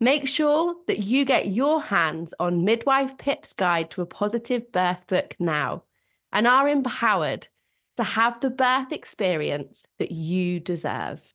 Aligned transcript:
Make 0.00 0.28
sure 0.28 0.76
that 0.86 1.00
you 1.00 1.24
get 1.24 1.48
your 1.48 1.82
hands 1.82 2.32
on 2.38 2.64
Midwife 2.64 3.18
Pip's 3.18 3.52
Guide 3.52 3.90
to 3.90 4.02
a 4.02 4.06
Positive 4.06 4.70
Birth 4.70 5.04
book 5.08 5.34
now 5.40 5.82
and 6.32 6.46
are 6.46 6.68
empowered 6.68 7.48
to 7.96 8.04
have 8.04 8.38
the 8.38 8.48
birth 8.48 8.92
experience 8.92 9.82
that 9.98 10.12
you 10.12 10.60
deserve. 10.60 11.34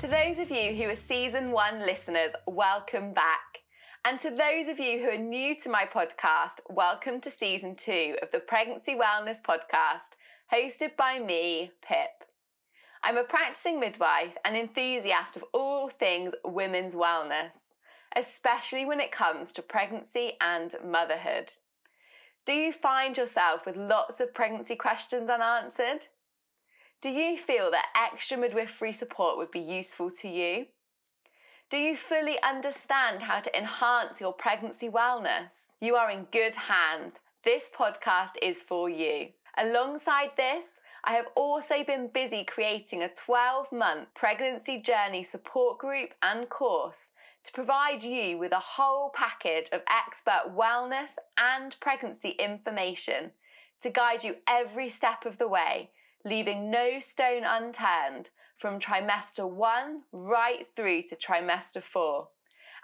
To 0.00 0.06
those 0.06 0.38
of 0.38 0.50
you 0.50 0.74
who 0.74 0.90
are 0.90 0.94
season 0.94 1.50
one 1.50 1.86
listeners, 1.86 2.32
welcome 2.46 3.14
back. 3.14 3.62
And 4.04 4.20
to 4.20 4.30
those 4.30 4.68
of 4.68 4.78
you 4.78 4.98
who 4.98 5.08
are 5.08 5.16
new 5.16 5.54
to 5.60 5.70
my 5.70 5.84
podcast, 5.86 6.60
welcome 6.68 7.22
to 7.22 7.30
season 7.30 7.74
two 7.74 8.16
of 8.20 8.30
the 8.32 8.40
Pregnancy 8.40 8.96
Wellness 8.96 9.40
Podcast, 9.40 10.10
hosted 10.52 10.94
by 10.96 11.18
me, 11.18 11.70
Pip. 11.80 12.28
I'm 13.02 13.16
a 13.16 13.24
practicing 13.24 13.80
midwife 13.80 14.36
and 14.44 14.54
enthusiast 14.54 15.36
of 15.36 15.44
all 15.54 15.88
things 15.88 16.34
women's 16.44 16.94
wellness, 16.94 17.72
especially 18.14 18.84
when 18.84 19.00
it 19.00 19.10
comes 19.10 19.50
to 19.52 19.62
pregnancy 19.62 20.32
and 20.40 20.74
motherhood. 20.84 21.54
Do 22.44 22.52
you 22.52 22.72
find 22.72 23.16
yourself 23.16 23.64
with 23.64 23.76
lots 23.76 24.20
of 24.20 24.34
pregnancy 24.34 24.76
questions 24.76 25.30
unanswered? 25.30 26.06
Do 27.00 27.08
you 27.08 27.38
feel 27.38 27.70
that 27.70 27.86
extra 27.96 28.36
midwifery 28.36 28.92
support 28.92 29.38
would 29.38 29.50
be 29.50 29.60
useful 29.60 30.10
to 30.10 30.28
you? 30.28 30.66
Do 31.70 31.78
you 31.78 31.96
fully 31.96 32.36
understand 32.42 33.22
how 33.22 33.40
to 33.40 33.58
enhance 33.58 34.20
your 34.20 34.34
pregnancy 34.34 34.90
wellness? 34.90 35.74
You 35.80 35.96
are 35.96 36.10
in 36.10 36.26
good 36.30 36.54
hands. 36.54 37.14
This 37.42 37.70
podcast 37.74 38.32
is 38.42 38.60
for 38.62 38.90
you. 38.90 39.28
Alongside 39.58 40.30
this, 40.36 40.66
I 41.04 41.12
have 41.12 41.26
also 41.34 41.84
been 41.84 42.08
busy 42.08 42.44
creating 42.44 43.02
a 43.02 43.08
12 43.08 43.72
month 43.72 44.08
pregnancy 44.14 44.80
journey 44.80 45.22
support 45.22 45.78
group 45.78 46.14
and 46.22 46.48
course 46.48 47.10
to 47.44 47.52
provide 47.52 48.04
you 48.04 48.38
with 48.38 48.52
a 48.52 48.60
whole 48.60 49.10
package 49.14 49.68
of 49.72 49.82
expert 49.90 50.54
wellness 50.56 51.16
and 51.38 51.76
pregnancy 51.80 52.30
information 52.38 53.32
to 53.80 53.90
guide 53.90 54.22
you 54.22 54.36
every 54.46 54.88
step 54.88 55.26
of 55.26 55.38
the 55.38 55.48
way 55.48 55.90
leaving 56.24 56.70
no 56.70 57.00
stone 57.00 57.42
unturned 57.44 58.30
from 58.56 58.78
trimester 58.78 59.48
one 59.48 60.02
right 60.12 60.66
through 60.76 61.02
to 61.02 61.16
trimester 61.16 61.82
four. 61.82 62.28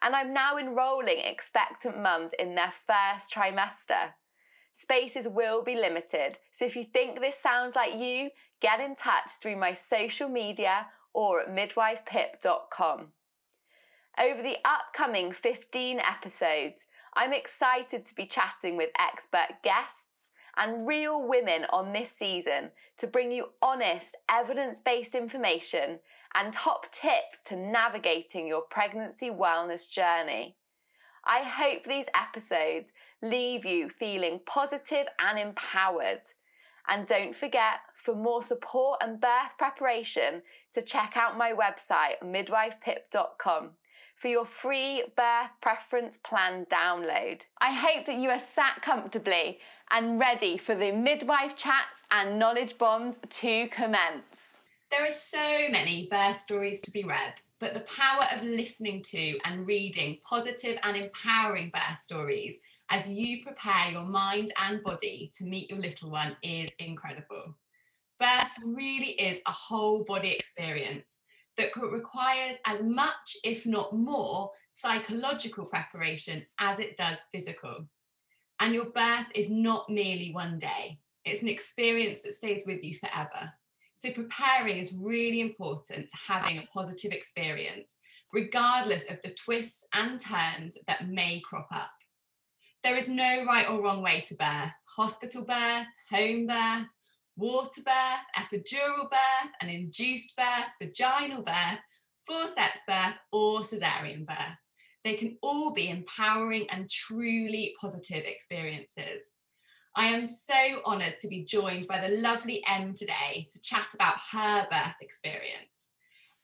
And 0.02 0.14
I'm 0.14 0.32
now 0.32 0.58
enrolling 0.58 1.18
expectant 1.18 2.00
mums 2.00 2.32
in 2.38 2.54
their 2.54 2.72
first 2.86 3.32
trimester. 3.34 4.14
Spaces 4.78 5.26
will 5.26 5.64
be 5.64 5.74
limited, 5.74 6.38
so 6.52 6.64
if 6.64 6.76
you 6.76 6.84
think 6.84 7.18
this 7.18 7.36
sounds 7.36 7.74
like 7.74 7.98
you, 7.98 8.30
get 8.60 8.78
in 8.78 8.94
touch 8.94 9.32
through 9.42 9.56
my 9.56 9.72
social 9.72 10.28
media 10.28 10.86
or 11.12 11.40
at 11.40 11.52
midwifepip.com. 11.52 13.08
Over 14.20 14.40
the 14.40 14.56
upcoming 14.64 15.32
15 15.32 15.98
episodes, 15.98 16.84
I'm 17.14 17.32
excited 17.32 18.04
to 18.04 18.14
be 18.14 18.26
chatting 18.26 18.76
with 18.76 18.90
expert 19.00 19.64
guests 19.64 20.28
and 20.56 20.86
real 20.86 21.26
women 21.26 21.66
on 21.70 21.92
this 21.92 22.12
season 22.12 22.70
to 22.98 23.08
bring 23.08 23.32
you 23.32 23.46
honest, 23.60 24.16
evidence 24.30 24.78
based 24.78 25.16
information 25.16 25.98
and 26.36 26.52
top 26.52 26.92
tips 26.92 27.42
to 27.46 27.56
navigating 27.56 28.46
your 28.46 28.62
pregnancy 28.62 29.28
wellness 29.28 29.90
journey. 29.90 30.54
I 31.24 31.40
hope 31.40 31.84
these 31.84 32.06
episodes 32.14 32.92
leave 33.22 33.64
you 33.64 33.88
feeling 33.88 34.40
positive 34.46 35.06
and 35.20 35.38
empowered. 35.38 36.22
And 36.88 37.06
don't 37.06 37.36
forget, 37.36 37.80
for 37.94 38.14
more 38.14 38.42
support 38.42 39.02
and 39.02 39.20
birth 39.20 39.58
preparation, 39.58 40.42
to 40.72 40.80
check 40.80 41.14
out 41.16 41.36
my 41.36 41.52
website, 41.52 42.22
midwifepip.com 42.24 43.70
for 44.18 44.28
your 44.28 44.44
free 44.44 45.04
birth 45.16 45.50
preference 45.60 46.18
plan 46.18 46.66
download. 46.66 47.42
I 47.60 47.72
hope 47.72 48.06
that 48.06 48.18
you 48.18 48.30
are 48.30 48.38
sat 48.38 48.82
comfortably 48.82 49.58
and 49.90 50.18
ready 50.18 50.58
for 50.58 50.74
the 50.74 50.92
midwife 50.92 51.56
chats 51.56 52.02
and 52.10 52.38
knowledge 52.38 52.78
bombs 52.78 53.16
to 53.30 53.68
commence. 53.68 54.62
There 54.90 55.06
are 55.06 55.12
so 55.12 55.70
many 55.70 56.08
birth 56.10 56.38
stories 56.38 56.80
to 56.82 56.90
be 56.90 57.04
read, 57.04 57.34
but 57.60 57.74
the 57.74 57.80
power 57.80 58.24
of 58.34 58.42
listening 58.42 59.02
to 59.04 59.38
and 59.44 59.66
reading 59.66 60.18
positive 60.24 60.78
and 60.82 60.96
empowering 60.96 61.70
birth 61.72 62.02
stories 62.02 62.58
as 62.90 63.10
you 63.10 63.42
prepare 63.42 63.92
your 63.92 64.04
mind 64.04 64.50
and 64.62 64.82
body 64.82 65.30
to 65.36 65.44
meet 65.44 65.70
your 65.70 65.78
little 65.78 66.10
one 66.10 66.36
is 66.42 66.70
incredible. 66.78 67.54
Birth 68.18 68.50
really 68.64 69.10
is 69.10 69.40
a 69.46 69.52
whole 69.52 70.04
body 70.04 70.32
experience 70.32 71.18
that 71.56 71.70
requires 71.76 72.56
as 72.64 72.82
much, 72.82 73.36
if 73.44 73.66
not 73.66 73.92
more, 73.92 74.50
psychological 74.72 75.66
preparation 75.66 76.46
as 76.58 76.78
it 76.78 76.96
does 76.96 77.18
physical. 77.32 77.86
And 78.60 78.74
your 78.74 78.86
birth 78.86 79.26
is 79.34 79.50
not 79.50 79.90
merely 79.90 80.32
one 80.32 80.58
day, 80.58 80.98
it's 81.24 81.42
an 81.42 81.48
experience 81.48 82.22
that 82.22 82.34
stays 82.34 82.62
with 82.66 82.82
you 82.82 82.94
forever. 82.94 83.52
So, 83.96 84.10
preparing 84.12 84.78
is 84.78 84.94
really 84.94 85.40
important 85.40 86.08
to 86.08 86.16
having 86.26 86.58
a 86.58 86.68
positive 86.72 87.12
experience, 87.12 87.94
regardless 88.32 89.04
of 89.10 89.20
the 89.22 89.30
twists 89.30 89.84
and 89.92 90.20
turns 90.20 90.76
that 90.86 91.08
may 91.08 91.40
crop 91.40 91.68
up. 91.70 91.90
There 92.84 92.96
is 92.96 93.08
no 93.08 93.44
right 93.44 93.68
or 93.68 93.82
wrong 93.82 94.02
way 94.02 94.24
to 94.28 94.34
birth 94.34 94.72
hospital 94.98 95.44
birth, 95.44 95.86
home 96.10 96.48
birth, 96.48 96.86
water 97.36 97.82
birth, 97.84 98.24
epidural 98.36 99.08
birth, 99.08 99.52
an 99.60 99.68
induced 99.68 100.36
birth, 100.36 100.66
vaginal 100.82 101.42
birth, 101.42 101.78
forceps 102.26 102.80
birth, 102.86 103.14
or 103.30 103.60
cesarean 103.60 104.26
birth. 104.26 104.56
They 105.04 105.14
can 105.14 105.38
all 105.40 105.72
be 105.72 105.88
empowering 105.88 106.66
and 106.70 106.90
truly 106.90 107.76
positive 107.80 108.24
experiences. 108.24 109.28
I 109.94 110.06
am 110.06 110.26
so 110.26 110.82
honoured 110.84 111.18
to 111.20 111.28
be 111.28 111.44
joined 111.44 111.86
by 111.86 112.00
the 112.00 112.16
lovely 112.16 112.60
Em 112.68 112.92
today 112.94 113.46
to 113.52 113.60
chat 113.60 113.86
about 113.94 114.16
her 114.32 114.66
birth 114.68 114.96
experience. 115.00 115.68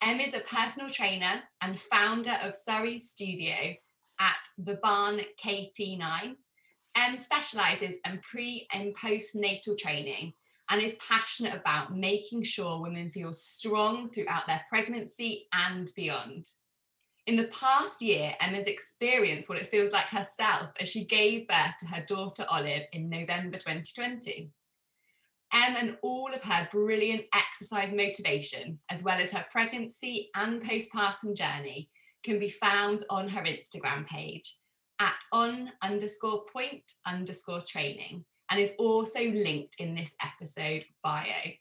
Em 0.01 0.21
is 0.21 0.35
a 0.35 0.41
personal 0.41 0.91
trainer 0.91 1.43
and 1.61 1.81
founder 1.81 2.39
of 2.41 2.55
Surrey 2.55 3.01
Studio 3.01 3.75
at 4.21 4.49
the 4.59 4.75
Barn 4.83 5.21
KT9. 5.45 6.37
Em 6.97 7.13
um, 7.13 7.19
specialises 7.19 7.99
in 8.07 8.21
pre 8.21 8.69
and 8.73 8.97
postnatal 8.97 9.77
training 9.77 10.33
and 10.71 10.81
is 10.81 10.97
passionate 10.97 11.55
about 11.55 11.95
making 11.95 12.43
sure 12.43 12.81
women 12.81 13.11
feel 13.11 13.33
strong 13.33 14.09
throughout 14.11 14.47
their 14.47 14.65
pregnancy 14.69 15.47
and 15.53 15.91
beyond. 15.97 16.47
In 17.27 17.37
the 17.37 17.49
past 17.49 18.03
year, 18.03 18.35
Emma's 18.41 18.67
experienced 18.67 19.49
what 19.49 19.59
it 19.59 19.69
feels 19.69 19.93
like 19.93 20.07
herself 20.07 20.71
as 20.79 20.89
she 20.89 21.05
gave 21.05 21.49
birth 21.49 21.75
to 21.81 21.87
her 21.87 22.05
daughter 22.07 22.45
Olive 22.51 22.83
in 22.93 23.09
November 23.09 23.57
2020. 23.57 24.51
Em 25.53 25.77
and 25.77 25.97
all 26.03 26.33
of 26.33 26.43
her 26.43 26.69
brilliant 26.71 27.25
exercise 27.33 27.93
motivation, 27.93 28.79
as 28.91 29.03
well 29.03 29.19
as 29.19 29.31
her 29.31 29.47
pregnancy 29.51 30.31
and 30.35 30.63
postpartum 30.63 31.35
journey, 31.35 31.89
can 32.25 32.39
be 32.39 32.49
found 32.49 33.05
on 33.11 33.29
her 33.29 33.43
Instagram 33.43 34.07
page 34.07 34.57
at 35.01 35.23
on 35.33 35.71
underscore 35.83 36.45
point 36.53 36.85
underscore 37.07 37.61
training 37.61 38.25
and 38.51 38.61
is 38.61 38.73
also 38.79 39.21
linked 39.21 39.77
in 39.79 39.95
this 39.95 40.15
episode 40.23 40.85
bio. 41.03 41.53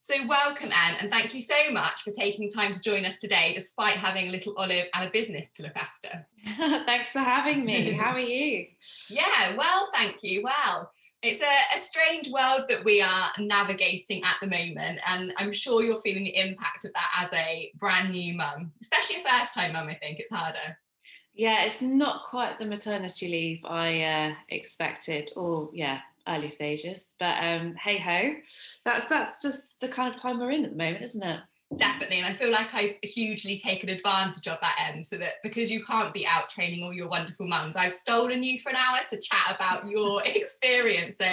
So, 0.00 0.14
welcome, 0.28 0.70
Anne, 0.70 0.98
and 1.00 1.10
thank 1.10 1.34
you 1.34 1.40
so 1.40 1.72
much 1.72 2.02
for 2.02 2.12
taking 2.12 2.48
time 2.48 2.72
to 2.72 2.80
join 2.80 3.04
us 3.04 3.18
today, 3.18 3.52
despite 3.54 3.96
having 3.96 4.28
a 4.28 4.30
little 4.30 4.54
olive 4.56 4.86
and 4.94 5.08
a 5.08 5.10
business 5.10 5.50
to 5.54 5.64
look 5.64 5.74
after. 5.74 6.24
Thanks 6.86 7.10
for 7.10 7.18
having 7.18 7.64
me. 7.64 7.90
How 8.00 8.12
are 8.12 8.20
you? 8.20 8.66
yeah, 9.10 9.56
well, 9.56 9.90
thank 9.92 10.22
you. 10.22 10.44
Well, 10.44 10.92
it's 11.26 11.40
a, 11.40 11.78
a, 11.78 11.80
strange 11.80 12.30
world 12.30 12.66
that 12.68 12.84
we 12.84 13.00
are 13.00 13.30
navigating 13.38 14.22
at 14.24 14.36
the 14.40 14.46
moment, 14.46 15.00
and 15.06 15.32
I'm 15.36 15.52
sure 15.52 15.82
you're 15.82 16.00
feeling 16.00 16.24
the 16.24 16.36
impact 16.36 16.84
of 16.84 16.92
that 16.92 17.10
as 17.24 17.38
a 17.38 17.72
brand 17.76 18.12
new 18.12 18.34
mum, 18.34 18.72
especially 18.80 19.22
a 19.22 19.28
first 19.28 19.54
time 19.54 19.72
mum. 19.72 19.88
I 19.88 19.94
think 19.94 20.18
it's 20.18 20.32
harder. 20.32 20.78
Yeah, 21.34 21.64
it's 21.64 21.82
not 21.82 22.24
quite 22.24 22.58
the 22.58 22.66
maternity 22.66 23.28
leave 23.28 23.64
I 23.64 24.02
uh, 24.02 24.34
expected, 24.48 25.30
or 25.36 25.70
yeah, 25.72 26.00
early 26.28 26.50
stages. 26.50 27.14
But 27.18 27.42
um, 27.42 27.74
hey 27.74 27.98
ho, 27.98 28.34
that's 28.84 29.06
that's 29.06 29.42
just 29.42 29.78
the 29.80 29.88
kind 29.88 30.12
of 30.12 30.20
time 30.20 30.38
we're 30.38 30.50
in 30.50 30.64
at 30.64 30.70
the 30.70 30.76
moment, 30.76 31.04
isn't 31.04 31.22
it? 31.22 31.40
Definitely, 31.74 32.18
and 32.18 32.26
I 32.26 32.32
feel 32.32 32.52
like 32.52 32.72
I've 32.72 32.94
hugely 33.02 33.58
taken 33.58 33.88
advantage 33.88 34.46
of 34.46 34.58
that 34.60 34.88
end, 34.88 35.04
so 35.04 35.16
that 35.18 35.34
because 35.42 35.68
you 35.68 35.84
can't 35.84 36.14
be 36.14 36.24
out 36.24 36.48
training 36.48 36.84
all 36.84 36.92
your 36.92 37.08
wonderful 37.08 37.48
mums, 37.48 37.74
I've 37.74 37.92
stolen 37.92 38.44
you 38.44 38.60
for 38.60 38.68
an 38.68 38.76
hour 38.76 38.98
to 39.10 39.20
chat 39.20 39.52
about 39.56 39.88
your 39.88 40.22
experience. 40.24 41.16
So 41.18 41.24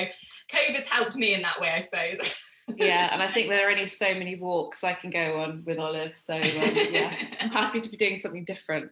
COVID's 0.51 0.87
helped 0.87 1.15
me 1.15 1.35
in 1.35 1.43
that 1.43 1.61
way, 1.61 1.69
I 1.69 1.81
suppose. 1.81 2.33
yeah, 2.75 3.13
and 3.13 3.21
I 3.21 3.31
think 3.31 3.49
there 3.49 3.67
are 3.67 3.71
only 3.71 3.85
so 3.85 4.15
many 4.15 4.35
walks 4.35 4.83
I 4.83 4.93
can 4.93 5.11
go 5.11 5.37
on 5.37 5.63
with 5.67 5.77
Olive. 5.77 6.17
So 6.17 6.35
um, 6.35 6.41
yeah, 6.43 7.15
I'm 7.39 7.49
happy 7.49 7.79
to 7.79 7.89
be 7.89 7.97
doing 7.97 8.17
something 8.17 8.43
different. 8.43 8.89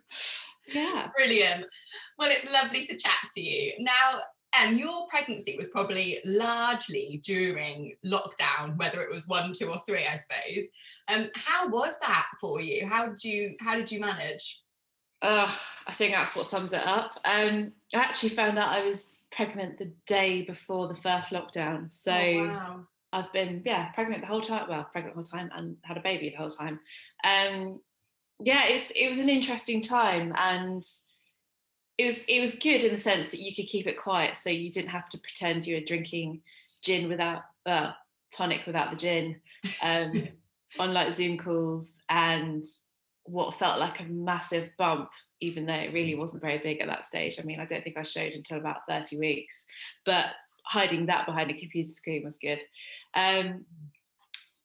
Yeah, 0.72 1.08
brilliant. 1.16 1.66
Well, 2.20 2.30
it's 2.30 2.46
lovely 2.52 2.86
to 2.86 2.96
chat 2.96 3.18
to 3.36 3.42
you. 3.42 3.74
Now, 3.80 4.22
and 4.54 4.78
your 4.78 5.08
pregnancy 5.08 5.56
was 5.58 5.68
probably 5.68 6.20
largely 6.26 7.22
during 7.24 7.96
lockdown, 8.06 8.78
whether 8.78 9.02
it 9.02 9.14
was 9.14 9.28
one, 9.28 9.54
two, 9.54 9.70
or 9.70 9.82
three, 9.86 10.06
I 10.06 10.18
suppose. 10.18 10.68
Um, 11.08 11.30
how 11.36 11.70
was 11.70 11.98
that 12.02 12.28
for 12.40 12.60
you? 12.60 12.86
How 12.86 13.08
did 13.08 13.24
you 13.24 13.56
how 13.60 13.76
did 13.76 13.92
you 13.92 14.00
manage? 14.00 14.62
Uh, 15.22 15.50
I 15.88 15.94
think 15.94 16.14
that's 16.14 16.36
what 16.36 16.48
sums 16.48 16.74
it 16.74 16.86
up. 16.86 17.20
Um, 17.24 17.72
I 17.94 18.00
actually 18.00 18.30
found 18.30 18.58
out 18.58 18.70
I 18.70 18.84
was 18.84 19.08
pregnant 19.32 19.78
the 19.78 19.92
day 20.08 20.42
before 20.42 20.88
the 20.88 20.96
first 20.96 21.32
lockdown. 21.32 21.92
So 21.92 22.14
oh, 22.14 22.48
wow. 22.48 22.88
I've 23.14 23.32
been 23.32 23.62
yeah 23.66 23.92
pregnant 23.92 24.22
the 24.22 24.28
whole 24.28 24.42
time. 24.42 24.68
Well, 24.70 24.88
pregnant 24.92 25.16
the 25.16 25.20
whole 25.20 25.40
time 25.40 25.50
and 25.56 25.78
had 25.84 25.98
a 25.98 26.02
baby 26.02 26.30
the 26.30 26.38
whole 26.38 26.50
time. 26.50 26.80
Um, 27.24 27.80
yeah, 28.44 28.66
it's 28.66 28.92
it 28.96 29.08
was 29.08 29.20
an 29.20 29.30
interesting 29.30 29.82
time 29.82 30.34
and 30.38 30.84
it 32.02 32.06
was 32.06 32.24
it 32.28 32.40
was 32.40 32.56
good 32.56 32.84
in 32.84 32.94
the 32.94 32.98
sense 32.98 33.30
that 33.30 33.40
you 33.40 33.56
could 33.56 33.68
keep 33.68 33.86
it 33.86 34.02
quiet, 34.02 34.36
so 34.36 34.50
you 34.50 34.72
didn't 34.72 34.90
have 34.90 35.08
to 35.10 35.20
pretend 35.20 35.68
you 35.68 35.76
were 35.76 35.86
drinking 35.86 36.42
gin 36.82 37.08
without 37.08 37.44
uh, 37.68 37.92
tonic 38.34 38.66
without 38.66 38.90
the 38.90 38.98
gin 38.98 39.40
um, 39.84 40.28
on 40.80 40.94
like 40.94 41.14
Zoom 41.14 41.38
calls, 41.38 42.02
and 42.10 42.66
what 43.26 43.60
felt 43.60 43.80
like 43.80 44.00
a 44.00 44.06
massive 44.06 44.70
bump, 44.80 45.12
even 45.42 45.68
though 45.68 45.74
it 45.74 45.94
really 45.94 46.16
wasn't 46.16 46.42
very 46.42 46.58
big 46.58 46.82
at 46.82 46.88
that 46.88 47.06
stage. 47.06 47.40
I 47.40 47.44
mean, 47.44 47.60
I 47.60 47.66
don't 47.66 47.84
think 47.84 47.98
I 47.98 48.04
showed 48.04 48.34
until 48.34 48.58
about 48.58 48.88
thirty 48.90 49.20
weeks, 49.20 49.68
but 50.04 50.26
hiding 50.66 51.06
that 51.06 51.28
behind 51.28 51.52
a 51.52 51.60
computer 51.60 51.92
screen 51.92 52.24
was 52.24 52.40
good. 52.40 52.64
Um, 53.14 53.66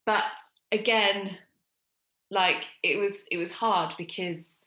but 0.07 0.23
again, 0.71 1.37
like 2.31 2.65
it 2.81 2.97
was 2.97 3.25
it 3.29 3.37
was 3.37 3.51
hard 3.51 3.93
because 3.95 4.57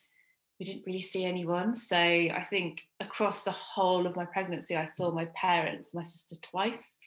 we 0.61 0.67
didn't 0.67 0.85
really 0.87 1.01
see 1.01 1.25
anyone. 1.25 1.75
So 1.75 1.97
I 1.97 2.45
think 2.49 2.83
across 3.01 3.43
the 3.43 3.51
whole 3.51 4.07
of 4.07 4.15
my 4.15 4.27
pregnancy, 4.27 4.77
I 4.77 4.85
saw 4.85 5.11
my 5.11 5.25
parents, 5.35 5.95
my 5.95 6.03
sister 6.03 6.37
twice, 6.43 6.99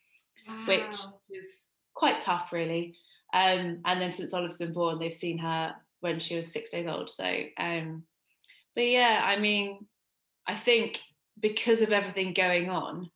wow. 0.48 0.66
which 0.68 0.98
was 1.30 1.70
quite 1.94 2.20
tough, 2.20 2.52
really. 2.52 2.96
Um, 3.32 3.80
and 3.86 4.02
then 4.02 4.12
since 4.12 4.34
Olive's 4.34 4.58
been 4.58 4.74
born, 4.74 4.98
they've 4.98 5.14
seen 5.14 5.38
her 5.38 5.76
when 6.00 6.20
she 6.20 6.36
was 6.36 6.52
six 6.52 6.72
days 6.72 6.88
old. 6.88 7.12
So, 7.12 7.44
um, 7.60 8.04
but 8.76 8.88
yeah, 8.88 9.22
I 9.24 9.38
mean, 9.38 9.86
I 10.48 10.56
think 10.56 11.00
because 11.40 11.84
of 11.84 11.92
everything 11.92 12.34
going 12.34 12.72
on, 12.72 13.12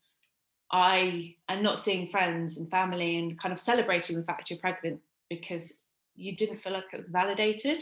I 0.72 1.36
am 1.50 1.64
not 1.64 1.80
seeing 1.80 2.10
friends 2.10 2.58
and 2.58 2.70
family 2.70 3.18
and 3.18 3.40
kind 3.40 3.54
of 3.54 3.60
celebrating 3.60 4.18
the 4.18 4.24
fact 4.24 4.52
you're 4.52 4.60
pregnant 4.60 5.00
because 5.32 5.74
you 6.16 6.36
didn't 6.36 6.62
feel 6.62 6.74
like 6.74 6.94
it 6.94 6.98
was 6.98 7.08
validated. 7.08 7.82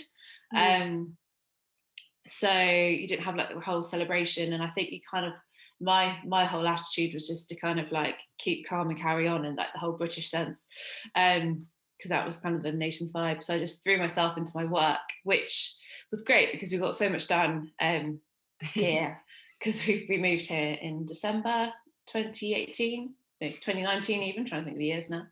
Mm. 0.54 0.81
Um, 0.81 1.18
so 2.27 2.51
you 2.51 3.07
didn't 3.07 3.25
have 3.25 3.36
like 3.36 3.54
the 3.54 3.60
whole 3.60 3.83
celebration 3.83 4.54
and 4.54 4.63
i 4.63 4.69
think 4.69 4.92
you 4.92 5.00
kind 5.10 5.25
of 5.25 5.33
my 5.81 6.18
my 6.25 6.45
whole 6.45 6.68
attitude 6.68 7.13
was 7.13 7.27
just 7.27 7.50
to 7.50 7.56
kind 7.56 7.80
of 7.80 7.92
like 7.92 8.18
keep 8.38 8.68
calm 8.68 8.89
and 8.89 9.00
carry 9.00 9.27
on 9.27 9.45
in 9.45 9.56
like 9.56 9.74
the 9.74 9.80
whole 9.80 9.94
british 9.94 10.30
sense 10.30 10.68
um 11.16 11.66
because 11.98 12.10
that 12.10 12.25
was 12.25 12.36
kind 12.36 12.56
of 12.57 12.63
the 12.63 12.74
nation's 12.74 13.13
vibe. 13.13 13.42
So 13.42 13.56
i 13.56 13.60
just 13.60 13.83
threw 13.83 13.98
myself 13.98 14.38
into 14.38 14.51
my 14.56 14.66
work 14.66 15.00
which 15.24 15.75
was 16.12 16.24
great 16.24 16.51
because 16.51 16.72
we 16.72 16.77
got 16.77 16.95
so 16.95 17.10
much 17.10 17.27
done 17.27 17.72
um 17.81 18.19
here 18.62 19.21
because 19.60 19.86
we, 19.86 20.06
we 20.10 20.18
moved 20.18 20.45
here 20.45 20.78
in 20.81 21.06
december 21.06 21.71
2018 22.07 23.13
no, 23.42 23.50
2019 23.50 24.24
even 24.24 24.45
trying 24.45 24.62
to 24.62 24.66
think 24.66 24.75
of 24.75 24.80
the 24.80 24.86
years 24.86 25.10
now. 25.10 25.24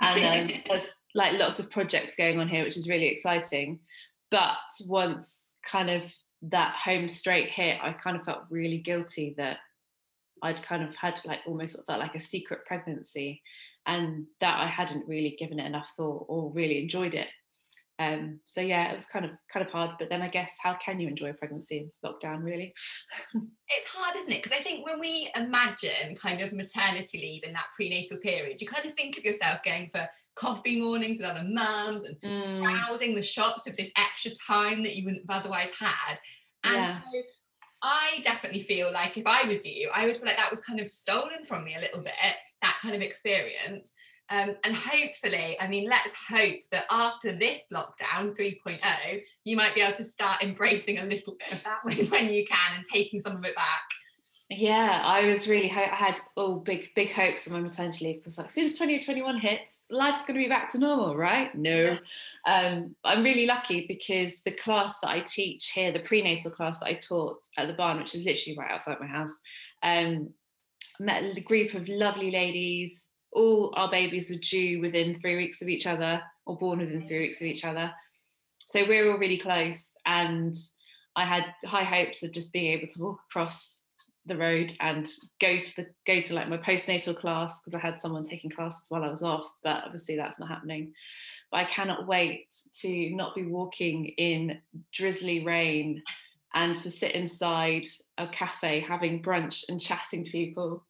And 0.00 0.52
um, 0.52 0.62
there's 0.68 0.92
like 1.14 1.38
lots 1.38 1.58
of 1.58 1.70
projects 1.70 2.14
going 2.14 2.38
on 2.38 2.48
here 2.48 2.64
which 2.64 2.76
is 2.76 2.88
really 2.88 3.08
exciting. 3.08 3.80
But 4.30 4.56
once 4.86 5.54
kind 5.64 5.90
of 5.90 6.02
that 6.42 6.76
home 6.76 7.08
straight 7.08 7.50
hit, 7.50 7.78
I 7.82 7.92
kind 7.92 8.16
of 8.16 8.24
felt 8.24 8.42
really 8.50 8.78
guilty 8.78 9.34
that 9.38 9.58
I'd 10.42 10.62
kind 10.62 10.82
of 10.82 10.94
had 10.94 11.20
like 11.24 11.40
almost 11.46 11.76
felt 11.86 11.98
like 11.98 12.14
a 12.14 12.20
secret 12.20 12.64
pregnancy 12.66 13.42
and 13.86 14.26
that 14.40 14.58
I 14.60 14.66
hadn't 14.66 15.08
really 15.08 15.36
given 15.38 15.58
it 15.58 15.66
enough 15.66 15.92
thought 15.96 16.26
or 16.28 16.52
really 16.52 16.80
enjoyed 16.80 17.14
it. 17.14 17.28
Um, 18.00 18.38
so 18.44 18.60
yeah, 18.60 18.92
it 18.92 18.94
was 18.94 19.06
kind 19.06 19.24
of 19.24 19.32
kind 19.52 19.66
of 19.66 19.72
hard. 19.72 19.90
But 19.98 20.08
then 20.08 20.22
I 20.22 20.28
guess 20.28 20.56
how 20.62 20.76
can 20.84 21.00
you 21.00 21.08
enjoy 21.08 21.30
a 21.30 21.34
pregnancy 21.34 21.90
lockdown 22.04 22.44
really? 22.44 22.72
it's 23.34 23.86
hard, 23.86 24.14
isn't 24.16 24.30
it? 24.30 24.42
Because 24.42 24.56
I 24.56 24.62
think 24.62 24.86
when 24.86 25.00
we 25.00 25.30
imagine 25.34 26.14
kind 26.14 26.40
of 26.40 26.52
maternity 26.52 27.18
leave 27.18 27.42
in 27.42 27.52
that 27.54 27.66
prenatal 27.74 28.18
period, 28.18 28.60
you 28.60 28.68
kind 28.68 28.86
of 28.86 28.92
think 28.92 29.18
of 29.18 29.24
yourself 29.24 29.60
going 29.64 29.90
for 29.90 30.06
coffee 30.38 30.80
mornings 30.80 31.18
with 31.18 31.26
other 31.26 31.44
mums 31.44 32.04
and 32.04 32.16
mm. 32.20 32.62
browsing 32.62 33.14
the 33.14 33.22
shops 33.22 33.66
with 33.66 33.76
this 33.76 33.90
extra 33.96 34.30
time 34.46 34.82
that 34.82 34.94
you 34.94 35.04
wouldn't 35.04 35.28
have 35.28 35.40
otherwise 35.40 35.70
had. 35.78 36.18
And 36.64 36.76
yeah. 36.76 37.00
so 37.00 37.22
I 37.82 38.20
definitely 38.22 38.60
feel 38.60 38.92
like 38.92 39.16
if 39.16 39.26
I 39.26 39.46
was 39.46 39.66
you, 39.66 39.90
I 39.94 40.06
would 40.06 40.16
feel 40.16 40.26
like 40.26 40.36
that 40.36 40.50
was 40.50 40.62
kind 40.62 40.80
of 40.80 40.90
stolen 40.90 41.44
from 41.46 41.64
me 41.64 41.74
a 41.76 41.80
little 41.80 42.02
bit, 42.02 42.12
that 42.62 42.78
kind 42.80 42.94
of 42.94 43.02
experience. 43.02 43.92
Um, 44.30 44.56
and 44.62 44.74
hopefully, 44.74 45.56
I 45.58 45.68
mean, 45.68 45.88
let's 45.88 46.12
hope 46.28 46.60
that 46.70 46.84
after 46.90 47.34
this 47.34 47.66
lockdown 47.72 48.36
3.0, 48.36 48.78
you 49.44 49.56
might 49.56 49.74
be 49.74 49.80
able 49.80 49.96
to 49.96 50.04
start 50.04 50.42
embracing 50.42 50.98
a 50.98 51.04
little 51.04 51.36
bit 51.38 51.52
of 51.52 51.64
that 51.64 51.78
when, 51.82 51.96
when 52.08 52.28
you 52.30 52.44
can 52.46 52.76
and 52.76 52.84
taking 52.92 53.20
some 53.20 53.36
of 53.36 53.44
it 53.44 53.56
back. 53.56 53.82
Yeah, 54.50 55.02
I 55.04 55.26
was 55.26 55.46
really 55.46 55.68
ho- 55.68 55.90
I 55.92 55.94
had 55.94 56.20
all 56.34 56.56
big 56.56 56.94
big 56.94 57.12
hopes 57.12 57.46
on 57.46 57.52
my 57.52 57.60
maternity 57.60 58.06
leave 58.06 58.16
because 58.16 58.38
like 58.38 58.46
as 58.46 58.54
soon 58.54 58.64
as 58.64 58.72
2021 58.72 59.38
hits, 59.38 59.84
life's 59.90 60.24
going 60.24 60.38
to 60.38 60.44
be 60.44 60.48
back 60.48 60.70
to 60.70 60.78
normal, 60.78 61.14
right? 61.16 61.54
No, 61.54 61.98
um, 62.46 62.96
I'm 63.04 63.22
really 63.22 63.44
lucky 63.44 63.84
because 63.86 64.42
the 64.42 64.52
class 64.52 65.00
that 65.00 65.10
I 65.10 65.20
teach 65.20 65.72
here, 65.72 65.92
the 65.92 66.00
prenatal 66.00 66.50
class 66.50 66.78
that 66.78 66.86
I 66.86 66.94
taught 66.94 67.44
at 67.58 67.68
the 67.68 67.74
barn, 67.74 67.98
which 67.98 68.14
is 68.14 68.24
literally 68.24 68.56
right 68.56 68.70
outside 68.70 68.96
my 69.00 69.06
house, 69.06 69.38
um, 69.82 70.30
met 70.98 71.36
a 71.36 71.40
group 71.42 71.74
of 71.74 71.86
lovely 71.86 72.30
ladies. 72.30 73.10
All 73.32 73.74
our 73.76 73.90
babies 73.90 74.30
were 74.30 74.36
due 74.36 74.80
within 74.80 75.20
three 75.20 75.36
weeks 75.36 75.60
of 75.60 75.68
each 75.68 75.86
other, 75.86 76.22
or 76.46 76.56
born 76.56 76.78
within 76.78 77.06
three 77.06 77.20
weeks 77.20 77.42
of 77.42 77.46
each 77.46 77.66
other. 77.66 77.92
So 78.64 78.88
we're 78.88 79.12
all 79.12 79.18
really 79.18 79.36
close, 79.36 79.94
and 80.06 80.54
I 81.14 81.26
had 81.26 81.44
high 81.66 81.84
hopes 81.84 82.22
of 82.22 82.32
just 82.32 82.50
being 82.50 82.72
able 82.72 82.86
to 82.86 83.02
walk 83.02 83.20
across 83.28 83.82
the 84.28 84.36
road 84.36 84.72
and 84.80 85.08
go 85.40 85.60
to 85.60 85.76
the 85.76 85.86
go 86.06 86.20
to 86.20 86.34
like 86.34 86.48
my 86.48 86.58
postnatal 86.58 87.16
class 87.16 87.60
because 87.60 87.74
I 87.74 87.78
had 87.78 87.98
someone 87.98 88.24
taking 88.24 88.50
classes 88.50 88.86
while 88.88 89.04
I 89.04 89.08
was 89.08 89.22
off, 89.22 89.50
but 89.62 89.84
obviously 89.84 90.16
that's 90.16 90.38
not 90.38 90.48
happening. 90.48 90.92
But 91.50 91.60
I 91.60 91.64
cannot 91.64 92.06
wait 92.06 92.46
to 92.82 93.10
not 93.10 93.34
be 93.34 93.46
walking 93.46 94.06
in 94.06 94.58
drizzly 94.92 95.44
rain 95.44 96.02
and 96.54 96.76
to 96.76 96.90
sit 96.90 97.12
inside 97.12 97.84
a 98.18 98.28
cafe 98.28 98.80
having 98.80 99.22
brunch 99.22 99.64
and 99.68 99.80
chatting 99.80 100.24
to 100.24 100.30
people. 100.30 100.84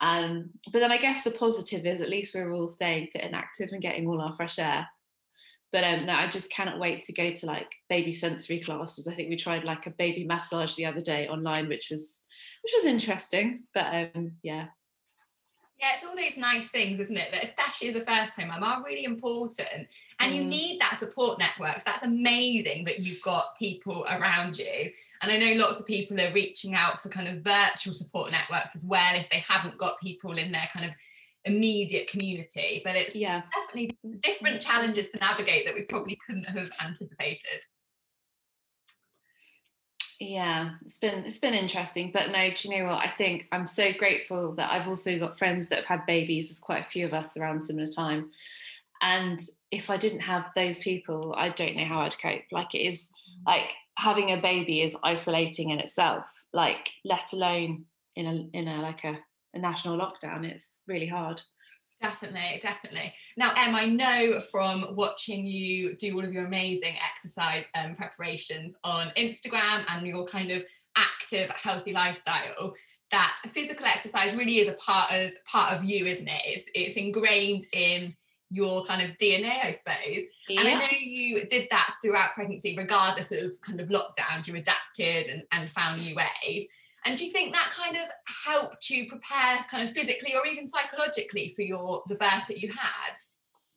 Um, 0.00 0.50
but 0.72 0.80
then 0.80 0.92
I 0.92 0.98
guess 0.98 1.24
the 1.24 1.30
positive 1.30 1.86
is 1.86 2.00
at 2.00 2.10
least 2.10 2.34
we're 2.34 2.52
all 2.52 2.68
staying 2.68 3.08
fit 3.12 3.22
and 3.22 3.34
active 3.34 3.70
and 3.72 3.82
getting 3.82 4.06
all 4.06 4.20
our 4.20 4.34
fresh 4.34 4.58
air. 4.58 4.86
But 5.74 5.82
um, 5.82 6.06
no, 6.06 6.12
I 6.12 6.28
just 6.28 6.52
cannot 6.52 6.78
wait 6.78 7.02
to 7.02 7.12
go 7.12 7.30
to 7.30 7.46
like 7.46 7.66
baby 7.88 8.12
sensory 8.12 8.60
classes. 8.60 9.08
I 9.08 9.14
think 9.14 9.28
we 9.28 9.34
tried 9.34 9.64
like 9.64 9.88
a 9.88 9.90
baby 9.90 10.22
massage 10.22 10.76
the 10.76 10.86
other 10.86 11.00
day 11.00 11.26
online, 11.26 11.66
which 11.66 11.88
was 11.90 12.20
which 12.62 12.72
was 12.76 12.84
interesting. 12.84 13.64
But 13.74 13.86
um, 13.92 14.34
yeah. 14.44 14.66
Yeah, 15.80 15.88
it's 15.94 16.04
all 16.04 16.14
those 16.14 16.36
nice 16.36 16.68
things, 16.68 17.00
isn't 17.00 17.16
it? 17.16 17.32
That 17.32 17.42
especially 17.42 17.88
as 17.88 17.96
a 17.96 18.04
first 18.04 18.36
time 18.36 18.48
mum 18.48 18.62
are 18.62 18.84
really 18.84 19.02
important. 19.02 19.88
And 20.20 20.32
mm. 20.32 20.36
you 20.36 20.44
need 20.44 20.80
that 20.80 20.96
support 20.96 21.40
networks. 21.40 21.82
That's 21.82 22.04
amazing 22.04 22.84
that 22.84 23.00
you've 23.00 23.22
got 23.22 23.58
people 23.58 24.06
around 24.08 24.56
you. 24.56 24.92
And 25.22 25.32
I 25.32 25.38
know 25.38 25.60
lots 25.60 25.80
of 25.80 25.86
people 25.86 26.20
are 26.20 26.32
reaching 26.32 26.74
out 26.74 27.00
for 27.00 27.08
kind 27.08 27.26
of 27.26 27.42
virtual 27.42 27.94
support 27.94 28.30
networks 28.30 28.76
as 28.76 28.84
well 28.84 29.16
if 29.16 29.28
they 29.28 29.38
haven't 29.38 29.76
got 29.76 30.00
people 30.00 30.38
in 30.38 30.52
their 30.52 30.68
kind 30.72 30.86
of 30.86 30.92
immediate 31.44 32.08
community, 32.08 32.80
but 32.84 32.96
it's 32.96 33.14
yeah 33.14 33.42
definitely 33.52 33.96
different 34.20 34.60
challenges 34.60 35.08
to 35.08 35.18
navigate 35.18 35.66
that 35.66 35.74
we 35.74 35.82
probably 35.82 36.18
couldn't 36.26 36.44
have 36.44 36.70
anticipated. 36.82 37.64
Yeah, 40.20 40.70
it's 40.84 40.98
been 40.98 41.24
it's 41.24 41.38
been 41.38 41.54
interesting, 41.54 42.10
but 42.12 42.30
no, 42.30 42.50
do 42.50 42.68
you 42.68 42.78
know 42.78 42.86
what? 42.86 43.04
I 43.04 43.08
think 43.10 43.46
I'm 43.52 43.66
so 43.66 43.92
grateful 43.92 44.54
that 44.54 44.70
I've 44.70 44.88
also 44.88 45.18
got 45.18 45.38
friends 45.38 45.68
that 45.68 45.80
have 45.80 46.00
had 46.00 46.06
babies. 46.06 46.48
There's 46.48 46.60
quite 46.60 46.84
a 46.84 46.88
few 46.88 47.04
of 47.04 47.14
us 47.14 47.36
around 47.36 47.62
similar 47.62 47.88
time, 47.88 48.30
and 49.02 49.40
if 49.70 49.90
I 49.90 49.96
didn't 49.96 50.20
have 50.20 50.46
those 50.54 50.78
people, 50.78 51.34
I 51.36 51.50
don't 51.50 51.76
know 51.76 51.84
how 51.84 52.00
I'd 52.02 52.18
cope. 52.18 52.44
Like 52.52 52.74
it 52.74 52.86
is 52.86 53.10
mm. 53.10 53.46
like 53.46 53.72
having 53.98 54.30
a 54.30 54.40
baby 54.40 54.82
is 54.82 54.96
isolating 55.02 55.70
in 55.70 55.80
itself. 55.80 56.26
Like 56.52 56.90
let 57.04 57.32
alone 57.32 57.84
in 58.16 58.26
a 58.26 58.56
in 58.56 58.68
a 58.68 58.80
like 58.80 59.04
a, 59.04 59.18
a 59.54 59.58
national 59.58 59.98
lockdown, 59.98 60.44
it's 60.44 60.82
really 60.86 61.06
hard. 61.06 61.40
Definitely, 62.02 62.58
definitely. 62.60 63.14
Now, 63.36 63.52
Em, 63.56 63.74
I 63.74 63.86
know 63.86 64.40
from 64.50 64.94
watching 64.94 65.46
you 65.46 65.96
do 65.96 66.14
all 66.14 66.24
of 66.24 66.32
your 66.32 66.44
amazing 66.44 66.96
exercise 67.14 67.64
um, 67.74 67.94
preparations 67.94 68.74
on 68.84 69.12
Instagram 69.16 69.84
and 69.88 70.06
your 70.06 70.26
kind 70.26 70.50
of 70.50 70.64
active, 70.96 71.48
healthy 71.50 71.92
lifestyle 71.92 72.74
that 73.14 73.36
physical 73.52 73.86
exercise 73.86 74.34
really 74.34 74.58
is 74.58 74.68
a 74.68 74.72
part 74.72 75.12
of 75.12 75.30
part 75.46 75.72
of 75.72 75.84
you, 75.84 76.04
isn't 76.04 76.26
it? 76.26 76.42
It's 76.44 76.66
it's 76.74 76.96
ingrained 76.96 77.64
in 77.72 78.14
your 78.50 78.84
kind 78.84 79.08
of 79.08 79.16
DNA, 79.16 79.64
I 79.64 79.70
suppose. 79.70 80.24
Yeah. 80.48 80.60
And 80.60 80.68
I 80.68 80.74
know 80.74 80.98
you 80.98 81.44
did 81.46 81.68
that 81.70 81.94
throughout 82.02 82.34
pregnancy, 82.34 82.74
regardless 82.76 83.30
of 83.30 83.52
kind 83.62 83.80
of 83.80 83.88
lockdowns, 83.88 84.46
you 84.46 84.56
adapted 84.56 85.28
and, 85.28 85.42
and 85.52 85.70
found 85.70 86.00
new 86.00 86.14
ways. 86.14 86.66
And 87.04 87.18
do 87.18 87.26
you 87.26 87.32
think 87.32 87.52
that 87.52 87.70
kind 87.76 87.96
of 87.96 88.08
helped 88.46 88.88
you 88.88 89.08
prepare 89.08 89.64
kind 89.70 89.86
of 89.86 89.94
physically 89.94 90.34
or 90.34 90.46
even 90.46 90.66
psychologically 90.66 91.52
for 91.54 91.62
your 91.62 92.02
the 92.08 92.14
birth 92.14 92.46
that 92.48 92.58
you 92.58 92.72
had? 92.72 93.14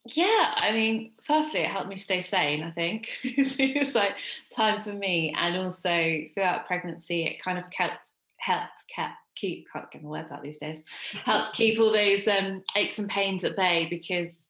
Yeah, 0.05 0.53
I 0.55 0.71
mean, 0.71 1.13
firstly, 1.21 1.61
it 1.61 1.69
helped 1.69 1.89
me 1.89 1.97
stay 1.97 2.21
sane, 2.21 2.63
I 2.63 2.71
think. 2.71 3.09
it 3.23 3.77
was 3.77 3.95
like 3.95 4.15
time 4.55 4.81
for 4.81 4.93
me. 4.93 5.35
And 5.37 5.57
also 5.57 6.21
throughout 6.33 6.67
pregnancy, 6.67 7.25
it 7.25 7.43
kind 7.43 7.57
of 7.57 7.69
kept 7.69 8.11
helped 8.37 8.83
kept 8.93 9.15
keep 9.35 9.67
can't 9.71 9.91
get 9.91 10.03
my 10.03 10.09
words 10.09 10.31
out 10.31 10.41
these 10.41 10.59
days, 10.59 10.83
helped 11.25 11.53
keep 11.53 11.79
all 11.79 11.91
those 11.91 12.27
um, 12.27 12.63
aches 12.75 12.99
and 12.99 13.09
pains 13.09 13.43
at 13.43 13.55
bay 13.55 13.87
because 13.89 14.49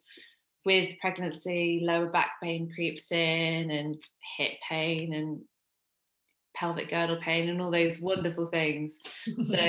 with 0.65 0.99
pregnancy, 0.99 1.81
lower 1.83 2.07
back 2.07 2.31
pain 2.43 2.69
creeps 2.73 3.11
in 3.11 3.71
and 3.71 3.95
hip 4.37 4.51
pain 4.69 5.13
and 5.13 5.41
pelvic 6.57 6.89
girdle 6.89 7.17
pain 7.21 7.49
and 7.49 7.61
all 7.61 7.71
those 7.71 7.99
wonderful 7.99 8.47
things. 8.47 8.99
so 9.39 9.59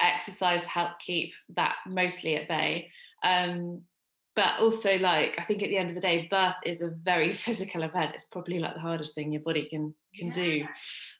exercise 0.00 0.64
helped 0.64 1.00
keep 1.00 1.32
that 1.56 1.76
mostly 1.86 2.36
at 2.36 2.48
bay. 2.48 2.90
Um, 3.22 3.82
but 4.36 4.60
also 4.60 4.96
like 4.98 5.34
I 5.38 5.42
think 5.42 5.62
at 5.62 5.68
the 5.68 5.76
end 5.76 5.90
of 5.90 5.94
the 5.94 6.00
day, 6.00 6.28
birth 6.30 6.56
is 6.64 6.82
a 6.82 6.88
very 6.88 7.32
physical 7.46 7.82
event. 7.82 8.12
It's 8.14 8.26
probably 8.26 8.58
like 8.58 8.74
the 8.74 8.80
hardest 8.80 9.14
thing 9.14 9.32
your 9.32 9.42
body 9.42 9.66
can 9.68 9.94
can 10.14 10.28
yeah. 10.28 10.34
do. 10.34 10.66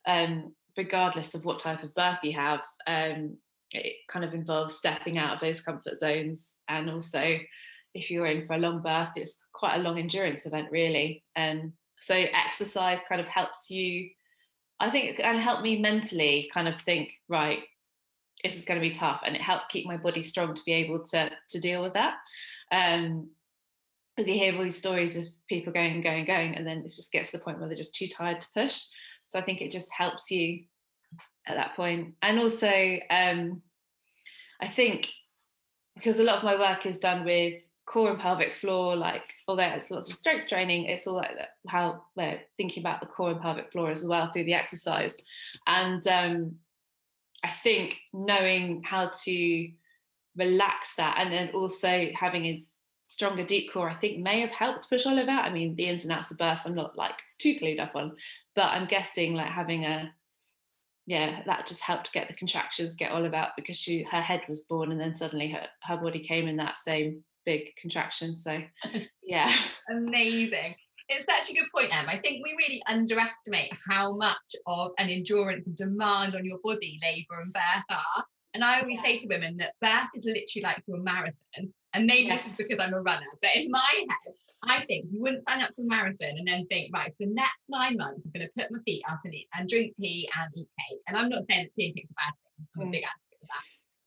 Um, 0.07 0.55
regardless 0.77 1.35
of 1.35 1.45
what 1.45 1.59
type 1.59 1.83
of 1.83 1.95
birth 1.95 2.19
you 2.23 2.33
have. 2.33 2.63
Um, 2.87 3.37
it 3.73 3.97
kind 4.09 4.25
of 4.25 4.35
involves 4.35 4.77
stepping 4.77 5.19
out 5.19 5.35
of 5.35 5.41
those 5.41 5.61
comfort 5.61 5.97
zones 5.99 6.61
and 6.69 6.91
also 6.91 7.39
if 7.95 8.11
you're 8.11 8.27
in 8.27 8.47
for 8.47 8.55
a 8.55 8.59
long 8.59 8.83
birth 8.83 9.11
it's 9.17 9.47
quite 9.53 9.77
a 9.77 9.83
long 9.83 9.99
endurance 9.99 10.47
event 10.47 10.69
really 10.71 11.23
and 11.37 11.61
um, 11.61 11.73
so 11.99 12.15
exercise 12.15 13.01
kind 13.09 13.21
of 13.21 13.29
helps 13.29 13.71
you 13.71 14.09
I 14.81 14.91
think 14.91 15.07
it 15.11 15.23
kind 15.23 15.37
of 15.37 15.43
helped 15.43 15.63
me 15.63 15.79
mentally 15.79 16.51
kind 16.53 16.67
of 16.67 16.81
think, 16.81 17.13
right, 17.29 17.61
this 18.43 18.57
is 18.57 18.65
going 18.65 18.81
to 18.81 18.87
be 18.87 18.95
tough. 18.95 19.21
And 19.25 19.37
it 19.37 19.43
helped 19.43 19.71
keep 19.71 19.87
my 19.87 19.97
body 19.97 20.23
strong 20.23 20.55
to 20.55 20.63
be 20.65 20.73
able 20.73 21.05
to, 21.05 21.31
to 21.51 21.61
deal 21.61 21.83
with 21.83 21.95
that. 21.95 22.15
Um, 22.73 23.29
because 24.17 24.29
you 24.29 24.35
hear 24.35 24.55
all 24.55 24.65
these 24.65 24.77
stories 24.77 25.17
of 25.17 25.25
people 25.49 25.73
going 25.73 25.95
and 25.95 26.03
going 26.03 26.19
and 26.19 26.27
going, 26.27 26.55
and 26.55 26.67
then 26.67 26.79
it 26.79 26.89
just 26.89 27.13
gets 27.13 27.31
to 27.31 27.39
the 27.39 27.45
point 27.45 27.59
where 27.59 27.69
they're 27.69 27.77
just 27.77 27.95
too 27.95 28.09
tired 28.09 28.41
to 28.41 28.49
push. 28.55 28.83
So 29.25 29.39
I 29.39 29.43
think 29.43 29.61
it 29.61 29.71
just 29.71 29.91
helps 29.97 30.31
you 30.31 30.65
at 31.47 31.57
that 31.57 31.77
point. 31.77 32.15
And 32.21 32.39
also, 32.39 32.99
um, 33.11 33.63
I 34.61 34.67
think 34.67 35.11
because 35.95 36.21
a 36.21 36.25
lot 36.25 36.39
of 36.39 36.45
my 36.45 36.59
work 36.59 36.87
is 36.87 36.99
done 36.99 37.25
with 37.25 37.55
core 37.91 38.11
and 38.11 38.21
pelvic 38.21 38.55
floor, 38.55 38.95
like 38.95 39.25
although 39.49 39.65
it's 39.65 39.91
lots 39.91 40.09
of 40.09 40.17
strength 40.17 40.49
training, 40.49 40.85
it's 40.85 41.09
all 41.09 41.17
like 41.17 41.37
how 41.67 42.05
we're 42.15 42.41
thinking 42.57 42.85
about 42.85 43.01
the 43.01 43.07
core 43.07 43.33
and 43.33 43.41
pelvic 43.41 43.73
floor 43.73 43.91
as 43.91 44.07
well 44.07 44.31
through 44.31 44.45
the 44.45 44.55
exercise. 44.55 45.21
And 45.67 46.07
um, 46.07 46.55
I 47.43 47.49
think 47.49 47.99
knowing 48.13 48.85
how 48.85 49.11
to 49.25 49.71
relax 50.37 50.95
that 50.97 51.17
and 51.19 51.33
then 51.33 51.51
also 51.53 52.11
having 52.15 52.45
a 52.45 52.65
stronger 53.07 53.45
deep 53.45 53.73
core, 53.73 53.91
I 53.91 53.95
think 53.95 54.21
may 54.21 54.41
have 54.41 54.53
helped 54.53 54.89
push 54.89 55.05
Olive 55.05 55.29
out. 55.29 55.45
I 55.45 55.51
mean, 55.51 55.75
the 55.75 55.87
ins 55.87 56.05
and 56.05 56.13
outs 56.13 56.31
of 56.31 56.39
births, 56.39 56.67
I'm 56.67 56.77
not 56.77 56.97
like 56.97 57.19
too 57.41 57.57
clued 57.57 57.81
up 57.81 57.97
on, 57.97 58.13
but 58.55 58.67
I'm 58.67 58.87
guessing 58.87 59.35
like 59.35 59.51
having 59.51 59.85
a 59.85 60.13
yeah, 61.07 61.43
that 61.47 61.67
just 61.67 61.81
helped 61.81 62.13
get 62.13 62.29
the 62.29 62.35
contractions 62.35 62.95
get 62.95 63.11
Olive 63.11 63.35
out 63.35 63.57
because 63.57 63.77
she 63.77 64.05
her 64.05 64.21
head 64.21 64.43
was 64.49 64.61
born 64.61 64.93
and 64.93 65.01
then 65.01 65.13
suddenly 65.13 65.51
her, 65.51 65.67
her 65.83 65.97
body 65.97 66.21
came 66.21 66.47
in 66.47 66.59
that 66.59 66.79
same 66.79 67.25
big 67.45 67.75
contraction. 67.77 68.35
So, 68.35 68.61
yeah. 69.23 69.53
Amazing. 69.91 70.75
It's 71.09 71.25
such 71.25 71.51
a 71.51 71.55
good 71.55 71.67
point, 71.75 71.93
Em. 71.93 72.09
I 72.09 72.21
think 72.21 72.45
we 72.45 72.55
really 72.57 72.83
underestimate 72.87 73.73
how 73.89 74.15
much 74.15 74.37
of 74.67 74.93
an 74.99 75.09
endurance 75.09 75.67
and 75.67 75.77
demand 75.77 76.37
on 76.37 76.45
your 76.45 76.59
body 76.63 77.01
labour 77.03 77.43
and 77.43 77.53
birth 77.53 77.85
are. 77.91 78.25
And 78.55 78.63
I 78.63 78.81
always 78.81 78.99
yeah. 78.99 79.03
say 79.03 79.19
to 79.19 79.29
women 79.29 79.57
that 79.59 79.75
birth 79.81 80.09
is 80.15 80.25
literally 80.25 80.63
like 80.63 80.83
a 80.89 80.97
marathon. 80.97 81.73
And 81.95 82.07
maybe 82.07 82.29
yeah. 82.29 82.37
this 82.37 82.47
is 82.47 82.53
because 82.57 82.79
I'm 82.81 82.95
a 82.95 83.03
runner, 83.03 83.27
but 83.43 83.51
in 83.57 83.71
my 83.71 83.83
head, 83.93 84.35
I 84.63 84.85
think 84.85 85.07
you 85.11 85.21
wouldn't 85.21 85.49
sign 85.49 85.63
up 85.63 85.75
for 85.75 85.83
a 85.83 85.87
marathon 85.87 86.37
and 86.39 86.47
then 86.47 86.67
think, 86.67 86.95
right, 86.95 87.13
for 87.17 87.27
the 87.27 87.35
next 87.35 87.65
nine 87.69 87.97
months, 87.97 88.27
I'm 88.27 88.33
going 88.33 88.47
to 88.47 88.63
put 88.63 88.71
my 88.71 88.79
feet 88.85 89.03
up 89.11 89.21
and, 89.25 89.35
eat, 89.35 89.49
and 89.55 89.69
drink 89.69 89.97
tea 89.97 90.29
and 90.39 90.51
eat 90.55 90.69
cake. 90.79 91.01
And 91.09 91.17
I'm 91.17 91.29
not 91.29 91.45
saying 91.45 91.65
that 91.65 91.75
tea 91.75 91.87
and 91.87 91.97
cake's 91.97 92.11
a 92.11 92.15
bad 92.15 92.35
thing. 92.35 92.67
I'm 92.77 92.83
a 92.83 92.85
mm. 92.85 92.93
big 92.93 93.05
advocate. 93.05 93.30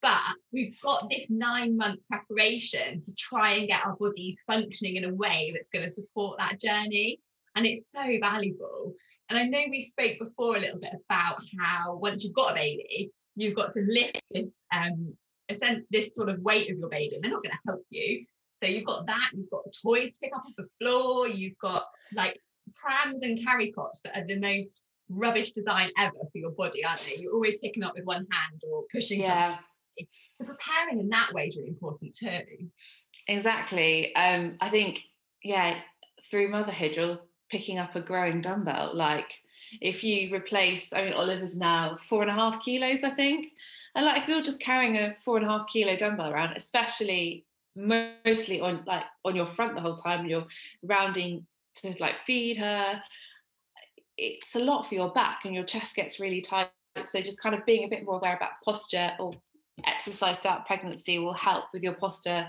But 0.04 0.36
we've 0.52 0.76
got 0.82 1.10
this 1.10 1.32
nine 1.32 1.78
month 1.78 2.02
preparation 2.12 3.00
to 3.02 3.16
try 3.18 3.54
and 3.54 3.70
get 3.70 3.86
our 3.86 3.96
bodies 3.96 4.44
functioning 4.46 4.98
in 4.98 5.06
a 5.06 5.16
way 5.16 5.54
that's 5.56 5.70
going 5.70 5.86
to 5.86 5.92
support 5.92 6.38
that 6.38 6.60
journey. 6.60 7.22
And 7.56 7.66
it's 7.66 7.90
so 7.90 8.04
valuable. 8.20 8.96
And 9.30 9.40
I 9.40 9.46
know 9.46 9.62
we 9.70 9.80
spoke 9.80 10.20
before 10.20 10.58
a 10.58 10.60
little 10.60 10.82
bit 10.82 10.92
about 11.10 11.38
how 11.58 11.96
once 11.96 12.24
you've 12.24 12.36
got 12.36 12.52
a 12.52 12.56
baby, 12.56 13.12
you've 13.38 13.56
got 13.56 13.72
to 13.74 13.80
lift 13.80 14.22
this 14.30 14.66
um 14.76 15.08
this 15.90 16.12
sort 16.18 16.30
of 16.30 16.40
weight 16.40 16.70
of 16.70 16.78
your 16.78 16.90
baby. 16.90 17.18
They're 17.22 17.32
not 17.32 17.44
going 17.44 17.56
to 17.56 17.72
help 17.72 17.86
you. 17.90 18.26
So 18.52 18.66
you've 18.66 18.86
got 18.86 19.06
that, 19.08 19.30
you've 19.34 19.50
got 19.50 19.64
toys 19.82 20.12
to 20.14 20.20
pick 20.22 20.36
up 20.36 20.44
off 20.46 20.54
the 20.58 20.68
floor, 20.82 21.30
you've 21.30 21.58
got 21.60 21.84
like 22.14 22.38
prams 22.76 23.24
and 23.24 23.42
carry 23.42 23.72
cots 23.72 24.02
that 24.02 24.18
are 24.18 24.28
the 24.28 24.40
most 24.40 24.84
rubbish 25.10 25.52
design 25.52 25.92
ever 25.98 26.12
for 26.12 26.38
your 26.38 26.52
body, 26.52 26.84
aren't 26.84 27.06
they? 27.06 27.22
You're 27.22 27.34
always 27.34 27.58
picking 27.58 27.84
up 27.84 27.94
with 27.96 28.06
one 28.06 28.26
hand 28.32 28.62
or 28.70 28.84
pushing 28.92 29.22
yeah. 29.22 29.52
something 29.52 29.66
so 29.98 30.48
preparing 30.48 31.00
in 31.00 31.10
that 31.10 31.34
way 31.34 31.48
is 31.48 31.58
really 31.58 31.70
important 31.70 32.16
too. 32.16 32.70
Exactly. 33.28 34.14
Um, 34.16 34.58
I 34.60 34.70
think, 34.70 35.02
yeah, 35.44 35.80
through 36.30 36.50
motherhood, 36.50 36.96
you're 36.96 37.20
picking 37.50 37.78
up 37.80 37.96
a 37.96 38.02
growing 38.02 38.42
dumbbell. 38.42 38.92
Like 38.94 39.32
if 39.82 40.04
you 40.04 40.34
replace, 40.34 40.94
I 40.94 41.04
mean, 41.04 41.14
Oliver's 41.14 41.58
now 41.58 41.98
four 41.98 42.22
and 42.22 42.32
a 42.32 42.34
half 42.34 42.64
kilos, 42.64 43.04
I 43.04 43.12
think. 43.12 43.48
And 43.96 44.06
like 44.06 44.24
if 44.24 44.28
you're 44.28 44.42
just 44.42 44.62
carrying 44.62 44.98
a 44.98 45.16
four 45.24 45.38
and 45.38 45.46
a 45.46 45.50
half 45.50 45.68
kilo 45.68 45.96
dumbbell 45.96 46.32
around, 46.32 46.58
especially 46.58 47.46
mostly 47.76 48.62
on 48.62 48.84
like 48.86 49.04
on 49.24 49.36
your 49.36 49.46
front 49.46 49.76
the 49.76 49.82
whole 49.82 49.96
time, 49.96 50.26
you're 50.26 50.48
rounding 50.82 51.46
to 51.76 51.96
like 52.00 52.16
feed 52.26 52.58
her. 52.58 53.02
It's 54.18 54.56
a 54.56 54.60
lot 54.60 54.88
for 54.88 54.96
your 54.96 55.12
back 55.12 55.42
and 55.46 55.56
your 55.56 55.64
chest 55.64 55.96
gets 55.96 56.20
really 56.20 56.42
tight. 56.42 56.70
So 57.04 57.22
just 57.22 57.42
kind 57.42 57.56
of 57.56 57.66
being 57.66 57.86
a 57.86 57.88
bit 57.88 58.06
more 58.06 58.18
aware 58.18 58.36
about 58.36 58.52
posture 58.64 59.12
or 59.20 59.32
exercise 59.86 60.40
throughout 60.40 60.66
pregnancy 60.66 61.20
will 61.20 61.34
help 61.34 61.66
with 61.74 61.84
your 61.84 61.94
posture 61.94 62.48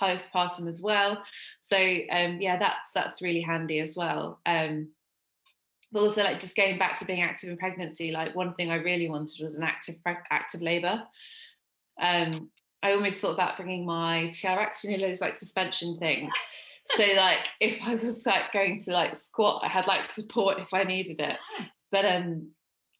postpartum 0.00 0.68
as 0.68 0.80
well. 0.80 1.22
So 1.60 1.76
um, 1.76 2.40
yeah, 2.40 2.58
that's 2.58 2.92
that's 2.92 3.22
really 3.22 3.40
handy 3.40 3.80
as 3.80 3.96
well. 3.96 4.40
Um, 4.46 4.88
but 5.90 6.00
also 6.00 6.24
like 6.24 6.40
just 6.40 6.56
going 6.56 6.78
back 6.78 6.96
to 6.98 7.04
being 7.04 7.22
active 7.22 7.50
in 7.50 7.58
pregnancy, 7.58 8.12
like 8.12 8.34
one 8.34 8.54
thing 8.54 8.70
I 8.70 8.76
really 8.76 9.08
wanted 9.08 9.42
was 9.42 9.56
an 9.56 9.64
active 9.64 9.96
active 10.30 10.62
labour. 10.62 11.02
Um, 12.00 12.50
I 12.82 12.92
almost 12.92 13.20
thought 13.20 13.34
about 13.34 13.56
bringing 13.56 13.86
my 13.86 14.30
TRX, 14.32 14.84
you 14.84 14.96
know, 14.96 15.06
those 15.06 15.20
like 15.20 15.34
suspension 15.34 15.98
things. 15.98 16.32
so 16.84 17.04
like 17.16 17.46
if 17.60 17.86
I 17.86 17.94
was 17.94 18.24
like 18.26 18.52
going 18.52 18.80
to 18.82 18.92
like 18.92 19.16
squat, 19.16 19.62
I 19.64 19.68
had 19.68 19.86
like 19.86 20.10
support 20.10 20.58
if 20.58 20.72
I 20.72 20.84
needed 20.84 21.20
it. 21.20 21.36
But 21.90 22.06
um 22.06 22.52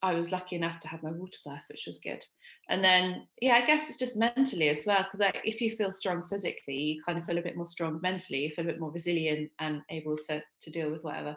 I 0.02 0.14
was 0.14 0.32
lucky 0.32 0.56
enough 0.56 0.80
to 0.80 0.88
have 0.88 1.02
my 1.02 1.12
water 1.12 1.38
birth, 1.44 1.62
which 1.68 1.84
was 1.86 1.98
good. 1.98 2.24
And 2.68 2.82
then, 2.82 3.26
yeah, 3.40 3.54
I 3.54 3.66
guess 3.66 3.88
it's 3.88 3.98
just 3.98 4.16
mentally 4.16 4.68
as 4.68 4.82
well, 4.84 5.04
because 5.04 5.20
like, 5.20 5.40
if 5.44 5.60
you 5.60 5.76
feel 5.76 5.92
strong 5.92 6.24
physically, 6.28 6.74
you 6.74 7.02
kind 7.04 7.18
of 7.18 7.24
feel 7.24 7.38
a 7.38 7.42
bit 7.42 7.56
more 7.56 7.66
strong 7.66 8.00
mentally, 8.02 8.44
you 8.44 8.50
feel 8.50 8.64
a 8.64 8.68
bit 8.68 8.80
more 8.80 8.90
resilient 8.90 9.50
and 9.60 9.82
able 9.90 10.16
to 10.28 10.42
to 10.62 10.70
deal 10.70 10.90
with 10.90 11.04
whatever. 11.04 11.36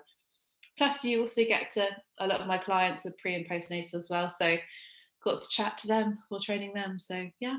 Plus, 0.78 1.04
you 1.04 1.22
also 1.22 1.44
get 1.44 1.70
to 1.72 1.88
a 2.20 2.28
lot 2.28 2.42
of 2.42 2.48
my 2.48 2.58
clients 2.58 3.06
are 3.06 3.14
pre 3.20 3.36
and 3.36 3.48
postnatal 3.48 3.94
as 3.94 4.08
well, 4.10 4.30
so 4.30 4.58
got 5.24 5.42
to 5.42 5.50
chat 5.50 5.78
to 5.80 5.88
them 5.88 6.18
while 6.30 6.42
training 6.42 6.74
them. 6.74 6.98
So 7.00 7.30
yeah, 7.40 7.58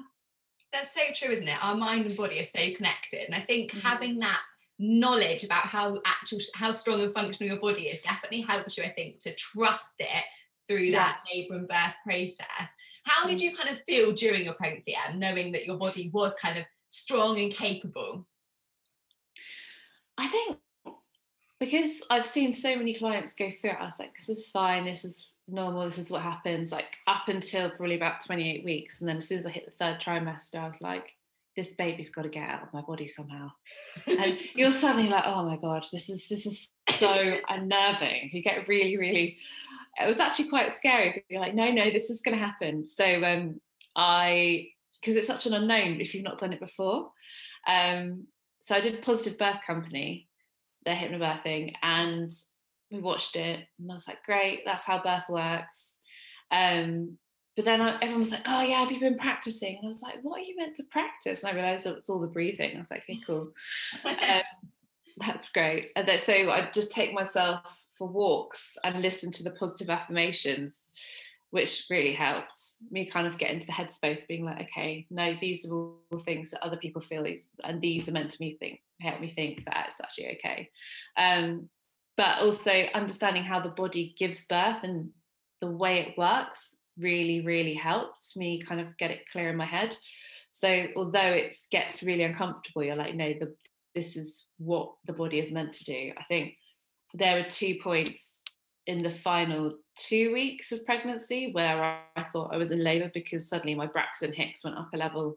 that's 0.73 0.93
so 0.93 1.01
true, 1.15 1.33
isn't 1.33 1.49
it? 1.49 1.65
Our 1.65 1.77
mind 1.77 2.07
and 2.07 2.17
body 2.17 2.41
are 2.41 2.45
so 2.45 2.75
connected. 2.75 3.27
And 3.27 3.35
I 3.35 3.41
think 3.41 3.71
mm-hmm. 3.71 3.87
having 3.87 4.19
that 4.19 4.41
knowledge 4.79 5.45
about 5.45 5.67
how 5.67 6.01
actual 6.05 6.39
how 6.55 6.73
strong 6.73 7.01
and 7.01 7.15
functional 7.15 7.51
your 7.51 7.61
body 7.61 7.89
is 7.89 8.03
definitely 8.03 8.43
helps 8.43 8.77
you, 8.77 8.85
I 8.85 8.91
think, 8.91 9.21
to 9.21 9.35
trust 9.35 9.95
it 10.01 10.25
through 10.69 10.79
yeah. 10.79 10.99
that 10.99 11.19
labour 11.33 11.57
and 11.57 11.69
birth 11.69 11.95
process. 12.05 12.69
How 13.05 13.27
did 13.27 13.39
mm. 13.39 13.43
you 13.43 13.57
kind 13.57 13.71
of 13.71 13.81
feel 13.83 14.13
during 14.13 14.45
your 14.45 14.55
pregnancy, 14.55 14.97
and 15.09 15.21
knowing 15.21 15.53
that 15.53 15.67
your 15.67 15.77
body 15.77 16.11
was 16.13 16.35
kind 16.35 16.59
of 16.59 16.65
strong 16.89 17.39
and 17.39 17.53
capable? 17.53 18.27
I 20.19 20.29
think 20.29 20.59
because 21.59 22.03
I've 22.11 22.27
seen 22.27 22.55
so 22.55 22.77
many 22.77 22.95
clients 22.95 23.35
go 23.35 23.51
through 23.51 23.71
it, 23.71 23.79
I 23.81 23.87
was 23.87 23.99
like, 23.99 24.15
this 24.17 24.29
is 24.29 24.51
fine, 24.51 24.85
this 24.85 25.05
is 25.05 25.31
normal, 25.49 25.87
this 25.87 25.99
is 25.99 26.11
what 26.11 26.23
happens, 26.23 26.73
like 26.73 26.97
up 27.07 27.29
until 27.29 27.71
probably 27.71 27.97
about 27.97 28.25
28 28.25 28.65
weeks. 28.65 29.01
And 29.01 29.09
then 29.09 29.19
as 29.19 29.29
soon 29.29 29.39
as 29.39 29.47
I 29.47 29.51
hit 29.51 29.65
the 29.65 29.71
third 29.71 30.01
trimester, 30.01 30.59
I 30.59 30.69
was 30.69 30.83
like, 30.83 31.15
this 31.55 31.73
baby's 31.75 32.11
got 32.11 32.23
to 32.23 32.29
get 32.29 32.49
out 32.49 32.63
of 32.63 32.73
my 32.75 32.83
body 32.83 33.09
somehow. 33.09 33.51
and 34.07 34.39
you're 34.55 34.71
suddenly 34.71 35.09
like, 35.09 35.25
oh 35.27 35.45
my 35.45 35.57
God, 35.57 35.87
this 35.91 36.11
is 36.11 36.29
this 36.29 36.45
is 36.45 36.71
so 36.97 37.39
unnerving. 37.49 38.31
You 38.33 38.43
get 38.43 38.69
really, 38.69 38.99
really 38.99 39.39
it 39.99 40.07
was 40.07 40.21
actually 40.21 40.49
quite 40.49 40.75
scary. 40.75 41.11
Because 41.11 41.25
you're 41.29 41.41
like, 41.41 41.55
no, 41.55 41.71
no, 41.71 41.91
this 41.91 42.11
is 42.11 42.23
gonna 42.23 42.37
happen. 42.37 42.87
So 42.89 43.05
um 43.25 43.61
I 43.95 44.69
because 45.01 45.17
it's 45.17 45.27
such 45.27 45.47
an 45.47 45.55
unknown 45.55 46.01
if 46.01 46.15
you've 46.15 46.25
not 46.25 46.39
done 46.39 46.53
it 46.53 46.61
before. 46.61 47.11
Um, 47.67 48.27
so 48.61 48.75
I 48.75 48.81
did 48.81 49.03
Positive 49.03 49.39
Birth 49.39 49.61
Company, 49.67 50.29
their 50.85 50.97
hypnobirthing, 50.97 51.75
and 51.83 52.31
we 52.91 53.01
watched 53.01 53.37
it, 53.37 53.61
and 53.79 53.91
I 53.91 53.95
was 53.95 54.09
like, 54.09 54.25
great, 54.25 54.63
that's 54.65 54.85
how 54.85 55.03
birth 55.03 55.29
works. 55.29 56.01
Um, 56.51 57.19
but 57.55 57.65
then 57.65 57.81
I, 57.81 57.95
everyone 57.97 58.21
was 58.21 58.33
like, 58.33 58.47
oh 58.47 58.63
yeah, 58.63 58.81
have 58.81 58.93
you 58.93 59.01
been 59.01 59.17
practicing? 59.17 59.77
And 59.77 59.87
I 59.87 59.89
was 59.89 60.03
like, 60.03 60.17
what 60.23 60.41
are 60.41 60.45
you 60.45 60.57
meant 60.57 60.77
to 60.77 60.85
practice? 60.91 61.43
And 61.43 61.53
I 61.53 61.55
realized 61.55 61.87
it's 61.87 62.11
all 62.11 62.21
the 62.21 62.27
breathing. 62.27 62.77
I 62.77 62.81
was 62.81 62.91
like, 62.91 63.05
okay, 63.09 63.21
cool. 63.27 63.53
um, 64.05 64.43
that's 65.19 65.51
great. 65.51 65.91
And 65.97 66.07
then, 66.07 66.19
so 66.19 66.33
I 66.33 66.69
just 66.73 66.93
take 66.93 67.15
myself 67.15 67.61
for 67.99 68.09
walks 68.09 68.77
and 68.85 69.03
listen 69.03 69.31
to 69.33 69.43
the 69.43 69.51
positive 69.51 69.91
affirmations 69.91 70.89
which 71.51 71.87
really 71.91 72.13
helped 72.13 72.61
me 72.91 73.07
kind 73.07 73.27
of 73.27 73.39
get 73.39 73.51
into 73.51 73.67
the 73.67 73.73
headspace 73.73 74.27
being 74.27 74.45
like 74.45 74.63
okay 74.63 75.07
no 75.11 75.35
these 75.41 75.65
are 75.67 75.73
all 75.73 76.19
things 76.25 76.51
that 76.51 76.63
other 76.63 76.77
people 76.77 77.01
feel 77.01 77.23
these 77.23 77.51
and 77.65 77.81
these 77.81 78.09
are 78.09 78.13
meant 78.13 78.31
to 78.31 78.41
me 78.41 78.57
think 78.59 78.81
help 79.01 79.21
me 79.21 79.29
think 79.29 79.65
that 79.65 79.87
it's 79.89 80.01
actually 80.01 80.39
okay. 80.39 80.71
Um, 81.17 81.69
but 82.17 82.39
also 82.39 82.71
understanding 82.95 83.45
how 83.45 83.61
the 83.61 83.69
body 83.69 84.15
gives 84.19 84.47
birth 84.47 84.83
and 84.83 85.11
the 85.61 85.71
way 85.71 86.01
it 86.01 86.19
works 86.19 86.81
really 86.99 87.43
really 87.43 87.75
helped 87.75 88.37
me 88.37 88.63
kind 88.63 88.81
of 88.81 88.97
get 88.97 89.11
it 89.11 89.29
clear 89.31 89.51
in 89.51 89.57
my 89.57 89.67
head. 89.67 89.97
So 90.53 90.87
although 90.97 91.21
it 91.21 91.55
gets 91.71 92.03
really 92.03 92.25
uncomfortable 92.25 92.83
you're 92.83 92.97
like 92.97 93.15
no 93.15 93.35
the 93.35 93.55
this 93.95 94.17
is 94.17 94.47
what 94.59 94.93
the 95.07 95.13
body 95.13 95.39
is 95.39 95.51
meant 95.51 95.73
to 95.73 95.85
do 95.85 96.13
i 96.19 96.23
think 96.25 96.55
there 97.15 97.39
are 97.39 97.45
two 97.45 97.77
points 97.83 98.43
in 98.87 99.03
the 99.03 99.11
final 99.11 99.75
two 99.97 100.33
weeks 100.33 100.73
of 100.73 100.85
pregnancy 100.85 101.51
where 101.53 101.83
I, 102.17 102.25
thought 102.33 102.55
I 102.55 102.57
was 102.57 102.71
in 102.71 102.85
labour 102.85 103.11
because 103.13 103.49
suddenly 103.49 103.75
my 103.75 103.87
Braxton 103.87 104.33
Hicks 104.33 104.65
went 104.65 104.77
up 104.77 104.91
a 104.95 104.97
level 104.97 105.37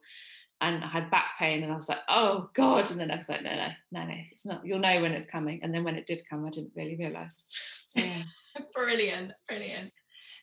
and 0.61 0.83
I 0.83 0.87
had 0.87 1.09
back 1.09 1.31
pain 1.39 1.63
and 1.63 1.71
I 1.71 1.75
was 1.75 1.89
like, 1.89 1.99
oh 2.09 2.49
God. 2.53 2.91
And 2.91 2.99
then 2.99 3.11
I 3.11 3.15
was 3.15 3.29
like, 3.29 3.43
no, 3.43 3.55
no, 3.55 3.69
no, 3.91 4.05
no, 4.05 4.15
it's 4.31 4.45
not, 4.45 4.65
you'll 4.65 4.79
know 4.79 5.01
when 5.01 5.13
it's 5.13 5.25
coming. 5.25 5.61
And 5.63 5.73
then 5.73 5.83
when 5.83 5.95
it 5.95 6.05
did 6.05 6.21
come, 6.29 6.45
I 6.45 6.49
didn't 6.49 6.73
really 6.75 6.97
realise. 6.97 7.47
So, 7.87 8.03
yeah. 8.03 8.23
brilliant, 8.73 9.31
brilliant. 9.47 9.91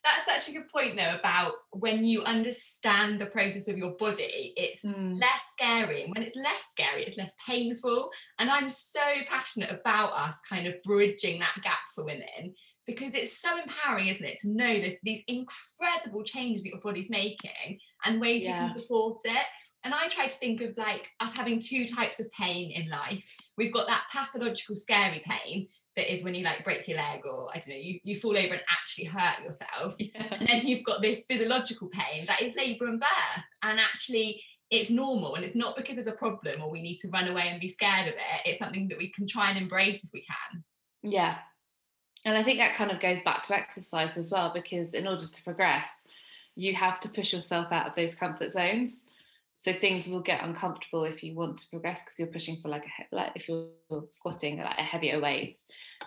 That's 0.06 0.46
such 0.46 0.54
a 0.54 0.56
good 0.56 0.68
point 0.68 0.96
though 0.96 1.16
about 1.18 1.54
when 1.72 2.04
you 2.04 2.22
understand 2.22 3.20
the 3.20 3.26
process 3.26 3.66
of 3.66 3.76
your 3.76 3.90
body, 3.96 4.54
it's 4.56 4.84
mm. 4.84 5.20
less 5.20 5.42
scary. 5.52 6.04
And 6.04 6.12
when 6.14 6.22
it's 6.24 6.36
less 6.36 6.70
scary, 6.70 7.02
it's 7.02 7.18
less 7.18 7.34
painful. 7.44 8.10
And 8.38 8.48
I'm 8.48 8.70
so 8.70 9.00
passionate 9.28 9.70
about 9.72 10.12
us 10.12 10.38
kind 10.48 10.68
of 10.68 10.74
bridging 10.84 11.40
that 11.40 11.60
gap 11.62 11.78
for 11.92 12.04
women 12.04 12.54
because 12.86 13.14
it's 13.14 13.40
so 13.40 13.58
empowering, 13.58 14.06
isn't 14.06 14.24
it, 14.24 14.38
to 14.42 14.48
know 14.48 14.74
this, 14.78 14.94
these 15.02 15.22
incredible 15.26 16.22
changes 16.22 16.62
that 16.62 16.68
your 16.70 16.80
body's 16.80 17.10
making 17.10 17.80
and 18.04 18.20
ways 18.20 18.44
yeah. 18.44 18.50
you 18.50 18.68
can 18.68 18.80
support 18.80 19.16
it. 19.24 19.46
And 19.82 19.92
I 19.92 20.06
try 20.06 20.28
to 20.28 20.36
think 20.36 20.60
of 20.60 20.76
like 20.76 21.08
us 21.18 21.36
having 21.36 21.60
two 21.60 21.84
types 21.84 22.20
of 22.20 22.30
pain 22.30 22.70
in 22.70 22.88
life. 22.88 23.24
We've 23.58 23.72
got 23.72 23.88
that 23.88 24.04
pathological, 24.12 24.76
scary 24.76 25.20
pain 25.24 25.66
that 25.96 26.12
is 26.12 26.22
when 26.22 26.34
you 26.34 26.44
like 26.44 26.64
break 26.64 26.86
your 26.86 26.98
leg 26.98 27.22
or 27.24 27.48
I 27.52 27.58
don't 27.58 27.70
know, 27.70 27.76
you, 27.76 27.98
you 28.02 28.16
fall 28.16 28.36
over 28.36 28.54
and 28.54 28.62
actually 28.70 29.06
hurt 29.06 29.42
yourself. 29.44 29.96
Yeah. 30.14 30.26
And 30.30 30.48
then 30.48 30.66
you've 30.66 30.84
got 30.84 31.02
this 31.02 31.24
physiological 31.28 31.88
pain 31.88 32.26
that 32.26 32.42
is 32.42 32.54
labour 32.54 32.86
and 32.86 33.00
birth. 33.00 33.44
And 33.62 33.80
actually, 33.80 34.42
it's 34.70 34.90
normal 34.90 35.34
and 35.34 35.44
it's 35.44 35.54
not 35.54 35.76
because 35.76 35.94
there's 35.94 36.06
a 36.06 36.12
problem 36.12 36.62
or 36.62 36.70
we 36.70 36.82
need 36.82 36.98
to 36.98 37.08
run 37.08 37.28
away 37.28 37.48
and 37.48 37.60
be 37.60 37.68
scared 37.68 38.08
of 38.08 38.14
it. 38.14 38.42
It's 38.44 38.58
something 38.58 38.88
that 38.88 38.98
we 38.98 39.10
can 39.10 39.26
try 39.26 39.50
and 39.50 39.58
embrace 39.58 40.02
if 40.04 40.10
we 40.12 40.24
can. 40.24 40.64
Yeah, 41.02 41.36
and 42.26 42.36
I 42.36 42.42
think 42.42 42.58
that 42.58 42.74
kind 42.74 42.90
of 42.90 42.98
goes 42.98 43.22
back 43.22 43.44
to 43.44 43.54
exercise 43.54 44.18
as 44.18 44.32
well, 44.32 44.50
because 44.52 44.94
in 44.94 45.06
order 45.06 45.24
to 45.24 45.44
progress, 45.44 46.08
you 46.56 46.74
have 46.74 46.98
to 47.00 47.08
push 47.08 47.32
yourself 47.32 47.70
out 47.70 47.86
of 47.86 47.94
those 47.94 48.16
comfort 48.16 48.50
zones. 48.50 49.08
So 49.58 49.72
things 49.72 50.06
will 50.06 50.20
get 50.20 50.44
uncomfortable 50.44 51.04
if 51.04 51.22
you 51.22 51.34
want 51.34 51.58
to 51.58 51.68
progress 51.70 52.04
because 52.04 52.18
you're 52.18 52.28
pushing 52.28 52.56
for 52.60 52.68
like 52.68 52.84
a 52.84 53.14
like 53.14 53.32
if 53.34 53.48
you're 53.48 53.68
squatting 54.10 54.58
like 54.58 54.78
a 54.78 54.82
heavier 54.82 55.20
weight, 55.20 55.58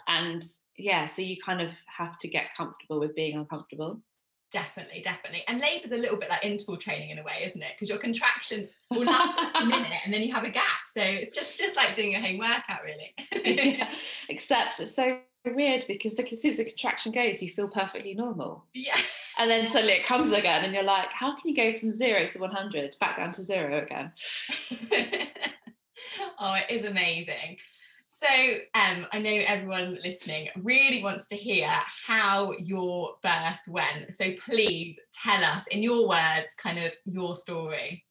and 0.07 0.43
yeah, 0.77 1.05
so 1.07 1.21
you 1.21 1.37
kind 1.43 1.61
of 1.61 1.71
have 1.85 2.17
to 2.19 2.27
get 2.27 2.55
comfortable 2.55 2.99
with 2.99 3.15
being 3.15 3.37
uncomfortable. 3.37 4.01
Definitely, 4.51 5.01
definitely. 5.01 5.43
And 5.47 5.59
labor's 5.59 5.91
a 5.91 5.97
little 5.97 6.17
bit 6.17 6.29
like 6.29 6.43
interval 6.43 6.77
training 6.77 7.11
in 7.11 7.19
a 7.19 7.23
way, 7.23 7.43
isn't 7.45 7.61
it? 7.61 7.73
Because 7.75 7.89
your 7.89 7.99
contraction 7.99 8.67
will 8.89 9.05
last 9.05 9.37
a 9.55 9.65
minute 9.65 9.99
and 10.03 10.11
then 10.13 10.23
you 10.23 10.33
have 10.33 10.43
a 10.43 10.49
gap. 10.49 10.87
So 10.87 11.01
it's 11.01 11.29
just 11.29 11.57
just 11.57 11.75
like 11.75 11.95
doing 11.95 12.15
a 12.15 12.21
home 12.21 12.39
workout, 12.39 12.81
really. 12.83 13.13
yeah. 13.77 13.93
Except 14.27 14.79
it's 14.79 14.95
so 14.95 15.19
weird 15.53 15.85
because 15.87 16.15
the, 16.15 16.29
as 16.31 16.41
soon 16.41 16.51
as 16.51 16.57
the 16.57 16.65
contraction 16.65 17.11
goes, 17.11 17.41
you 17.41 17.49
feel 17.49 17.67
perfectly 17.67 18.13
normal. 18.13 18.65
Yeah. 18.73 18.97
And 19.37 19.49
then 19.49 19.67
suddenly 19.67 19.93
it 19.93 20.05
comes 20.05 20.31
again, 20.31 20.65
and 20.65 20.73
you're 20.73 20.83
like, 20.83 21.13
how 21.13 21.35
can 21.35 21.49
you 21.49 21.55
go 21.55 21.77
from 21.77 21.91
zero 21.91 22.27
to 22.27 22.39
100 22.39 22.97
back 22.99 23.17
down 23.17 23.31
to 23.33 23.43
zero 23.43 23.77
again? 23.81 24.11
oh, 26.39 26.55
it 26.55 26.69
is 26.69 26.85
amazing. 26.85 27.57
So, 28.07 28.27
um, 28.73 29.07
I 29.13 29.19
know 29.19 29.31
everyone 29.31 29.97
listening 30.03 30.49
really 30.57 31.01
wants 31.01 31.27
to 31.29 31.37
hear 31.37 31.69
how 32.05 32.51
your 32.57 33.15
birth 33.23 33.59
went. 33.67 34.13
So, 34.13 34.33
please 34.43 34.99
tell 35.13 35.41
us 35.41 35.65
in 35.71 35.81
your 35.81 36.05
words, 36.09 36.53
kind 36.57 36.79
of 36.79 36.91
your 37.05 37.37
story. 37.37 38.03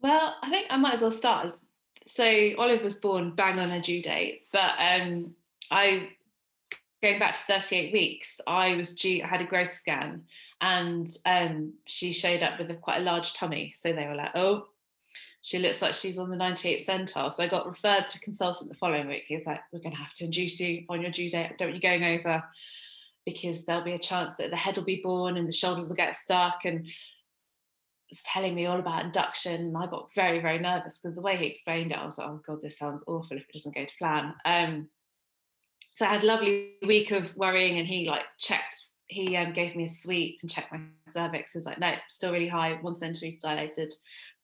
Well, 0.00 0.36
I 0.42 0.48
think 0.48 0.68
I 0.70 0.78
might 0.78 0.94
as 0.94 1.02
well 1.02 1.10
start. 1.10 1.58
So, 2.06 2.24
Olive 2.56 2.82
was 2.82 2.94
born 2.94 3.34
bang 3.34 3.58
on 3.58 3.68
her 3.68 3.80
due 3.80 4.00
date, 4.00 4.46
but 4.52 4.70
um, 4.78 5.34
I 5.70 6.10
going 7.02 7.18
back 7.18 7.34
to 7.34 7.40
38 7.40 7.92
weeks, 7.92 8.40
I 8.46 8.74
was 8.74 8.94
due, 8.94 9.22
I 9.22 9.26
had 9.26 9.40
a 9.40 9.44
growth 9.44 9.72
scan 9.72 10.24
and 10.60 11.08
um, 11.26 11.74
she 11.84 12.12
showed 12.12 12.42
up 12.42 12.58
with 12.58 12.70
a, 12.70 12.74
quite 12.74 12.98
a 12.98 13.04
large 13.04 13.34
tummy. 13.34 13.72
So 13.74 13.92
they 13.92 14.06
were 14.06 14.16
like, 14.16 14.32
oh, 14.34 14.66
she 15.40 15.58
looks 15.58 15.80
like 15.80 15.94
she's 15.94 16.18
on 16.18 16.30
the 16.30 16.36
98th 16.36 16.84
centile. 16.84 17.32
So 17.32 17.44
I 17.44 17.48
got 17.48 17.68
referred 17.68 18.08
to 18.08 18.18
a 18.18 18.20
consultant 18.20 18.68
the 18.68 18.76
following 18.76 19.06
week. 19.06 19.24
He 19.28 19.36
was 19.36 19.46
like, 19.46 19.60
we're 19.72 19.78
going 19.78 19.94
to 19.94 20.02
have 20.02 20.14
to 20.14 20.24
induce 20.24 20.58
you 20.58 20.84
on 20.88 21.00
your 21.00 21.12
due 21.12 21.30
date. 21.30 21.56
Don't 21.56 21.74
you 21.74 21.80
going 21.80 22.04
over 22.04 22.42
because 23.24 23.64
there'll 23.64 23.84
be 23.84 23.92
a 23.92 23.98
chance 23.98 24.34
that 24.34 24.50
the 24.50 24.56
head 24.56 24.76
will 24.76 24.84
be 24.84 25.00
born 25.02 25.36
and 25.36 25.46
the 25.46 25.52
shoulders 25.52 25.88
will 25.88 25.96
get 25.96 26.16
stuck. 26.16 26.64
And 26.64 26.88
was 28.10 28.22
telling 28.22 28.54
me 28.54 28.66
all 28.66 28.78
about 28.78 29.04
induction. 29.04 29.66
And 29.66 29.76
I 29.76 29.86
got 29.86 30.12
very, 30.14 30.40
very 30.40 30.58
nervous 30.58 30.98
because 30.98 31.14
the 31.14 31.22
way 31.22 31.36
he 31.36 31.46
explained 31.46 31.92
it, 31.92 31.98
I 31.98 32.04
was 32.04 32.18
like, 32.18 32.28
oh 32.28 32.40
God, 32.46 32.62
this 32.62 32.78
sounds 32.78 33.04
awful 33.06 33.36
if 33.36 33.44
it 33.44 33.52
doesn't 33.52 33.74
go 33.74 33.84
to 33.84 33.96
plan. 33.98 34.34
Um, 34.44 34.88
so 35.98 36.06
I 36.06 36.10
had 36.10 36.22
a 36.22 36.26
lovely 36.26 36.74
week 36.86 37.10
of 37.10 37.36
worrying, 37.36 37.80
and 37.80 37.88
he 37.88 38.08
like 38.08 38.22
checked. 38.38 38.86
He 39.08 39.36
um, 39.36 39.52
gave 39.52 39.74
me 39.74 39.86
a 39.86 39.88
sweep 39.88 40.38
and 40.42 40.50
checked 40.50 40.70
my 40.70 40.78
cervix. 41.08 41.52
He 41.52 41.58
was 41.58 41.66
like, 41.66 41.80
no, 41.80 41.92
still 42.06 42.30
really 42.30 42.46
high, 42.46 42.78
one 42.80 42.94
centimeter 42.94 43.36
dilated. 43.42 43.92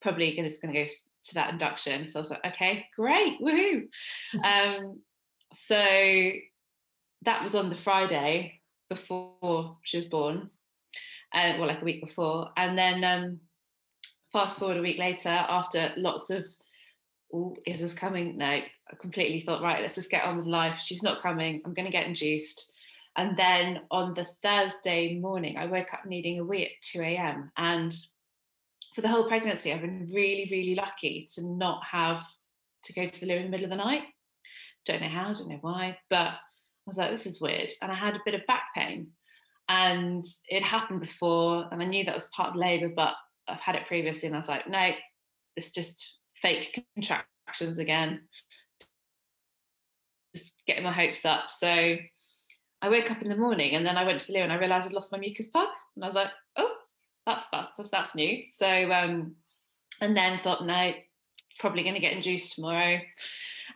Probably 0.03 0.35
gonna, 0.35 0.49
just 0.49 0.61
going 0.61 0.75
to 0.75 0.81
go 0.81 0.87
to 0.87 1.35
that 1.35 1.53
induction. 1.53 2.09
So 2.09 2.19
I 2.19 2.23
was 2.23 2.31
like, 2.31 2.45
okay, 2.45 2.87
great, 2.97 3.41
woohoo! 3.41 3.83
um, 4.45 4.99
so 5.53 5.77
that 7.23 7.45
was 7.45 7.55
on 7.55 7.69
the 7.69 7.77
Friday 7.77 8.61
before 8.91 9.77
she 9.85 9.99
was 9.99 10.07
born, 10.07 10.51
uh, 11.33 11.53
well, 11.57 11.69
like 11.69 11.83
a 11.83 11.85
week 11.85 12.05
before, 12.05 12.51
and 12.57 12.77
then 12.77 13.05
um, 13.05 13.39
fast 14.33 14.59
forward 14.59 14.79
a 14.79 14.83
week 14.83 14.99
later, 14.99 15.29
after 15.29 15.93
lots 15.97 16.31
of 16.31 16.45
oh, 17.35 17.57
is 17.67 17.81
this 17.81 17.95
coming? 17.95 18.39
No, 18.39 18.47
I 18.47 18.97
completely 19.01 19.41
thought, 19.41 19.63
right, 19.63 19.83
let's 19.83 19.97
just 19.97 20.11
get 20.11 20.25
on 20.25 20.37
with 20.37 20.47
life. 20.47 20.79
She's 20.79 21.03
not 21.03 21.23
coming. 21.23 21.61
I'm 21.65 21.75
going 21.75 21.87
to 21.87 21.93
get 21.93 22.07
induced. 22.07 22.73
And 23.17 23.37
then 23.37 23.81
on 23.91 24.15
the 24.15 24.27
Thursday 24.43 25.19
morning, 25.19 25.57
I 25.57 25.67
woke 25.67 25.93
up 25.93 26.07
needing 26.07 26.39
a 26.39 26.45
wee 26.45 26.65
at 26.65 26.83
2 26.93 27.01
a.m. 27.01 27.51
And 27.57 27.95
for 28.95 29.01
the 29.01 29.09
whole 29.09 29.29
pregnancy, 29.29 29.73
I've 29.73 29.81
been 29.81 30.11
really, 30.13 30.49
really 30.51 30.75
lucky 30.75 31.27
to 31.35 31.45
not 31.45 31.83
have 31.91 32.23
to 32.85 32.93
go 32.93 33.09
to 33.09 33.21
the 33.21 33.27
loo 33.27 33.37
in 33.37 33.45
the 33.45 33.51
middle 33.51 33.67
of 33.67 33.73
the 33.73 33.79
night. 33.79 34.03
Don't 34.87 35.01
know 35.01 35.09
how, 35.09 35.33
don't 35.33 35.49
know 35.49 35.59
why, 35.61 35.99
but 36.11 36.29
I 36.29 36.37
was 36.87 36.99
like, 36.99 37.11
this 37.11 37.27
is 37.27 37.41
weird. 37.41 37.73
And 37.83 37.91
I 37.91 37.95
had 37.95 38.15
a 38.15 38.23
bit 38.25 38.35
of 38.35 38.47
back 38.47 38.65
pain. 38.77 39.09
And 39.69 40.23
it 40.49 40.63
happened 40.63 41.01
before, 41.01 41.67
and 41.73 41.83
I 41.83 41.87
knew 41.87 42.05
that 42.05 42.15
was 42.15 42.27
part 42.27 42.51
of 42.51 42.57
labour, 42.57 42.93
but 42.95 43.15
I've 43.49 43.61
had 43.61 43.77
it 43.77 43.87
previously, 43.87 44.27
and 44.27 44.37
I 44.37 44.39
was 44.39 44.49
like, 44.49 44.69
no, 44.69 44.91
it's 45.57 45.71
just 45.71 46.19
fake 46.45 46.85
contractions 46.95 47.79
again. 47.79 48.21
Just 50.37 50.63
getting 50.67 50.85
my 50.85 50.93
hopes 50.93 51.25
up. 51.25 51.51
So 51.51 51.69
I 52.83 52.89
woke 52.91 53.11
up 53.11 53.23
in 53.23 53.31
the 53.31 53.37
morning, 53.37 53.75
and 53.75 53.87
then 53.87 53.97
I 53.97 54.05
went 54.05 54.21
to 54.21 54.27
the 54.27 54.35
loo, 54.35 54.41
and 54.41 54.53
I 54.53 54.57
realised 54.57 54.87
I'd 54.87 54.93
lost 54.93 55.11
my 55.11 55.19
mucus 55.19 55.49
plug, 55.49 55.69
and 55.97 56.05
I 56.05 56.07
was 56.07 56.15
like, 56.15 56.29
oh, 56.57 56.75
that's 57.25 57.49
that's 57.49 57.75
that's, 57.77 57.91
that's 57.91 58.15
new. 58.15 58.43
So 58.51 58.69
um, 58.93 59.37
and 60.03 60.15
then 60.15 60.41
thought, 60.45 60.67
no, 60.67 60.93
probably 61.61 61.83
going 61.83 61.95
to 61.95 62.01
get 62.01 62.13
induced 62.13 62.55
tomorrow, 62.55 63.01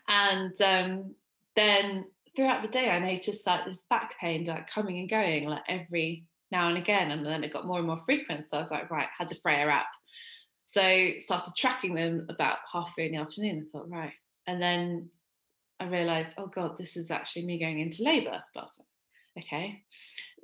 and 0.09 0.61
um, 0.61 1.15
then 1.57 2.05
throughout 2.37 2.61
the 2.61 2.69
day, 2.69 2.91
I 2.91 2.99
noticed 2.99 3.47
like 3.47 3.65
this 3.65 3.87
back 3.89 4.15
pain 4.21 4.45
like 4.45 4.69
coming 4.69 4.99
and 4.99 5.09
going 5.09 5.49
like 5.49 5.63
every 5.69 6.27
now 6.51 6.69
and 6.69 6.77
again, 6.77 7.13
and 7.13 7.25
then 7.25 7.45
it 7.45 7.53
got 7.53 7.67
more 7.67 7.79
and 7.79 7.87
more 7.87 8.03
frequent. 8.05 8.51
So 8.51 8.59
I 8.59 8.63
was 8.63 8.71
like, 8.71 8.91
right, 8.91 9.09
had 9.17 9.31
the 9.31 9.37
Freya 9.37 9.69
app. 9.69 9.87
So 10.69 11.13
started 11.21 11.55
tracking 11.57 11.95
them 11.95 12.27
about 12.29 12.59
half 12.71 12.95
three 12.95 13.07
in 13.07 13.13
the 13.13 13.19
afternoon. 13.19 13.65
I 13.67 13.71
thought, 13.71 13.89
right, 13.89 14.13
and 14.47 14.61
then 14.61 15.09
I 15.81 15.87
realised, 15.87 16.35
oh 16.37 16.49
god, 16.49 16.77
this 16.77 16.95
is 16.95 17.11
actually 17.11 17.47
me 17.47 17.59
going 17.59 17.81
into 17.81 18.03
labour. 18.03 18.43
But 18.53 18.61
I 18.61 18.65
was 18.65 18.79
like, 18.79 19.45
okay. 19.47 19.83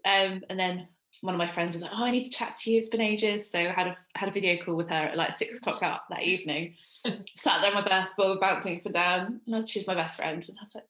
Um, 0.06 0.42
and 0.48 0.58
then 0.58 0.88
one 1.20 1.34
of 1.34 1.38
my 1.38 1.46
friends 1.46 1.74
was 1.74 1.82
like, 1.82 1.90
"Oh, 1.94 2.04
I 2.04 2.10
need 2.10 2.24
to 2.24 2.30
chat 2.30 2.56
to 2.56 2.70
you. 2.70 2.78
It's 2.78 2.88
been 2.88 3.02
ages." 3.02 3.50
So 3.50 3.58
I 3.58 3.72
had 3.72 3.88
a 3.88 3.98
had 4.14 4.30
a 4.30 4.32
video 4.32 4.56
call 4.64 4.76
with 4.76 4.88
her 4.88 4.94
at 4.94 5.16
like 5.18 5.36
six 5.36 5.58
o'clock 5.58 5.82
out 5.82 6.08
that 6.08 6.22
evening. 6.22 6.76
Sat 7.36 7.60
there 7.60 7.68
in 7.68 7.74
my 7.74 7.86
birth 7.86 8.16
ball, 8.16 8.38
bouncing 8.40 8.78
up 8.78 8.86
and 8.86 8.94
down. 8.94 9.40
And 9.46 9.68
she's 9.68 9.86
my 9.86 9.94
best 9.94 10.16
friend, 10.16 10.42
and 10.48 10.58
I 10.58 10.62
was 10.62 10.74
like, 10.74 10.84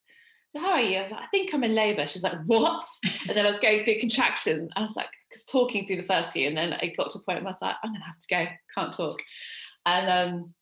"How 0.57 0.73
are 0.73 0.81
you?" 0.81 0.99
I 0.99 1.03
was 1.03 1.11
like, 1.11 1.23
"I 1.23 1.27
think 1.27 1.53
I'm 1.53 1.65
in 1.65 1.75
labour. 1.75 2.07
She's 2.07 2.23
like, 2.23 2.39
"What?" 2.47 2.85
and 3.29 3.37
then 3.37 3.47
I 3.47 3.51
was 3.51 3.61
going 3.61 3.85
through 3.85 4.01
contraction. 4.01 4.69
I 4.77 4.83
was 4.83 4.97
like, 4.97 5.09
because 5.29 5.45
talking 5.45 5.87
through 5.87 5.97
the 5.97 6.03
first 6.03 6.33
few, 6.33 6.49
and 6.49 6.57
then 6.57 6.73
it 6.75 6.97
got 6.97 7.11
to 7.11 7.19
a 7.19 7.23
point 7.23 7.41
where 7.41 7.49
I 7.49 7.51
was 7.51 7.63
like, 7.63 7.77
"I'm 7.83 7.93
gonna 7.93 8.05
have 8.05 8.21
to 8.21 8.29
go. 8.29 8.47
Can't 8.75 8.93
talk." 8.93 9.23
And 9.87 10.11
um, 10.11 10.55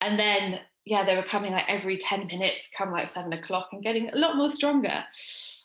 and 0.00 0.18
then 0.18 0.60
yeah, 0.84 1.04
they 1.04 1.16
were 1.16 1.22
coming 1.22 1.52
like 1.52 1.68
every 1.68 1.96
10 1.96 2.26
minutes, 2.26 2.68
come 2.76 2.90
like 2.90 3.06
seven 3.06 3.32
o'clock 3.32 3.68
and 3.72 3.82
getting 3.82 4.10
a 4.10 4.16
lot 4.16 4.36
more 4.36 4.48
stronger, 4.48 5.04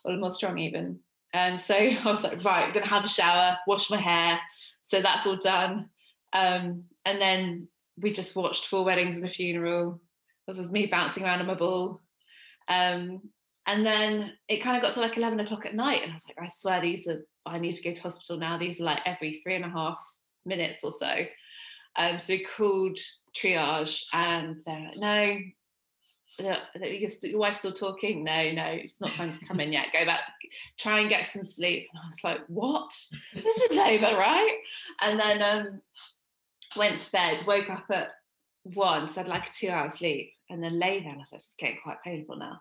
or 0.06 0.16
more 0.18 0.32
strong 0.32 0.58
even. 0.58 1.00
Um, 1.34 1.58
so 1.58 1.76
I 1.76 2.02
was 2.06 2.24
like, 2.24 2.44
right, 2.44 2.66
I'm 2.66 2.74
gonna 2.74 2.88
have 2.88 3.06
a 3.06 3.10
shower, 3.10 3.58
wash 3.68 3.90
my 3.90 4.00
hair. 4.00 4.40
So 4.84 5.02
that's 5.02 5.26
all 5.26 5.38
done. 5.38 5.90
Um, 6.34 6.84
and 7.06 7.22
then 7.22 7.68
we 8.00 8.12
just 8.12 8.36
watched 8.36 8.68
Four 8.68 8.86
Weddings 8.86 9.18
and 9.18 9.26
a 9.26 9.30
Funeral. 9.30 10.00
This 10.48 10.58
was 10.58 10.72
me 10.72 10.86
bouncing 10.86 11.24
around 11.24 11.42
on 11.42 11.48
my 11.48 11.56
ball. 11.56 12.02
Um, 12.68 13.22
and 13.66 13.86
then 13.86 14.32
it 14.48 14.64
kind 14.64 14.78
of 14.78 14.82
got 14.82 14.94
to 14.94 15.02
like 15.02 15.18
11 15.18 15.40
o'clock 15.42 15.66
at 15.66 15.76
night. 15.76 16.02
And 16.04 16.12
I 16.12 16.16
was 16.16 16.26
like, 16.28 16.38
I 16.42 16.48
swear 16.50 16.82
these 16.82 17.08
are, 17.08 17.26
I 17.46 17.60
need 17.60 17.76
to 17.76 17.84
go 17.84 17.94
to 17.94 18.02
hospital 18.02 18.38
now. 18.38 18.58
These 18.58 18.80
are 18.80 18.86
like 18.86 19.00
every 19.06 19.34
three 19.34 19.56
and 19.56 19.66
a 19.66 19.70
half 19.70 20.00
minutes 20.46 20.84
or 20.84 20.94
so. 20.94 21.14
Um, 21.98 22.20
so 22.20 22.34
we 22.34 22.46
called 22.46 22.98
triage 23.36 24.04
and 24.14 24.60
no, 24.96 25.40
your 26.40 27.40
wife's 27.40 27.60
still 27.60 27.72
talking. 27.72 28.24
No, 28.24 28.52
no, 28.52 28.66
it's 28.66 29.02
not 29.02 29.12
time 29.12 29.34
to 29.34 29.46
come 29.46 29.60
in 29.60 29.74
yet. 29.74 29.88
Go 29.92 30.06
back, 30.06 30.22
try 30.78 31.00
and 31.00 31.10
get 31.10 31.28
some 31.28 31.44
sleep. 31.44 31.88
And 31.92 32.02
I 32.04 32.08
was 32.08 32.24
like, 32.24 32.42
what? 32.48 32.92
This 33.34 33.58
is 33.58 33.78
labour, 33.78 34.16
right? 34.18 34.58
And 35.02 35.20
then 35.20 35.42
um, 35.42 35.82
went 36.76 37.02
to 37.02 37.12
bed, 37.12 37.44
woke 37.48 37.70
up 37.70 37.86
at 37.90 38.12
one, 38.64 39.10
so 39.10 39.22
I 39.22 39.24
had 39.24 39.30
like 39.30 39.50
a 39.50 39.54
two 39.54 39.70
hour 39.70 39.90
sleep, 39.90 40.32
and 40.50 40.64
then 40.64 40.80
lay 40.80 41.02
there. 41.02 41.12
And 41.12 41.22
I 41.22 41.26
said, 41.26 41.38
it's 41.38 41.56
getting 41.58 41.80
quite 41.84 42.04
painful 42.04 42.38
now, 42.38 42.60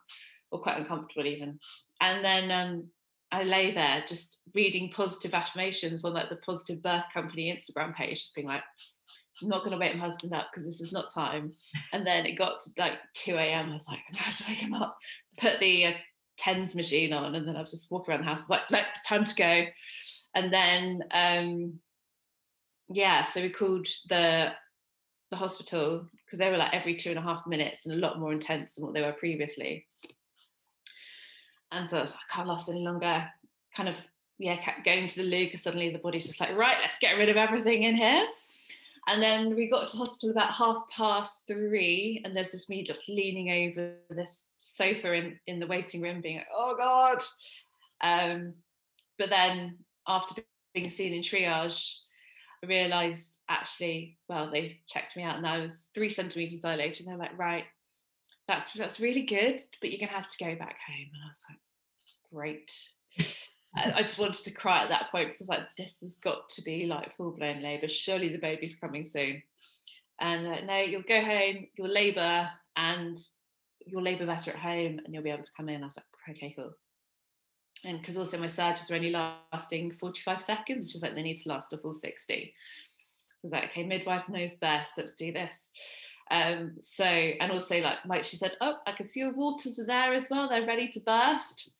or 0.51 0.61
quite 0.61 0.79
uncomfortable 0.79 1.27
even. 1.27 1.59
And 2.01 2.25
then 2.25 2.51
um, 2.51 2.89
I 3.33 3.43
lay 3.43 3.73
there 3.73 4.05
just 4.07 4.41
reading 4.55 4.91
positive 4.91 5.35
affirmations 5.35 6.05
on 6.05 6.15
like 6.15 6.29
the 6.29 6.37
Positive 6.37 6.83
Birth 6.83 7.05
Company 7.13 7.53
Instagram 7.53 7.95
page, 7.95 8.19
just 8.19 8.35
being 8.35 8.47
like, 8.47 8.63
I'm 9.43 9.49
not 9.49 9.61
going 9.61 9.73
to 9.73 9.79
wake 9.79 9.95
my 9.95 10.05
husband 10.05 10.33
up 10.33 10.49
because 10.51 10.67
this 10.67 10.81
is 10.81 10.93
not 10.93 11.13
time. 11.13 11.53
And 11.93 12.07
then 12.07 12.25
it 12.25 12.39
got 12.39 12.61
to 12.61 12.71
like 12.79 12.95
2 13.15 13.35
a.m. 13.35 13.71
I 13.71 13.75
was 13.75 13.89
like, 13.89 14.01
I 14.15 14.19
have 14.19 14.39
to 14.39 14.45
wake 14.49 14.59
him 14.59 14.75
up, 14.75 14.97
put 15.39 15.61
the 15.61 15.87
uh, 15.87 15.93
TENS 16.39 16.75
machine 16.75 17.13
on, 17.13 17.35
and 17.35 17.47
then 17.47 17.57
I 17.57 17.61
was 17.61 17.71
just 17.71 17.91
walking 17.91 18.13
around 18.13 18.21
the 18.21 18.31
house. 18.31 18.49
Like, 18.49 18.63
it's 18.71 19.03
time 19.03 19.25
to 19.25 19.35
go. 19.35 19.67
And 20.35 20.53
then, 20.53 21.03
um, 21.13 21.81
yeah, 22.89 23.25
so 23.25 23.43
we 23.43 23.51
called 23.51 23.89
the 24.09 24.53
the 25.31 25.37
hospital 25.37 26.07
because 26.27 26.41
they 26.41 26.51
were 26.51 26.57
like 26.57 26.75
every 26.75 26.97
two 26.97 27.11
and 27.11 27.19
a 27.19 27.23
half 27.23 27.47
minutes 27.47 27.87
and 27.87 27.95
a 27.95 27.99
lot 27.99 28.19
more 28.19 28.33
intense 28.33 28.75
than 28.75 28.85
what 28.85 28.95
they 28.95 29.03
were 29.03 29.13
previously. 29.13 29.87
And 31.73 31.89
so 31.89 31.99
I 31.99 32.03
was 32.03 32.11
like, 32.13 32.21
I 32.31 32.37
can't 32.37 32.49
last 32.49 32.69
any 32.69 32.85
longer. 32.85 33.31
Kind 33.75 33.89
of, 33.89 33.97
yeah, 34.39 34.57
kept 34.57 34.85
going 34.85 35.07
to 35.07 35.17
the 35.17 35.23
loo 35.23 35.45
because 35.45 35.63
suddenly 35.63 35.91
the 35.91 35.99
body's 35.99 36.27
just 36.27 36.41
like, 36.41 36.57
right, 36.57 36.77
let's 36.81 36.99
get 37.01 37.13
rid 37.13 37.29
of 37.29 37.37
everything 37.37 37.85
in 37.85 37.97
here. 37.97 38.27
And 39.09 39.23
then 39.23 39.55
we 39.55 39.71
got 39.71 39.89
to 39.89 39.97
hospital 39.97 40.31
about 40.31 40.53
half 40.53 40.89
past 40.91 41.47
three, 41.47 42.21
and 42.25 42.35
there's 42.35 42.51
just 42.51 42.69
me 42.69 42.83
just 42.83 43.09
leaning 43.09 43.51
over 43.69 43.95
this 44.11 44.51
sofa 44.61 45.13
in, 45.13 45.39
in 45.47 45.61
the 45.61 45.67
waiting 45.67 46.03
room, 46.03 46.21
being 46.21 46.39
like, 46.39 46.49
oh 46.53 46.75
God. 46.77 47.23
Um, 48.01 48.55
but 49.17 49.31
then 49.31 49.79
after 50.09 50.43
being 50.75 50.91
seen 50.91 51.15
in 51.15 51.23
triage, 51.23 52.01
realised 52.67 53.41
actually, 53.49 54.19
well, 54.29 54.51
they 54.51 54.73
checked 54.87 55.17
me 55.17 55.23
out 55.23 55.37
and 55.37 55.47
I 55.47 55.59
was 55.59 55.89
three 55.95 56.11
centimetres 56.11 56.61
dilated. 56.61 57.07
And 57.07 57.13
they're 57.13 57.29
like, 57.29 57.39
right, 57.39 57.65
that's 58.49 58.73
that's 58.73 59.01
really 59.01 59.23
good, 59.23 59.61
but 59.81 59.91
you're 59.91 60.07
gonna 60.07 60.19
have 60.19 60.29
to 60.29 60.45
go 60.45 60.55
back 60.55 60.77
home. 60.87 61.11
And 61.13 61.23
I 61.25 61.29
was 61.29 61.43
like, 61.49 61.59
great. 62.33 62.73
I 63.75 64.03
just 64.03 64.19
wanted 64.19 64.45
to 64.45 64.53
cry 64.53 64.83
at 64.83 64.89
that 64.89 65.11
point 65.11 65.29
because 65.29 65.43
I 65.43 65.45
was 65.45 65.49
like, 65.49 65.77
this 65.77 66.01
has 66.01 66.17
got 66.17 66.49
to 66.51 66.63
be 66.63 66.87
like 66.87 67.15
full 67.17 67.33
blown 67.33 67.63
labour. 67.63 67.89
Surely 67.89 68.31
the 68.31 68.39
baby's 68.39 68.77
coming 68.77 69.05
soon. 69.05 69.43
And 70.19 70.67
no, 70.67 70.81
you'll 70.81 71.03
go 71.03 71.21
home, 71.21 71.67
you'll 71.77 71.89
labour, 71.89 72.49
and 72.77 73.19
you'll 73.87 74.03
labour 74.03 74.25
better 74.25 74.53
at 74.53 74.57
home, 74.57 75.01
and 75.05 75.13
you'll 75.13 75.23
be 75.23 75.31
able 75.31 75.45
to 75.45 75.51
come 75.55 75.69
in. 75.69 75.83
I 75.83 75.87
was 75.87 75.99
like, 75.99 76.37
okay, 76.37 76.55
cool. 76.57 76.73
And 77.85 78.01
because 78.01 78.19
also 78.19 78.39
my 78.39 78.49
surges 78.49 78.91
are 78.91 78.95
only 78.95 79.11
lasting 79.53 79.93
45 79.93 80.43
seconds, 80.43 80.85
which 80.85 80.97
is 80.97 81.03
like 81.03 81.15
they 81.15 81.23
need 81.23 81.37
to 81.39 81.49
last 81.49 81.73
a 81.73 81.79
full 81.79 81.93
60. 81.93 82.35
I 82.35 82.53
was 83.43 83.53
like, 83.53 83.65
okay, 83.65 83.85
midwife 83.85 84.29
knows 84.29 84.57
best, 84.57 84.99
let's 84.99 85.15
do 85.15 85.33
this. 85.33 85.71
Um, 86.31 86.73
so, 86.81 87.05
and 87.05 87.53
also 87.53 87.81
like 87.81 87.99
Mike, 88.05 88.25
she 88.25 88.37
said, 88.37 88.57
oh, 88.61 88.77
I 88.87 88.93
can 88.93 89.07
see 89.07 89.21
your 89.21 89.35
waters 89.35 89.79
are 89.79 89.87
there 89.87 90.13
as 90.13 90.29
well, 90.31 90.49
they're 90.49 90.67
ready 90.67 90.89
to 90.89 91.01
burst. 91.01 91.71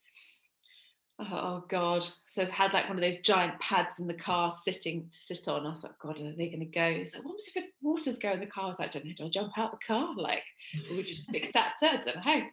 Oh 1.19 1.63
god. 1.67 2.07
So 2.27 2.43
it's 2.43 2.51
had 2.51 2.73
like 2.73 2.87
one 2.87 2.97
of 2.97 3.03
those 3.03 3.19
giant 3.21 3.59
pads 3.59 3.99
in 3.99 4.05
the 4.05 4.13
car 4.13 4.53
sitting 4.61 5.09
to 5.11 5.17
sit 5.17 5.47
on. 5.47 5.65
I 5.65 5.69
was 5.69 5.83
like 5.83 5.97
god 5.97 6.19
are 6.19 6.35
they 6.35 6.49
going 6.49 6.59
to 6.59 6.65
go? 6.65 6.93
He's 6.93 7.15
like 7.15 7.25
what 7.25 7.33
was 7.33 7.47
if 7.47 7.55
the 7.55 7.63
waters 7.81 8.19
go 8.19 8.31
in 8.33 8.39
the 8.39 8.45
car? 8.45 8.65
I 8.65 8.67
was 8.67 8.79
like 8.79 8.91
don't 8.91 9.05
know 9.05 9.13
do 9.17 9.25
i 9.25 9.29
jump 9.29 9.57
out 9.57 9.71
the 9.71 9.85
car? 9.85 10.13
Like 10.15 10.43
would 10.91 11.09
you 11.09 11.15
just 11.15 11.29
accept 11.35 11.81
it? 11.81 11.91
I 11.91 11.97
don't 11.97 12.25
know. 12.25 12.47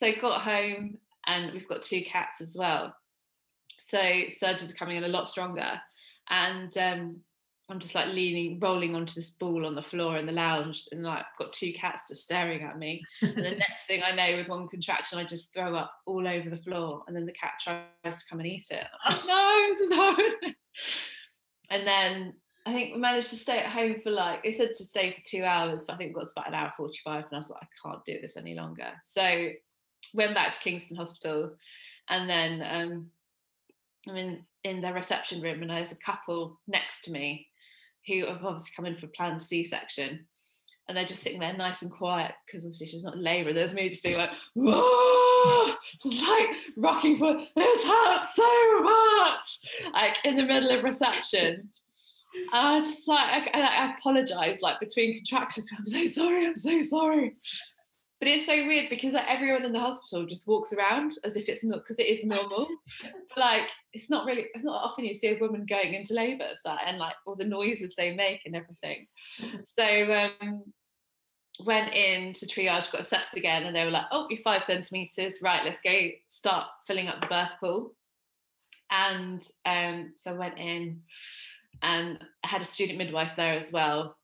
So 0.00 0.20
got 0.20 0.40
home 0.40 0.98
and 1.30 1.52
we've 1.52 1.68
got 1.68 1.82
two 1.82 2.02
cats 2.02 2.40
as 2.40 2.56
well 2.58 2.94
so 3.78 4.00
surges 4.30 4.70
are 4.70 4.74
coming 4.74 4.96
in 4.96 5.04
a 5.04 5.08
lot 5.08 5.28
stronger 5.28 5.80
and 6.30 6.76
um, 6.78 7.20
I'm 7.70 7.78
just 7.78 7.94
like 7.94 8.08
leaning, 8.08 8.58
rolling 8.58 8.96
onto 8.96 9.14
this 9.14 9.30
ball 9.30 9.64
on 9.64 9.76
the 9.76 9.82
floor 9.82 10.16
in 10.16 10.26
the 10.26 10.32
lounge, 10.32 10.88
and 10.90 11.04
like 11.04 11.20
I've 11.20 11.38
got 11.38 11.52
two 11.52 11.72
cats 11.72 12.08
just 12.08 12.24
staring 12.24 12.62
at 12.62 12.78
me. 12.78 13.02
And 13.22 13.36
the 13.36 13.42
next 13.68 13.86
thing 13.86 14.02
I 14.02 14.12
know, 14.12 14.36
with 14.36 14.48
one 14.48 14.66
contraction, 14.68 15.18
I 15.18 15.24
just 15.24 15.54
throw 15.54 15.76
up 15.76 15.92
all 16.04 16.26
over 16.26 16.50
the 16.50 16.56
floor, 16.56 17.04
and 17.06 17.14
then 17.14 17.26
the 17.26 17.32
cat 17.32 17.52
tries 17.60 18.22
to 18.22 18.28
come 18.28 18.40
and 18.40 18.48
eat 18.48 18.66
it. 18.70 18.84
Like, 19.08 19.26
no, 19.26 19.66
this 19.68 19.80
is 19.80 19.94
horrible. 19.94 20.24
and 21.70 21.86
then 21.86 22.34
I 22.66 22.72
think 22.72 22.94
we 22.94 23.00
managed 23.00 23.30
to 23.30 23.36
stay 23.36 23.58
at 23.58 23.70
home 23.70 24.00
for 24.02 24.10
like 24.10 24.40
it 24.42 24.56
said 24.56 24.70
to 24.76 24.84
stay 24.84 25.12
for 25.12 25.20
two 25.24 25.44
hours, 25.44 25.84
but 25.86 25.94
I 25.94 25.96
think 25.96 26.10
we 26.10 26.20
got 26.20 26.26
to 26.26 26.32
about 26.36 26.48
an 26.48 26.54
hour 26.54 26.72
forty-five, 26.76 27.24
and 27.24 27.34
I 27.34 27.36
was 27.36 27.50
like, 27.50 27.62
I 27.62 27.88
can't 27.88 28.04
do 28.04 28.18
this 28.20 28.36
any 28.36 28.56
longer. 28.56 28.88
So 29.04 29.50
went 30.14 30.34
back 30.34 30.52
to 30.52 30.60
Kingston 30.60 30.96
Hospital, 30.96 31.56
and 32.08 32.28
then 32.28 32.62
um, 32.62 33.06
I'm 34.08 34.16
in 34.16 34.44
in 34.64 34.80
their 34.80 34.94
reception 34.94 35.40
room, 35.40 35.62
and 35.62 35.70
there's 35.70 35.92
a 35.92 35.96
couple 35.96 36.60
next 36.68 37.02
to 37.02 37.12
me 37.12 37.46
who 38.06 38.26
have 38.26 38.44
obviously 38.44 38.72
come 38.76 38.86
in 38.86 38.96
for 38.96 39.06
planned 39.08 39.42
C-section, 39.42 40.26
and 40.88 40.96
they're 40.96 41.06
just 41.06 41.22
sitting 41.22 41.40
there 41.40 41.56
nice 41.56 41.82
and 41.82 41.90
quiet 41.90 42.32
because 42.46 42.64
obviously 42.64 42.88
she's 42.88 43.04
not 43.04 43.14
in 43.14 43.22
labour. 43.22 43.52
There's 43.52 43.74
me 43.74 43.88
just 43.88 44.02
being 44.02 44.18
like, 44.18 44.30
whoa, 44.54 45.74
just 46.02 46.28
like 46.28 46.48
rocking 46.76 47.16
for 47.16 47.34
this 47.34 47.84
hurts 47.84 48.34
so 48.34 48.82
much, 48.82 49.92
like 49.92 50.16
in 50.24 50.36
the 50.36 50.44
middle 50.44 50.70
of 50.70 50.84
reception. 50.84 51.70
I 52.52 52.80
just 52.80 53.08
like 53.08 53.50
I, 53.54 53.60
I 53.60 53.94
apologize 53.96 54.62
like 54.62 54.80
between 54.80 55.14
contractions. 55.14 55.66
I'm 55.76 55.86
so 55.86 56.06
sorry. 56.06 56.46
I'm 56.46 56.56
so 56.56 56.82
sorry. 56.82 57.34
But 58.20 58.28
it's 58.28 58.44
so 58.44 58.54
weird 58.54 58.90
because 58.90 59.14
like 59.14 59.24
everyone 59.28 59.64
in 59.64 59.72
the 59.72 59.80
hospital 59.80 60.26
just 60.26 60.46
walks 60.46 60.74
around 60.74 61.14
as 61.24 61.36
if 61.36 61.48
it's 61.48 61.64
not 61.64 61.78
because 61.78 61.98
it 61.98 62.06
is 62.06 62.22
normal. 62.22 62.68
but 63.02 63.38
like 63.38 63.68
it's 63.92 64.10
not 64.10 64.26
really 64.26 64.46
it's 64.54 64.64
not 64.64 64.84
often 64.84 65.06
you 65.06 65.14
see 65.14 65.28
a 65.28 65.38
woman 65.38 65.64
going 65.66 65.94
into 65.94 66.12
labour 66.12 66.50
so, 66.62 66.76
and 66.86 66.98
like 66.98 67.14
all 67.26 67.34
the 67.34 67.44
noises 67.44 67.94
they 67.96 68.14
make 68.14 68.42
and 68.44 68.54
everything. 68.54 69.06
So 69.64 70.30
um 70.42 70.64
went 71.64 71.94
in 71.94 72.32
to 72.34 72.46
triage, 72.46 72.90
got 72.92 73.02
assessed 73.02 73.36
again, 73.36 73.64
and 73.64 73.74
they 73.74 73.84
were 73.84 73.90
like, 73.90 74.06
oh, 74.12 74.26
you're 74.30 74.40
five 74.40 74.64
centimetres, 74.64 75.38
right, 75.42 75.64
let's 75.64 75.80
go 75.80 76.08
start 76.28 76.66
filling 76.86 77.08
up 77.08 77.20
the 77.20 77.26
birth 77.26 77.52
pool. 77.60 77.94
And 78.90 79.42
um, 79.64 80.12
so 80.16 80.32
I 80.32 80.38
went 80.38 80.58
in 80.58 81.02
and 81.82 82.18
I 82.44 82.48
had 82.48 82.62
a 82.62 82.66
student 82.66 82.98
midwife 82.98 83.32
there 83.36 83.58
as 83.58 83.72
well. 83.72 84.16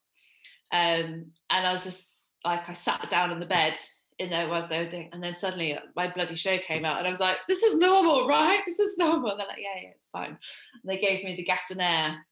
Um, 0.71 1.31
and 1.49 1.67
I 1.67 1.71
was 1.71 1.83
just 1.83 2.11
like, 2.47 2.69
I 2.69 2.73
sat 2.73 3.09
down 3.09 3.31
on 3.31 3.39
the 3.39 3.45
bed 3.45 3.77
in 4.19 4.29
there 4.29 4.47
whilst 4.47 4.69
they 4.69 4.83
were 4.83 4.89
doing, 4.89 5.09
and 5.11 5.23
then 5.23 5.35
suddenly 5.35 5.77
my 5.95 6.07
bloody 6.07 6.35
show 6.35 6.57
came 6.57 6.85
out, 6.85 6.97
and 6.97 7.07
I 7.07 7.11
was 7.11 7.19
like, 7.19 7.37
"This 7.47 7.61
is 7.63 7.77
normal, 7.77 8.27
right? 8.27 8.63
This 8.65 8.79
is 8.79 8.97
normal." 8.97 9.31
And 9.31 9.39
they're 9.39 9.47
like, 9.47 9.59
"Yeah, 9.59 9.81
yeah, 9.81 9.89
it's 9.89 10.09
fine." 10.09 10.29
And 10.29 10.85
they 10.85 10.97
gave 10.97 11.23
me 11.23 11.35
the 11.35 11.43
gas 11.43 11.69
and 11.69 11.81
air, 11.81 12.25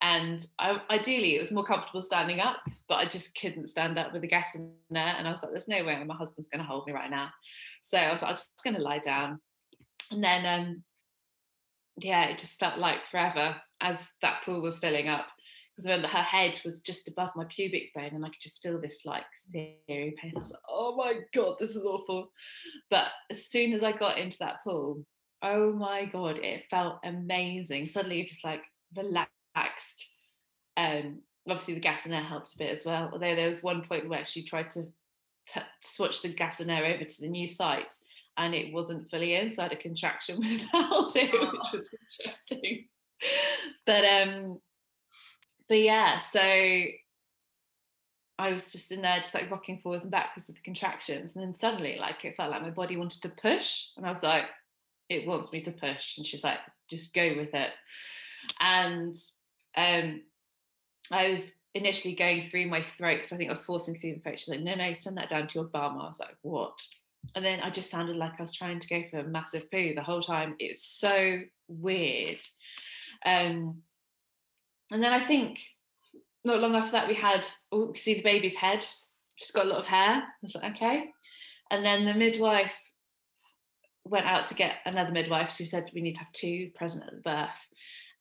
and 0.00 0.44
I, 0.58 0.80
ideally 0.90 1.34
it 1.34 1.40
was 1.40 1.50
more 1.50 1.64
comfortable 1.64 2.02
standing 2.02 2.40
up, 2.40 2.58
but 2.88 2.96
I 2.96 3.06
just 3.06 3.36
couldn't 3.36 3.66
stand 3.66 3.98
up 3.98 4.12
with 4.12 4.22
the 4.22 4.28
gas 4.28 4.54
and 4.54 4.70
air, 4.94 5.14
and 5.18 5.26
I 5.26 5.32
was 5.32 5.42
like, 5.42 5.50
"There's 5.50 5.68
no 5.68 5.84
way 5.84 6.02
my 6.04 6.14
husband's 6.14 6.48
going 6.48 6.62
to 6.62 6.68
hold 6.68 6.86
me 6.86 6.92
right 6.92 7.10
now," 7.10 7.30
so 7.82 7.98
I 7.98 8.12
was 8.12 8.22
like, 8.22 8.30
"I'm 8.30 8.36
just 8.36 8.50
going 8.62 8.76
to 8.76 8.82
lie 8.82 9.00
down," 9.00 9.40
and 10.12 10.22
then 10.22 10.46
um, 10.46 10.84
yeah, 11.96 12.26
it 12.26 12.38
just 12.38 12.60
felt 12.60 12.78
like 12.78 13.06
forever 13.06 13.56
as 13.80 14.12
that 14.22 14.42
pool 14.44 14.62
was 14.62 14.78
filling 14.78 15.08
up 15.08 15.26
because 15.78 15.86
I 15.86 15.94
remember 15.94 16.08
her 16.08 16.24
head 16.24 16.60
was 16.64 16.80
just 16.80 17.06
above 17.06 17.30
my 17.36 17.44
pubic 17.44 17.94
bone 17.94 18.10
and 18.12 18.24
I 18.24 18.30
could 18.30 18.40
just 18.40 18.60
feel 18.60 18.80
this 18.80 19.06
like 19.06 19.22
searing 19.36 20.12
pain. 20.16 20.32
I 20.34 20.40
was 20.40 20.50
like, 20.50 20.60
oh 20.68 20.96
my 20.96 21.20
God, 21.32 21.54
this 21.60 21.76
is 21.76 21.84
awful. 21.84 22.32
But 22.90 23.06
as 23.30 23.46
soon 23.46 23.72
as 23.72 23.84
I 23.84 23.92
got 23.92 24.18
into 24.18 24.38
that 24.40 24.56
pool, 24.64 25.04
oh 25.40 25.72
my 25.72 26.04
God, 26.06 26.38
it 26.38 26.64
felt 26.68 26.98
amazing. 27.04 27.86
Suddenly 27.86 28.24
just 28.24 28.44
like 28.44 28.62
relaxed. 28.96 30.12
Um, 30.76 31.20
obviously 31.48 31.74
the 31.74 31.80
gas 31.80 32.06
and 32.06 32.14
air 32.14 32.24
helped 32.24 32.56
a 32.56 32.58
bit 32.58 32.72
as 32.72 32.84
well. 32.84 33.10
Although 33.12 33.36
there 33.36 33.46
was 33.46 33.62
one 33.62 33.82
point 33.82 34.08
where 34.08 34.26
she 34.26 34.42
tried 34.42 34.72
to 34.72 34.82
t- 35.48 35.60
switch 35.80 36.22
the 36.22 36.30
gas 36.30 36.58
and 36.58 36.72
air 36.72 36.86
over 36.86 37.04
to 37.04 37.20
the 37.20 37.28
new 37.28 37.46
site 37.46 37.94
and 38.36 38.52
it 38.52 38.74
wasn't 38.74 39.08
fully 39.10 39.36
in, 39.36 39.48
so 39.48 39.62
I 39.62 39.66
had 39.66 39.72
a 39.74 39.76
contraction 39.76 40.38
without 40.40 41.14
it, 41.14 41.30
which 41.30 41.72
was 41.72 41.88
interesting. 42.24 42.86
But 43.86 44.04
um 44.04 44.58
but 45.68 45.78
yeah, 45.78 46.18
so 46.18 46.40
I 48.38 48.52
was 48.52 48.70
just 48.70 48.92
in 48.92 49.02
there, 49.02 49.18
just 49.18 49.34
like 49.34 49.50
rocking 49.50 49.78
forwards 49.78 50.04
and 50.04 50.12
backwards 50.12 50.46
with 50.46 50.56
the 50.56 50.62
contractions. 50.62 51.34
And 51.34 51.44
then 51.44 51.54
suddenly, 51.54 51.98
like, 52.00 52.24
it 52.24 52.36
felt 52.36 52.50
like 52.50 52.62
my 52.62 52.70
body 52.70 52.96
wanted 52.96 53.22
to 53.22 53.28
push. 53.30 53.88
And 53.96 54.06
I 54.06 54.10
was 54.10 54.22
like, 54.22 54.44
it 55.08 55.26
wants 55.26 55.52
me 55.52 55.60
to 55.62 55.72
push. 55.72 56.16
And 56.16 56.26
she's 56.26 56.44
like, 56.44 56.58
just 56.88 57.14
go 57.14 57.34
with 57.36 57.52
it. 57.54 57.70
And 58.60 59.16
um, 59.76 60.22
I 61.10 61.30
was 61.30 61.54
initially 61.74 62.14
going 62.14 62.48
through 62.48 62.68
my 62.68 62.82
throat 62.82 63.16
because 63.16 63.32
I 63.32 63.36
think 63.36 63.48
I 63.48 63.52
was 63.52 63.64
forcing 63.64 63.96
through 63.96 64.14
the 64.14 64.20
throat. 64.20 64.38
She's 64.38 64.48
like, 64.48 64.60
no, 64.60 64.74
no, 64.74 64.92
send 64.92 65.16
that 65.16 65.30
down 65.30 65.48
to 65.48 65.54
your 65.56 65.64
bum. 65.64 65.98
I 65.98 66.06
was 66.06 66.20
like, 66.20 66.36
what? 66.42 66.80
And 67.34 67.44
then 67.44 67.60
I 67.60 67.70
just 67.70 67.90
sounded 67.90 68.16
like 68.16 68.38
I 68.38 68.42
was 68.42 68.52
trying 68.52 68.78
to 68.78 68.88
go 68.88 69.02
for 69.10 69.18
a 69.18 69.24
massive 69.24 69.70
poo 69.70 69.94
the 69.94 70.02
whole 70.02 70.22
time. 70.22 70.54
It 70.60 70.70
was 70.70 70.82
so 70.82 71.40
weird. 71.66 72.40
Um, 73.26 73.82
and 74.90 75.02
then 75.02 75.12
I 75.12 75.20
think 75.20 75.60
not 76.44 76.60
long 76.60 76.74
after 76.74 76.92
that 76.92 77.08
we 77.08 77.14
had 77.14 77.46
oh, 77.72 77.90
we 77.92 77.98
see 77.98 78.14
the 78.14 78.22
baby's 78.22 78.56
head. 78.56 78.84
She's 79.36 79.50
got 79.50 79.66
a 79.66 79.68
lot 79.68 79.78
of 79.78 79.86
hair. 79.86 80.14
I 80.16 80.22
was 80.42 80.54
like, 80.54 80.76
okay. 80.76 81.10
And 81.70 81.84
then 81.84 82.04
the 82.04 82.14
midwife 82.14 82.76
went 84.04 84.26
out 84.26 84.48
to 84.48 84.54
get 84.54 84.76
another 84.86 85.12
midwife. 85.12 85.54
She 85.54 85.64
said 85.64 85.90
we 85.94 86.00
need 86.00 86.14
to 86.14 86.20
have 86.20 86.32
two 86.32 86.70
present 86.74 87.04
at 87.06 87.14
the 87.14 87.20
birth. 87.20 87.68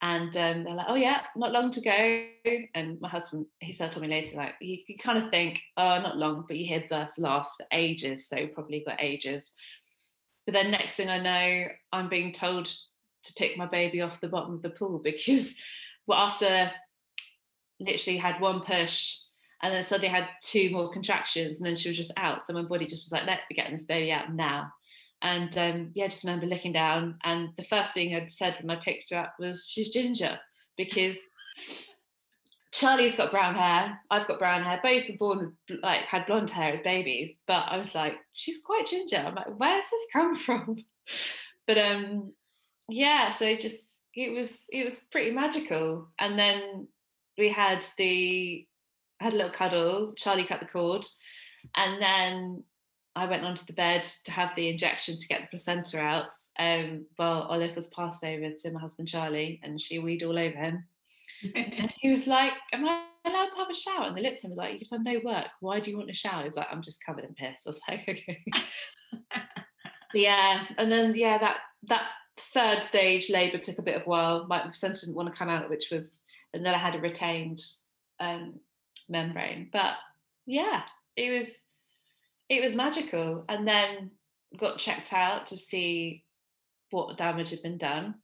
And 0.02 0.36
um, 0.38 0.64
they're 0.64 0.76
like, 0.76 0.86
oh 0.90 0.96
yeah, 0.96 1.22
not 1.36 1.52
long 1.52 1.72
to 1.72 1.82
go. 1.82 2.60
And 2.76 3.02
my 3.02 3.10
husband, 3.10 3.48
he 3.60 3.74
said 3.74 3.92
to 3.94 4.00
me 4.00 4.08
later, 4.08 4.38
like, 4.38 4.54
you, 4.62 4.78
you 4.88 4.96
kind 4.98 5.18
of 5.18 5.32
think, 5.32 5.60
oh, 5.76 6.00
not 6.00 6.18
long, 6.18 6.46
but 6.48 6.58
you 6.58 6.68
hear 6.68 6.84
births 6.88 7.18
last 7.18 7.56
for 7.58 7.66
ages, 7.72 8.28
so 8.28 8.46
probably 8.48 8.84
got 8.86 9.02
ages. 9.02 9.54
But 10.46 10.54
then 10.54 10.70
next 10.70 10.98
thing 10.98 11.10
I 11.10 11.18
know, 11.18 11.68
I'm 11.92 12.10
being 12.10 12.32
told 12.32 12.68
to 13.24 13.34
pick 13.34 13.58
my 13.58 13.66
baby 13.66 14.02
off 14.02 14.22
the 14.22 14.28
bottom 14.28 14.54
of 14.54 14.62
the 14.62 14.70
pool 14.70 15.00
because 15.04 15.56
well, 16.08 16.20
after 16.20 16.72
literally 17.80 18.18
had 18.18 18.42
one 18.42 18.62
push 18.62 19.18
and 19.62 19.74
then 19.74 19.84
suddenly 19.84 20.08
had 20.08 20.28
two 20.42 20.70
more 20.72 20.92
contractions 20.92 21.58
and 21.58 21.68
then 21.68 21.76
she 21.76 21.90
was 21.90 21.98
just 21.98 22.12
out. 22.18 22.42
So 22.42 22.54
my 22.54 22.64
body 22.64 22.86
just 22.86 23.04
was 23.04 23.12
like, 23.12 23.26
let 23.26 23.40
me 23.50 23.56
get 23.56 23.72
this 23.72 23.86
baby 23.86 24.12
out 24.12 24.34
now. 24.34 24.72
And 25.22 25.56
um, 25.58 25.92
yeah, 25.96 26.08
just 26.08 26.24
remember 26.24 26.46
looking 26.46 26.74
down 26.74 27.18
and 27.24 27.50
the 27.58 27.64
first 27.64 27.94
thing 27.94 28.16
I'd 28.16 28.32
said 28.32 28.58
when 28.62 28.76
I 28.76 28.82
picked 28.84 29.10
her 29.12 29.18
up 29.18 29.34
was 29.40 29.68
she's 29.68 29.90
ginger 29.90 30.40
because 30.78 31.20
Charlie's 32.72 33.16
got 33.16 33.32
brown 33.32 33.56
hair. 33.56 34.00
I've 34.12 34.28
got 34.28 34.38
brown 34.38 34.64
hair. 34.64 34.80
Both 34.84 35.10
were 35.10 35.18
born 35.18 35.54
like 35.82 36.02
had 36.02 36.28
blonde 36.28 36.52
hair 36.52 36.74
as 36.74 36.82
babies, 36.82 37.42
but 37.48 37.66
I 37.70 37.78
was 37.78 37.96
like, 37.96 38.14
she's 38.34 38.62
quite 38.64 38.86
ginger. 38.86 39.18
I'm 39.18 39.34
like, 39.34 39.58
where's 39.58 39.90
this 39.90 40.08
come 40.14 40.36
from? 40.46 40.76
But 41.66 41.80
um, 41.80 42.34
yeah, 42.88 43.32
so 43.32 43.56
just 43.56 43.97
it 44.18 44.32
was 44.32 44.66
it 44.72 44.84
was 44.84 44.98
pretty 45.12 45.32
magical. 45.32 46.10
And 46.18 46.38
then 46.38 46.88
we 47.38 47.50
had 47.50 47.86
the 47.98 48.66
had 49.20 49.34
a 49.34 49.36
little 49.36 49.52
cuddle. 49.52 50.14
Charlie 50.18 50.46
cut 50.46 50.60
the 50.60 50.66
cord, 50.66 51.06
and 51.76 52.02
then 52.02 52.64
I 53.16 53.28
went 53.28 53.44
onto 53.44 53.66
the 53.66 53.74
bed 53.74 54.04
to 54.26 54.32
have 54.32 54.56
the 54.56 54.70
injection 54.70 55.18
to 55.18 55.28
get 55.28 55.42
the 55.42 55.48
placenta 55.48 56.00
out. 56.00 56.34
Um, 56.58 57.06
well, 57.18 57.44
Olive 57.44 57.76
was 57.76 57.88
passed 57.88 58.24
over 58.24 58.52
to 58.52 58.72
my 58.72 58.80
husband 58.80 59.08
Charlie, 59.08 59.62
and 59.64 59.80
she 59.80 60.00
weed 60.00 60.24
all 60.24 60.38
over 60.38 60.58
him. 60.58 60.86
and 61.56 61.94
he 62.00 62.10
was 62.10 62.26
like, 62.26 62.54
"Am 62.74 62.88
I 62.88 63.04
allowed 63.24 63.52
to 63.52 63.58
have 63.58 63.70
a 63.70 63.74
shower?" 63.76 64.08
And 64.08 64.18
they 64.18 64.24
looked 64.24 64.40
at 64.40 64.46
him 64.46 64.52
was 64.52 64.58
like, 64.58 64.80
"You've 64.80 64.90
done 64.90 65.04
no 65.04 65.20
work. 65.24 65.48
Why 65.60 65.80
do 65.80 65.92
you 65.92 65.98
want 65.98 66.10
a 66.10 66.16
shower?" 66.16 66.44
He's 66.44 66.58
like, 66.58 66.68
"I'm 66.72 66.82
just 66.82 67.06
covered 67.06 67.24
in 67.24 67.36
piss." 67.36 67.68
I 67.68 67.70
was 67.70 67.82
like, 67.88 68.00
"Okay." 68.10 68.44
yeah, 70.16 70.66
and 70.80 70.92
then 70.92 71.16
yeah, 71.16 71.38
that 71.38 71.58
that 71.84 72.08
third 72.38 72.84
stage 72.84 73.30
labour 73.30 73.58
took 73.58 73.80
a 73.80 73.84
bit 73.84 73.96
of 73.96 74.08
while. 74.08 74.46
My 74.48 74.60
placenta 74.60 75.02
didn't 75.02 75.16
want 75.16 75.32
to 75.32 75.38
come 75.38 75.50
out, 75.50 75.70
which 75.70 75.90
was, 75.92 76.22
and 76.54 76.66
then 76.66 76.74
I 76.74 76.78
had 76.78 76.96
a 76.96 77.02
retained 77.02 77.62
um, 78.20 78.60
membrane. 79.10 79.70
But 79.72 79.96
yeah, 80.46 80.84
it 81.16 81.38
was 81.38 81.64
it 82.50 82.64
was 82.64 82.76
magical. 82.76 83.46
And 83.50 83.68
then 83.68 84.12
got 84.58 84.78
checked 84.78 85.14
out 85.14 85.48
to 85.48 85.58
see 85.58 86.24
what 86.92 87.18
damage 87.18 87.50
had 87.50 87.62
been 87.62 87.78
done. 87.78 88.16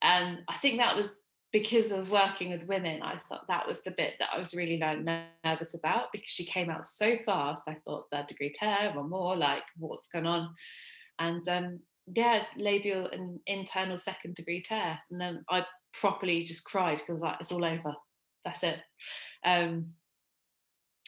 And 0.00 0.38
I 0.48 0.56
think 0.58 0.78
that 0.78 0.96
was 0.96 1.20
because 1.52 1.92
of 1.92 2.10
working 2.10 2.50
with 2.50 2.68
women, 2.68 3.02
I 3.02 3.16
thought 3.16 3.48
that 3.48 3.66
was 3.66 3.82
the 3.82 3.90
bit 3.90 4.14
that 4.18 4.28
I 4.34 4.38
was 4.38 4.54
really 4.54 4.78
like, 4.78 5.00
nervous 5.44 5.74
about 5.74 6.12
because 6.12 6.28
she 6.28 6.44
came 6.44 6.68
out 6.70 6.84
so 6.84 7.16
fast. 7.24 7.68
I 7.68 7.76
thought 7.84 8.06
third 8.12 8.26
degree 8.26 8.52
tear 8.52 8.92
or 8.94 9.04
more, 9.04 9.36
like 9.36 9.62
what's 9.76 10.08
going 10.08 10.26
on. 10.26 10.54
And 11.18 11.46
um, 11.48 11.80
yeah, 12.14 12.44
labial 12.56 13.08
and 13.10 13.40
internal 13.46 13.98
second 13.98 14.34
degree 14.34 14.62
tear. 14.62 14.98
And 15.10 15.20
then 15.20 15.44
I 15.48 15.64
properly 15.92 16.44
just 16.44 16.64
cried 16.64 16.98
because 16.98 17.22
like 17.22 17.36
it's 17.40 17.52
all 17.52 17.64
over. 17.64 17.94
That's 18.44 18.62
it. 18.62 18.78
Um, 19.44 19.92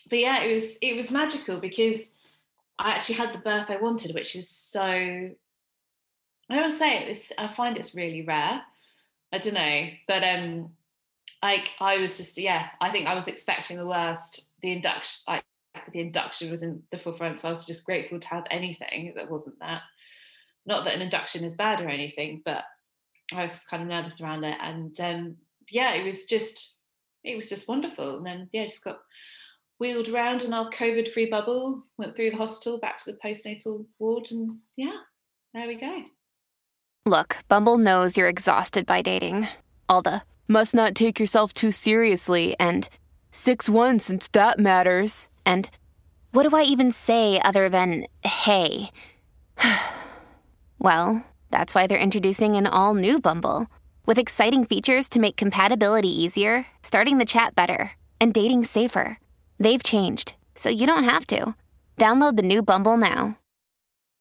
but 0.09 0.19
yeah, 0.19 0.43
it 0.43 0.53
was 0.53 0.77
it 0.83 0.97
was 0.97 1.11
magical 1.11 1.61
because 1.61 2.15
I 2.79 2.93
actually 2.93 3.17
had 3.17 3.33
the 3.33 3.39
birth 3.39 3.71
I 3.71 3.77
wanted, 3.77 4.15
which 4.15 4.37
is 4.37 4.49
so. 4.49 4.83
I 6.53 6.57
don't 6.57 6.71
say 6.71 6.99
it 6.99 7.09
was. 7.09 7.33
I 7.39 7.49
find 7.49 7.77
it's 7.77 7.95
really 7.95 8.23
rare. 8.23 8.63
I 9.33 9.39
don't 9.39 9.55
know, 9.55 9.89
but 10.09 10.25
um, 10.25 10.71
like 11.43 11.71
I 11.81 11.99
was 11.99 12.17
just 12.17 12.39
yeah. 12.39 12.69
I 12.81 12.91
think 12.91 13.07
I 13.07 13.15
was 13.15 13.29
expecting 13.29 13.77
the 13.77 13.87
worst. 13.87 14.47
The 14.63 14.73
induction, 14.73 15.23
like 15.29 15.45
the 15.93 16.01
induction 16.01 16.51
was 16.51 16.63
in 16.63 16.83
the 16.91 16.99
forefront, 16.99 17.41
so 17.41 17.49
I 17.49 17.53
was 17.53 17.65
just 17.65 17.87
grateful 17.87 18.19
to 18.19 18.29
have 18.29 18.45
anything 18.51 19.13
that 19.17 19.31
wasn't 19.31 19.59
that 19.61 19.83
not 20.67 20.85
that 20.85 20.95
an 20.95 21.03
induction 21.03 21.45
is 21.45 21.55
bad 21.55 21.81
or 21.81 21.89
anything, 21.89 22.43
but 22.45 22.65
I 23.33 23.47
was 23.47 23.65
kind 23.65 23.83
of 23.83 23.89
nervous 23.89 24.21
around 24.21 24.45
it. 24.45 24.57
And 24.61 24.99
um, 25.01 25.37
yeah, 25.71 25.93
it 25.95 26.05
was 26.05 26.27
just 26.27 26.77
it 27.25 27.37
was 27.37 27.49
just 27.49 27.69
wonderful. 27.69 28.19
And 28.19 28.27
then 28.27 28.49
yeah, 28.53 28.65
just 28.65 28.85
got 28.85 29.01
wheeled 29.79 30.09
around 30.09 30.43
in 30.43 30.53
our 30.53 30.71
COVID-free 30.71 31.31
bubble, 31.31 31.83
went 31.97 32.15
through 32.15 32.31
the 32.31 32.37
hospital, 32.37 32.79
back 32.79 32.99
to 32.99 33.13
the 33.13 33.19
postnatal 33.25 33.87
ward, 33.99 34.29
and 34.31 34.59
yeah, 34.77 34.99
there 35.55 35.67
we 35.67 35.77
go. 35.77 36.05
Look, 37.07 37.39
Bumble 37.49 37.79
knows 37.79 38.17
you're 38.17 38.29
exhausted 38.29 38.85
by 38.85 39.01
dating. 39.01 39.49
All 39.89 40.03
the 40.03 40.23
must 40.47 40.75
not 40.75 40.95
take 40.95 41.19
yourself 41.19 41.53
too 41.53 41.73
seriously 41.73 42.57
and 42.61 42.89
six 43.31 43.69
one 43.69 43.99
since 43.99 44.29
that 44.33 44.59
matters. 44.59 45.29
And 45.47 45.71
what 46.33 46.49
do 46.49 46.55
I 46.55 46.63
even 46.63 46.93
say 46.93 47.41
other 47.41 47.69
than 47.69 48.07
hey? 48.23 48.91
Well, 50.83 51.27
that's 51.51 51.75
why 51.75 51.87
they're 51.87 51.99
introducing 51.99 52.57
an 52.57 52.67
all 52.67 52.95
new 52.95 53.21
Bumble 53.21 53.67
with 54.07 54.17
exciting 54.17 54.65
features 54.65 55.11
to 55.11 55.21
make 55.21 55.37
compatibility 55.37 56.09
easier, 56.09 56.67
starting 56.83 57.19
the 57.19 57.27
chat 57.27 57.55
better, 57.55 57.93
and 58.19 58.33
dating 58.33 58.65
safer. 58.65 59.19
They've 59.59 59.83
changed, 59.83 60.37
so 60.55 60.71
you 60.71 60.87
don't 60.87 61.05
have 61.05 61.27
to. 61.29 61.55
Download 61.99 62.37
the 62.37 62.43
new 62.43 62.63
Bumble 62.63 62.97
now. 62.97 63.37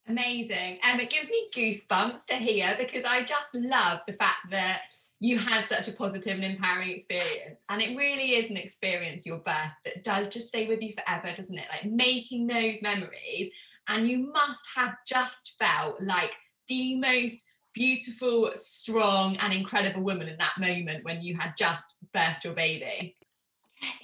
Amazing. 0.06 0.80
Um, 0.84 1.00
it 1.00 1.10
gives 1.10 1.30
me 1.30 1.48
goosebumps 1.56 2.26
to 2.26 2.36
hear 2.36 2.76
because 2.78 3.06
I 3.06 3.24
just 3.24 3.56
love 3.56 4.02
the 4.06 4.14
fact 4.14 4.52
that 4.52 4.82
you 5.22 5.38
had 5.38 5.66
such 5.68 5.88
a 5.88 5.94
positive 5.94 6.36
and 6.36 6.44
empowering 6.44 6.90
experience. 6.90 7.64
And 7.70 7.82
it 7.82 7.96
really 7.96 8.32
is 8.36 8.50
an 8.50 8.58
experience, 8.58 9.26
your 9.26 9.38
birth, 9.38 9.72
that 9.86 10.04
does 10.04 10.28
just 10.28 10.50
stay 10.50 10.68
with 10.68 10.82
you 10.82 10.92
forever, 10.92 11.34
doesn't 11.34 11.58
it? 11.58 11.68
Like 11.72 11.90
making 11.90 12.48
those 12.48 12.82
memories. 12.82 13.50
And 13.88 14.10
you 14.10 14.30
must 14.34 14.62
have 14.76 14.96
just 15.08 15.56
felt 15.58 16.02
like 16.02 16.32
the 16.70 16.96
most 16.96 17.44
beautiful, 17.74 18.52
strong, 18.56 19.36
and 19.38 19.54
incredible 19.54 20.04
woman 20.04 20.28
in 20.28 20.38
that 20.38 20.58
moment 20.58 21.04
when 21.04 21.22
you 21.22 21.36
had 21.38 21.58
just 21.58 21.96
birthed 22.16 22.44
your 22.44 22.54
baby? 22.54 23.18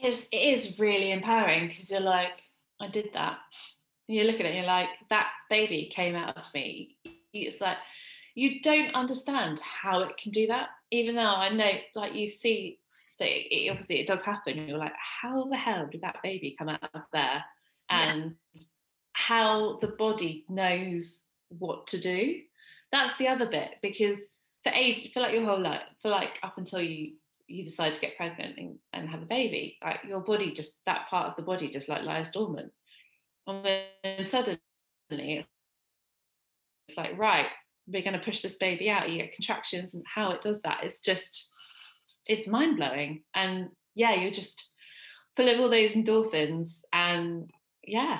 It's, 0.02 0.28
it 0.32 0.38
is 0.38 0.80
really 0.80 1.12
empowering 1.12 1.68
because 1.68 1.90
you're 1.90 2.00
like, 2.00 2.42
I 2.80 2.88
did 2.88 3.10
that. 3.14 3.38
You 4.08 4.24
look 4.26 4.36
at 4.36 4.42
it 4.42 4.48
and 4.48 4.58
you're 4.58 4.66
like, 4.66 4.90
that 5.10 5.30
baby 5.50 5.92
came 5.94 6.16
out 6.16 6.38
of 6.38 6.44
me. 6.54 6.98
It's 7.34 7.60
like, 7.62 7.78
you 8.36 8.62
don't 8.62 8.94
understand 8.94 9.60
how 9.62 10.02
it 10.02 10.18
can 10.18 10.32
do 10.32 10.48
that, 10.48 10.70
even 10.92 11.16
though 11.16 11.22
I 11.22 11.50
know, 11.50 11.72
like, 11.96 12.14
you 12.14 12.28
see 12.28 12.80
that 13.20 13.30
it, 13.30 13.48
it, 13.50 13.70
obviously 13.70 14.00
it 14.00 14.08
does 14.08 14.22
happen. 14.22 14.68
You're 14.68 14.78
like, 14.78 14.94
how 15.22 15.46
the 15.46 15.58
hell 15.58 15.88
did 15.90 16.02
that 16.02 16.18
baby 16.22 16.56
come 16.58 16.70
out 16.70 16.90
of 16.94 17.02
there? 17.14 17.44
And 17.90 18.36
yeah. 18.54 18.62
how 19.14 19.78
the 19.80 19.88
body 19.88 20.46
knows 20.50 21.24
what 21.50 21.88
to 21.88 22.00
do. 22.00 22.42
That's 22.92 23.18
the 23.18 23.28
other 23.28 23.46
bit 23.46 23.76
because 23.82 24.30
for 24.64 24.72
age, 24.72 25.12
for 25.14 25.22
like 25.22 25.34
your 25.34 25.46
whole 25.46 25.62
life, 25.62 25.84
for 26.02 26.10
like 26.10 26.40
up 26.44 26.58
until 26.58 26.82
you 26.82 27.14
you 27.48 27.64
decide 27.64 27.94
to 27.94 28.02
get 28.02 28.18
pregnant 28.18 28.58
and, 28.58 28.80
and 28.94 29.08
have 29.08 29.22
a 29.22 29.26
baby, 29.26 29.78
like 29.84 30.00
your 30.08 30.22
body 30.22 30.52
just 30.52 30.84
that 30.86 31.08
part 31.10 31.28
of 31.28 31.36
the 31.36 31.44
body 31.44 31.70
just 31.70 31.88
like 31.90 32.04
lies 32.04 32.32
dormant. 32.32 32.72
And 33.48 33.64
then 34.04 34.26
suddenly 34.26 34.60
it's 36.88 36.98
like, 36.98 37.18
right, 37.18 37.48
we're 37.88 38.02
going 38.02 38.14
to 38.14 38.20
push 38.20 38.42
this 38.42 38.58
baby 38.58 38.90
out. 38.90 39.10
You 39.10 39.18
get 39.18 39.34
contractions, 39.34 39.94
and 39.94 40.04
how 40.12 40.32
it 40.32 40.42
does 40.42 40.62
that, 40.62 40.84
it's 40.84 41.02
just, 41.02 41.50
it's 42.26 42.48
mind 42.48 42.78
blowing. 42.78 43.24
And 43.36 43.70
yeah, 43.94 44.16
you're 44.16 44.32
just 44.32 44.72
full 45.36 45.50
of 45.50 45.60
all 45.60 45.70
those 45.70 45.94
endorphins. 45.94 46.82
And 46.92 47.50
yeah, 47.84 48.20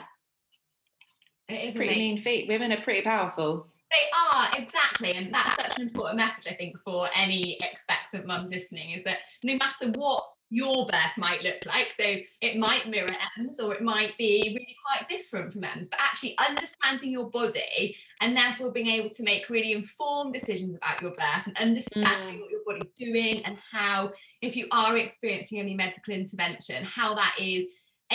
it's 1.50 1.76
a 1.76 1.78
pretty 1.78 1.96
mean 1.96 2.22
feat. 2.22 2.48
Women 2.48 2.72
are 2.72 2.82
pretty 2.82 3.02
powerful. 3.02 3.68
They 3.96 4.10
are 4.14 4.50
exactly, 4.58 5.14
and 5.14 5.34
that's 5.34 5.62
such 5.62 5.78
an 5.78 5.88
important 5.88 6.18
message 6.18 6.52
I 6.52 6.56
think 6.56 6.78
for 6.84 7.08
any 7.16 7.58
expectant 7.62 8.26
mums 8.26 8.50
listening 8.50 8.92
is 8.92 9.04
that 9.06 9.20
no 9.44 9.56
matter 9.56 9.92
what 9.98 10.24
your 10.50 10.86
birth 10.86 11.18
might 11.18 11.42
look 11.42 11.66
like. 11.66 11.92
So 12.00 12.16
it 12.42 12.58
might 12.58 12.88
mirror 12.88 13.12
Em's 13.38 13.60
or 13.60 13.74
it 13.74 13.82
might 13.82 14.18
be 14.18 14.42
really 14.56 14.76
quite 14.86 15.08
different 15.08 15.52
from 15.52 15.64
Em's, 15.64 15.90
but 15.90 16.00
actually 16.00 16.36
understanding 16.38 17.12
your 17.12 17.30
body 17.30 17.98
and 18.22 18.38
therefore 18.38 18.72
being 18.72 18.88
able 18.88 19.10
to 19.10 19.24
make 19.24 19.50
really 19.50 19.74
informed 19.74 20.34
decisions 20.34 20.78
about 20.78 21.02
your 21.02 21.12
birth 21.12 21.48
and 21.48 21.58
understanding 21.58 22.38
mm. 22.38 22.42
what 22.42 22.52
your 22.52 22.62
body's 22.66 22.92
doing 22.92 23.44
and 23.44 23.58
how, 23.72 24.12
if 24.42 24.56
you 24.56 24.68
are 24.72 24.98
experiencing 24.98 25.60
any 25.60 25.74
medical 25.74 26.14
intervention, 26.14 26.84
how 26.84 27.14
that 27.16 27.36
is 27.40 27.66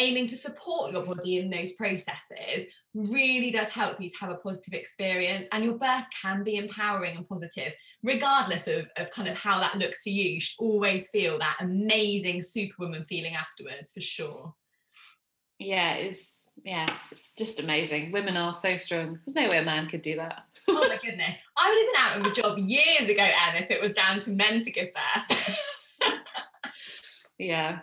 aiming 0.01 0.27
to 0.27 0.37
support 0.37 0.93
your 0.93 1.05
body 1.05 1.37
in 1.37 1.51
those 1.51 1.73
processes 1.75 2.67
really 2.95 3.51
does 3.51 3.69
help 3.69 4.01
you 4.01 4.09
to 4.09 4.17
have 4.19 4.31
a 4.31 4.37
positive 4.37 4.73
experience 4.73 5.47
and 5.53 5.63
your 5.63 5.75
birth 5.75 6.05
can 6.21 6.43
be 6.43 6.57
empowering 6.57 7.17
and 7.17 7.29
positive 7.29 7.73
regardless 8.03 8.67
of, 8.67 8.87
of 8.97 9.11
kind 9.11 9.29
of 9.29 9.37
how 9.37 9.61
that 9.61 9.77
looks 9.77 10.03
for 10.03 10.09
you. 10.09 10.31
You 10.31 10.41
should 10.41 10.59
always 10.59 11.09
feel 11.11 11.39
that 11.39 11.59
amazing 11.61 12.43
superwoman 12.43 13.05
feeling 13.05 13.35
afterwards 13.35 13.93
for 13.93 14.01
sure. 14.01 14.55
Yeah 15.59 15.93
it's 15.95 16.49
yeah 16.65 16.97
it's 17.13 17.31
just 17.37 17.61
amazing. 17.61 18.11
Women 18.11 18.37
are 18.39 18.55
so 18.55 18.77
strong. 18.77 19.21
There's 19.27 19.35
no 19.35 19.49
way 19.55 19.63
a 19.63 19.65
man 19.65 19.89
could 19.89 20.03
do 20.03 20.17
that. 20.17 20.45
Oh 20.67 20.89
my 20.89 20.99
goodness. 21.05 21.35
I 21.57 21.69
would 21.69 21.99
have 21.99 22.17
been 22.17 22.27
out 22.27 22.27
of 22.27 22.33
a 22.33 22.43
job 22.43 22.59
years 22.59 23.11
ago 23.11 23.23
Em 23.23 23.63
if 23.63 23.71
it 23.71 23.83
was 23.83 23.93
down 23.93 24.21
to 24.21 24.31
men 24.31 24.61
to 24.61 24.71
give 24.71 24.89
birth 24.95 25.59
yeah. 27.41 27.81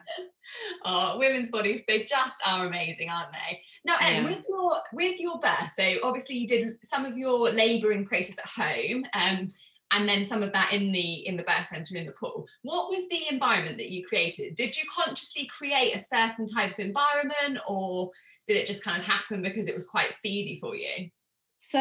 Oh 0.85 1.17
women's 1.17 1.51
bodies 1.51 1.81
they 1.87 2.03
just 2.03 2.41
are 2.45 2.67
amazing 2.67 3.09
aren't 3.09 3.31
they? 3.33 3.61
Now 3.85 3.97
Em, 4.01 4.23
yeah. 4.23 4.29
with 4.29 4.45
your 4.47 4.77
with 4.93 5.19
your 5.19 5.39
birth 5.39 5.73
so 5.77 5.95
obviously 6.03 6.37
you 6.37 6.47
did 6.47 6.77
some 6.83 7.05
of 7.05 7.17
your 7.17 7.49
laboring 7.49 8.05
process 8.05 8.37
at 8.39 8.45
home 8.45 9.03
um 9.13 9.47
and 9.91 10.07
then 10.07 10.25
some 10.25 10.43
of 10.43 10.53
that 10.53 10.71
in 10.73 10.91
the 10.91 11.27
in 11.27 11.35
the 11.37 11.43
birth 11.43 11.67
center 11.67 11.97
in 11.97 12.05
the 12.05 12.11
pool. 12.13 12.45
What 12.61 12.89
was 12.89 13.07
the 13.09 13.21
environment 13.29 13.77
that 13.77 13.89
you 13.89 14.05
created? 14.05 14.55
Did 14.55 14.77
you 14.77 14.83
consciously 14.93 15.47
create 15.47 15.95
a 15.95 15.99
certain 15.99 16.45
type 16.45 16.73
of 16.73 16.79
environment 16.79 17.59
or 17.67 18.11
did 18.47 18.57
it 18.57 18.67
just 18.67 18.83
kind 18.83 18.99
of 18.99 19.05
happen 19.05 19.41
because 19.41 19.67
it 19.67 19.75
was 19.75 19.87
quite 19.87 20.13
speedy 20.13 20.59
for 20.59 20.75
you? 20.75 21.09
So 21.57 21.79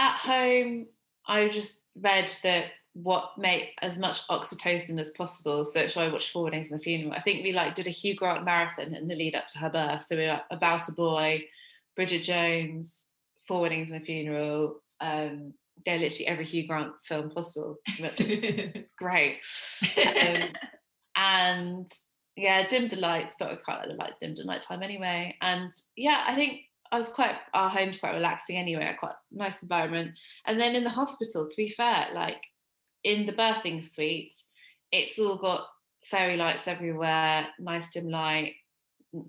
at 0.00 0.16
home 0.18 0.86
i 1.26 1.48
just 1.48 1.82
read 1.94 2.30
that 2.42 2.66
what 2.94 3.32
make 3.38 3.74
as 3.82 3.98
much 3.98 4.26
oxytocin 4.28 5.00
as 5.00 5.10
possible. 5.10 5.64
So 5.64 5.86
I 5.96 6.08
watched 6.08 6.32
Four 6.32 6.44
Weddings 6.44 6.72
and 6.72 6.80
a 6.80 6.82
Funeral. 6.82 7.12
I 7.12 7.20
think 7.20 7.44
we 7.44 7.52
like 7.52 7.74
did 7.74 7.86
a 7.86 7.90
Hugh 7.90 8.16
Grant 8.16 8.44
marathon 8.44 8.94
in 8.94 9.06
the 9.06 9.14
lead 9.14 9.36
up 9.36 9.48
to 9.48 9.58
her 9.58 9.70
birth. 9.70 10.04
So 10.04 10.16
we 10.16 10.22
were 10.22 10.32
like 10.32 10.42
About 10.50 10.88
a 10.88 10.92
Boy, 10.92 11.44
Bridget 11.94 12.22
Jones, 12.22 13.10
Four 13.46 13.62
Weddings 13.62 13.90
and 13.90 14.02
a 14.02 14.04
Funeral. 14.04 14.82
Um, 15.00 15.54
yeah, 15.86 15.96
literally 15.96 16.26
every 16.26 16.44
Hugh 16.44 16.66
Grant 16.66 16.92
film 17.04 17.30
possible. 17.30 17.76
great. 18.98 19.38
Um, 19.96 20.48
and 21.16 21.88
yeah, 22.36 22.66
dimmed 22.68 22.90
the 22.90 22.96
lights, 22.96 23.36
but 23.38 23.50
I 23.50 23.56
can't 23.64 23.80
let 23.80 23.88
the 23.88 24.02
lights 24.02 24.18
dimmed 24.20 24.38
at 24.38 24.46
night 24.46 24.62
time 24.62 24.82
anyway. 24.82 25.36
And 25.40 25.72
yeah, 25.96 26.24
I 26.26 26.34
think 26.34 26.62
I 26.92 26.96
was 26.96 27.08
quite 27.08 27.36
our 27.54 27.70
home's 27.70 27.98
quite 27.98 28.14
relaxing 28.14 28.56
anyway, 28.56 28.90
a 28.92 28.98
quite 28.98 29.14
nice 29.30 29.62
environment. 29.62 30.12
And 30.46 30.60
then 30.60 30.74
in 30.74 30.84
the 30.84 30.90
hospital, 30.90 31.46
to 31.46 31.56
be 31.56 31.68
fair, 31.68 32.08
like 32.14 32.42
in 33.04 33.26
the 33.26 33.32
birthing 33.32 33.84
suite, 33.84 34.34
it's 34.92 35.18
all 35.18 35.36
got 35.36 35.66
fairy 36.04 36.36
lights 36.36 36.68
everywhere, 36.68 37.48
nice 37.58 37.92
dim 37.92 38.08
light. 38.08 38.54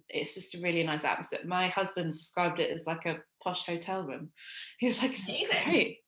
It's 0.10 0.36
just 0.36 0.56
a 0.56 0.62
really 0.62 0.84
nice 0.84 1.04
atmosphere. 1.04 1.40
My 1.46 1.68
husband 1.68 2.16
described 2.16 2.60
it 2.60 2.72
as 2.72 2.88
like 2.88 3.06
a 3.06 3.20
posh 3.44 3.66
hotel 3.66 4.04
room. 4.04 4.30
He 4.80 4.88
was 4.88 5.02
like, 5.02 5.14
it's 5.14 5.66
great. 5.66 6.00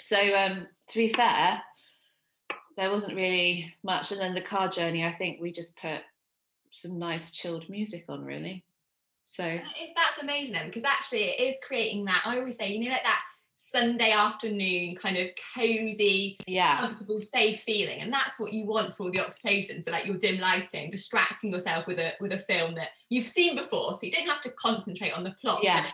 So 0.00 0.16
um, 0.16 0.66
to 0.88 0.98
be 0.98 1.12
fair, 1.12 1.60
there 2.76 2.90
wasn't 2.90 3.16
really 3.16 3.74
much. 3.82 4.12
And 4.12 4.20
then 4.20 4.34
the 4.34 4.40
car 4.40 4.68
journey, 4.68 5.04
I 5.04 5.12
think 5.12 5.40
we 5.40 5.50
just 5.50 5.80
put 5.80 6.00
some 6.70 6.98
nice 6.98 7.32
chilled 7.32 7.68
music 7.68 8.04
on, 8.08 8.24
really. 8.24 8.64
So 9.26 9.42
that's 9.42 10.22
amazing 10.22 10.66
because 10.66 10.84
actually 10.84 11.24
it 11.24 11.40
is 11.40 11.56
creating 11.66 12.04
that. 12.04 12.22
I 12.24 12.38
always 12.38 12.56
say, 12.56 12.72
you 12.72 12.84
know, 12.84 12.92
like 12.92 13.02
that 13.02 13.22
Sunday 13.70 14.10
afternoon 14.10 14.96
kind 14.96 15.16
of 15.16 15.30
cozy, 15.54 16.38
yeah, 16.46 16.78
comfortable, 16.78 17.20
safe 17.20 17.60
feeling, 17.60 18.00
and 18.00 18.12
that's 18.12 18.38
what 18.38 18.52
you 18.52 18.64
want 18.64 18.94
for 18.94 19.04
all 19.04 19.10
the 19.10 19.18
oxytocin. 19.18 19.82
So 19.82 19.90
like 19.90 20.06
your 20.06 20.16
dim 20.16 20.38
lighting, 20.38 20.90
distracting 20.90 21.52
yourself 21.52 21.86
with 21.86 21.98
a 21.98 22.12
with 22.20 22.32
a 22.32 22.38
film 22.38 22.74
that 22.76 22.90
you've 23.08 23.26
seen 23.26 23.56
before, 23.56 23.94
so 23.94 24.06
you 24.06 24.12
don't 24.12 24.28
have 24.28 24.40
to 24.42 24.50
concentrate 24.50 25.12
on 25.12 25.24
the 25.24 25.34
plot. 25.40 25.62
Yeah, 25.62 25.86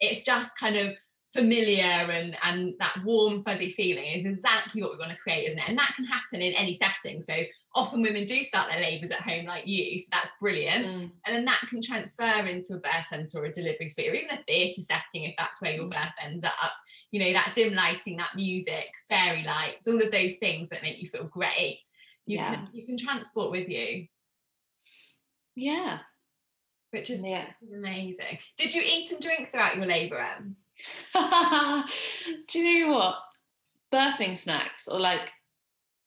it's 0.00 0.22
just 0.22 0.58
kind 0.58 0.76
of 0.76 0.96
familiar 1.32 1.82
and 1.82 2.36
and 2.42 2.74
that 2.78 2.94
warm 3.04 3.42
fuzzy 3.42 3.70
feeling 3.70 4.04
is 4.04 4.26
exactly 4.26 4.82
what 4.82 4.92
we 4.92 4.98
want 4.98 5.10
to 5.10 5.16
create 5.16 5.46
isn't 5.46 5.58
it 5.58 5.64
and 5.66 5.78
that 5.78 5.94
can 5.96 6.04
happen 6.04 6.42
in 6.42 6.52
any 6.52 6.74
setting 6.74 7.22
so 7.22 7.32
often 7.74 8.02
women 8.02 8.26
do 8.26 8.44
start 8.44 8.70
their 8.70 8.82
labours 8.82 9.10
at 9.10 9.20
home 9.20 9.46
like 9.46 9.66
you 9.66 9.98
so 9.98 10.04
that's 10.12 10.30
brilliant 10.38 10.86
mm. 10.88 11.10
and 11.24 11.34
then 11.34 11.44
that 11.46 11.62
can 11.70 11.80
transfer 11.80 12.46
into 12.46 12.74
a 12.74 12.78
birth 12.78 13.06
centre 13.08 13.38
or 13.38 13.46
a 13.46 13.52
delivery 13.52 13.88
suite 13.88 14.10
or 14.10 14.14
even 14.14 14.30
a 14.30 14.42
theatre 14.42 14.82
setting 14.82 15.22
if 15.22 15.34
that's 15.38 15.62
where 15.62 15.72
your 15.72 15.86
mm. 15.86 15.92
birth 15.92 16.12
ends 16.22 16.44
up 16.44 16.52
you 17.12 17.20
know 17.20 17.32
that 17.32 17.52
dim 17.54 17.74
lighting 17.74 18.16
that 18.16 18.34
music 18.34 18.90
fairy 19.08 19.44
lights 19.44 19.86
all 19.86 20.02
of 20.02 20.10
those 20.10 20.36
things 20.36 20.68
that 20.68 20.82
make 20.82 21.00
you 21.00 21.08
feel 21.08 21.24
great 21.24 21.80
you 22.26 22.38
yeah. 22.38 22.54
can 22.54 22.68
you 22.72 22.84
can 22.84 22.98
transport 22.98 23.50
with 23.50 23.68
you 23.68 24.06
yeah 25.54 25.98
which 26.90 27.10
is 27.10 27.22
yeah. 27.24 27.44
amazing 27.74 28.38
did 28.58 28.74
you 28.74 28.82
eat 28.84 29.12
and 29.12 29.20
drink 29.20 29.50
throughout 29.50 29.76
your 29.76 29.86
labour 29.86 30.18
Em? 30.18 30.56
Do 32.48 32.58
you 32.58 32.86
know 32.86 32.92
what? 32.92 33.16
Birthing 33.92 34.38
snacks 34.38 34.88
or 34.88 34.98
like 34.98 35.30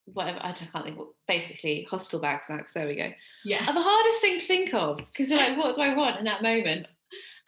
whatever 0.06 0.40
I 0.42 0.52
can't 0.52 0.86
think 0.86 0.98
what 0.98 1.10
basically 1.28 1.88
hospital 1.90 2.20
bag 2.20 2.44
snacks, 2.44 2.72
there 2.74 2.88
we 2.88 2.96
go. 2.96 3.12
Yeah. 3.44 3.64
Are 3.68 3.74
the 3.74 3.82
hardest 3.82 4.22
thing 4.22 4.40
to 4.40 4.46
think 4.46 4.74
of 4.74 4.98
because 4.98 5.30
you're 5.30 5.40
like, 5.40 5.58
what 5.58 5.76
do 5.76 5.82
I 5.82 5.96
want 5.96 6.20
in 6.20 6.26
that 6.26 6.44
moment? 6.44 6.88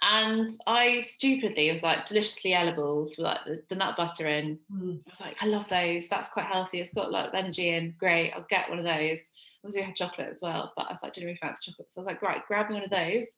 And 0.02 0.50
I 0.68 1.02
stupidly 1.02 1.72
was 1.72 1.82
like 1.82 2.06
Deliciously 2.06 2.54
Ella 2.54 2.74
balls 2.74 3.16
with 3.18 3.26
like 3.26 3.40
the, 3.46 3.64
the 3.70 3.76
nut 3.76 3.98
butter 3.98 4.28
in. 4.28 4.60
Mm. 4.72 5.00
I 5.08 5.10
was 5.10 5.22
like, 5.22 5.44
I 5.44 5.48
love 5.48 5.68
those. 5.70 6.08
That's 6.08 6.30
quite 6.30 6.46
healthy. 6.46 6.80
It's 6.80 6.94
got 6.94 7.12
like 7.12 7.34
energy 7.34 7.70
in. 7.70 7.96
Great. 8.00 8.32
I'll 8.34 8.46
get 8.50 8.70
one 8.70 8.80
of 8.80 8.86
those. 8.86 9.30
Obviously, 9.64 9.82
I 9.82 9.86
had 9.88 9.96
chocolate 9.96 10.30
as 10.30 10.42
well, 10.42 10.72
but 10.78 10.88
I 10.88 10.92
was 10.92 11.02
like, 11.02 11.14
didn't 11.14 11.28
really 11.28 11.40
fancy 11.42 11.72
chocolate. 11.72 11.92
So 11.92 12.00
I 12.00 12.02
was 12.02 12.08
like, 12.08 12.22
right, 12.22 12.46
grab 12.48 12.70
me 12.70 12.76
one 12.76 12.84
of 12.84 12.92
those. 12.92 13.38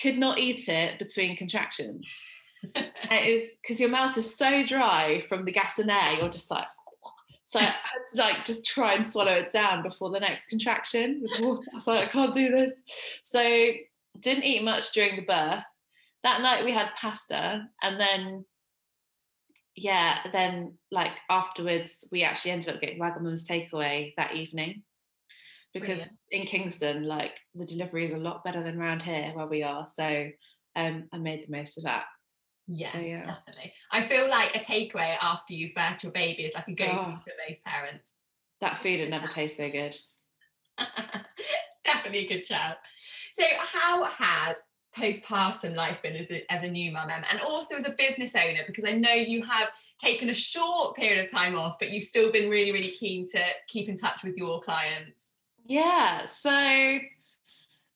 Could 0.00 0.18
not 0.18 0.38
eat 0.38 0.68
it 0.68 0.98
between 0.98 1.36
contractions 1.36 2.12
it 2.74 3.32
was 3.32 3.52
because 3.62 3.80
your 3.80 3.88
mouth 3.88 4.16
is 4.16 4.34
so 4.34 4.64
dry 4.64 5.20
from 5.20 5.44
the 5.44 5.52
gas 5.52 5.78
and 5.78 5.90
air, 5.90 6.14
you're 6.14 6.28
just 6.28 6.50
like, 6.50 6.66
so 7.46 7.58
I 7.60 7.62
had 7.62 7.74
to 8.12 8.18
like 8.18 8.44
just 8.44 8.66
try 8.66 8.94
and 8.94 9.08
swallow 9.08 9.32
it 9.32 9.50
down 9.50 9.82
before 9.82 10.10
the 10.10 10.20
next 10.20 10.48
contraction 10.48 11.22
with 11.22 11.40
water. 11.40 11.62
I 11.72 11.76
was 11.76 11.86
like, 11.86 12.08
I 12.08 12.12
can't 12.12 12.34
do 12.34 12.50
this. 12.50 12.82
So 13.22 13.40
didn't 14.20 14.44
eat 14.44 14.62
much 14.62 14.92
during 14.92 15.16
the 15.16 15.22
birth. 15.22 15.64
That 16.24 16.40
night 16.40 16.64
we 16.64 16.72
had 16.72 16.94
pasta, 16.96 17.64
and 17.82 18.00
then 18.00 18.44
yeah, 19.76 20.18
then 20.32 20.78
like 20.90 21.12
afterwards 21.30 22.06
we 22.10 22.24
actually 22.24 22.52
ended 22.52 22.74
up 22.74 22.80
getting 22.80 22.98
Wagamama's 22.98 23.46
takeaway 23.46 24.12
that 24.16 24.34
evening 24.34 24.82
because 25.72 26.00
Brilliant. 26.00 26.18
in 26.30 26.46
Kingston, 26.46 27.04
like 27.04 27.32
the 27.54 27.66
delivery 27.66 28.04
is 28.04 28.12
a 28.12 28.18
lot 28.18 28.44
better 28.44 28.62
than 28.62 28.80
around 28.80 29.02
here 29.02 29.32
where 29.34 29.46
we 29.46 29.62
are. 29.62 29.86
So 29.86 30.28
um, 30.76 31.08
I 31.12 31.18
made 31.18 31.44
the 31.44 31.56
most 31.56 31.78
of 31.78 31.84
that 31.84 32.04
Yeah, 32.66 32.90
so, 32.90 32.98
yeah, 32.98 33.22
definitely. 33.22 33.72
I 33.92 34.02
feel 34.02 34.28
like 34.28 34.54
a 34.54 34.60
takeaway 34.60 35.16
after 35.20 35.54
you've 35.54 35.74
birthed 35.74 36.02
your 36.02 36.12
baby 36.12 36.44
is 36.44 36.54
like 36.54 36.68
a 36.68 36.72
go 36.72 36.86
oh, 36.86 37.18
for 37.24 37.32
most 37.48 37.64
parents. 37.64 38.14
That 38.60 38.82
food 38.82 39.00
would 39.00 39.10
never 39.10 39.28
taste 39.28 39.56
so 39.56 39.70
good. 39.70 39.96
definitely 41.84 42.26
a 42.26 42.28
good 42.28 42.44
shout. 42.44 42.76
So, 43.32 43.44
how 43.58 44.04
has 44.04 44.56
postpartum 44.98 45.74
life 45.74 46.02
been 46.02 46.16
as 46.16 46.30
a, 46.30 46.52
as 46.52 46.62
a 46.62 46.68
new 46.68 46.92
mum 46.92 47.08
and 47.10 47.40
also 47.40 47.76
as 47.76 47.86
a 47.86 47.92
business 47.92 48.34
owner? 48.34 48.60
Because 48.66 48.84
I 48.84 48.92
know 48.92 49.12
you 49.12 49.44
have 49.44 49.68
taken 49.98 50.30
a 50.30 50.34
short 50.34 50.96
period 50.96 51.24
of 51.24 51.30
time 51.30 51.56
off, 51.56 51.78
but 51.78 51.90
you've 51.90 52.04
still 52.04 52.30
been 52.30 52.48
really, 52.48 52.72
really 52.72 52.90
keen 52.90 53.26
to 53.32 53.42
keep 53.66 53.88
in 53.88 53.96
touch 53.96 54.22
with 54.22 54.36
your 54.36 54.60
clients. 54.62 55.34
Yeah. 55.64 56.26
So, 56.26 56.98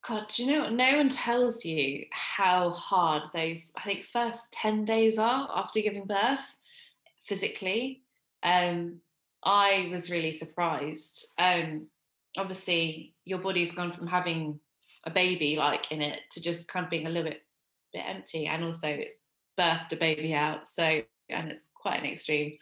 God, 0.07 0.27
do 0.29 0.45
you 0.45 0.53
know 0.53 0.69
no 0.69 0.97
one 0.97 1.09
tells 1.09 1.65
you 1.65 2.05
how 2.11 2.71
hard 2.71 3.25
those, 3.33 3.73
I 3.77 3.83
think, 3.83 4.05
first 4.05 4.53
10 4.53 4.85
days 4.85 5.19
are 5.19 5.49
after 5.55 5.81
giving 5.81 6.07
birth 6.07 6.41
physically. 7.25 8.03
Um, 8.43 9.01
I 9.45 9.89
was 9.91 10.11
really 10.11 10.33
surprised. 10.33 11.27
Um, 11.39 11.87
obviously, 12.37 13.15
your 13.25 13.39
body's 13.39 13.73
gone 13.73 13.93
from 13.93 14.07
having 14.07 14.61
a 15.05 15.11
baby 15.11 15.57
like 15.57 15.91
in 15.91 16.03
it 16.03 16.21
to 16.33 16.41
just 16.41 16.69
kind 16.69 16.85
of 16.85 16.91
being 16.91 17.07
a 17.07 17.11
little 17.11 17.31
bit 17.31 17.43
bit 17.93 18.05
empty, 18.07 18.47
and 18.47 18.65
also 18.65 18.89
it's 18.89 19.25
birthed 19.59 19.93
a 19.93 19.97
baby 19.97 20.35
out. 20.35 20.67
So, 20.67 21.03
and 21.29 21.51
it's 21.51 21.69
quite 21.75 22.01
an 22.01 22.11
extreme 22.11 22.57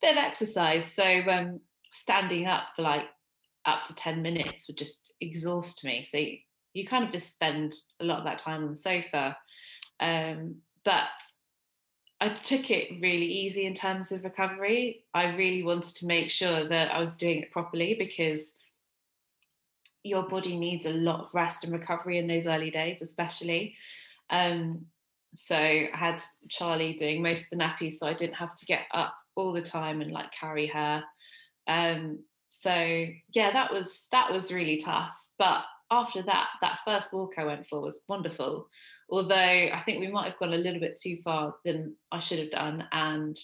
bit 0.00 0.12
of 0.12 0.18
exercise. 0.18 0.90
So, 0.90 1.04
um, 1.04 1.60
standing 1.92 2.46
up 2.46 2.64
for 2.74 2.82
like 2.82 3.06
up 3.64 3.84
to 3.84 3.94
10 3.94 4.22
minutes 4.22 4.66
would 4.66 4.78
just 4.78 5.14
exhaust 5.20 5.84
me. 5.84 6.04
So, 6.04 6.18
you 6.74 6.86
kind 6.86 7.04
of 7.04 7.10
just 7.10 7.32
spend 7.32 7.74
a 8.00 8.04
lot 8.04 8.18
of 8.18 8.24
that 8.24 8.38
time 8.38 8.64
on 8.64 8.70
the 8.70 8.76
sofa. 8.76 9.36
Um, 10.00 10.56
but 10.84 11.08
I 12.20 12.30
took 12.30 12.70
it 12.70 13.00
really 13.00 13.26
easy 13.26 13.66
in 13.66 13.74
terms 13.74 14.12
of 14.12 14.24
recovery. 14.24 15.04
I 15.12 15.34
really 15.34 15.62
wanted 15.62 15.96
to 15.96 16.06
make 16.06 16.30
sure 16.30 16.68
that 16.68 16.92
I 16.92 17.00
was 17.00 17.16
doing 17.16 17.40
it 17.40 17.50
properly 17.50 17.94
because 17.98 18.58
your 20.04 20.28
body 20.28 20.56
needs 20.56 20.86
a 20.86 20.92
lot 20.92 21.20
of 21.20 21.34
rest 21.34 21.64
and 21.64 21.72
recovery 21.72 22.18
in 22.18 22.26
those 22.26 22.46
early 22.46 22.70
days, 22.70 23.02
especially. 23.02 23.76
Um, 24.30 24.86
so 25.34 25.56
I 25.56 25.90
had 25.92 26.22
Charlie 26.48 26.94
doing 26.94 27.22
most 27.22 27.44
of 27.44 27.50
the 27.58 27.64
nappies, 27.64 27.94
so 27.94 28.06
I 28.06 28.14
didn't 28.14 28.34
have 28.34 28.56
to 28.56 28.66
get 28.66 28.82
up 28.92 29.14
all 29.34 29.52
the 29.52 29.62
time 29.62 30.00
and 30.00 30.12
like 30.12 30.30
carry 30.32 30.66
her. 30.66 31.02
Um, 31.66 32.20
so 32.48 33.06
yeah, 33.30 33.52
that 33.52 33.72
was 33.72 34.08
that 34.12 34.30
was 34.30 34.52
really 34.52 34.76
tough. 34.76 35.16
But 35.38 35.64
after 35.90 36.22
that, 36.22 36.48
that 36.60 36.80
first 36.84 37.12
walk 37.12 37.34
I 37.38 37.44
went 37.44 37.66
for 37.66 37.80
was 37.80 38.04
wonderful. 38.08 38.68
Although 39.10 39.34
I 39.34 39.82
think 39.84 40.00
we 40.00 40.08
might 40.08 40.30
have 40.30 40.38
gone 40.38 40.52
a 40.52 40.58
little 40.58 40.80
bit 40.80 40.98
too 41.00 41.18
far 41.22 41.54
than 41.64 41.96
I 42.10 42.18
should 42.18 42.38
have 42.38 42.50
done. 42.50 42.86
And 42.92 43.38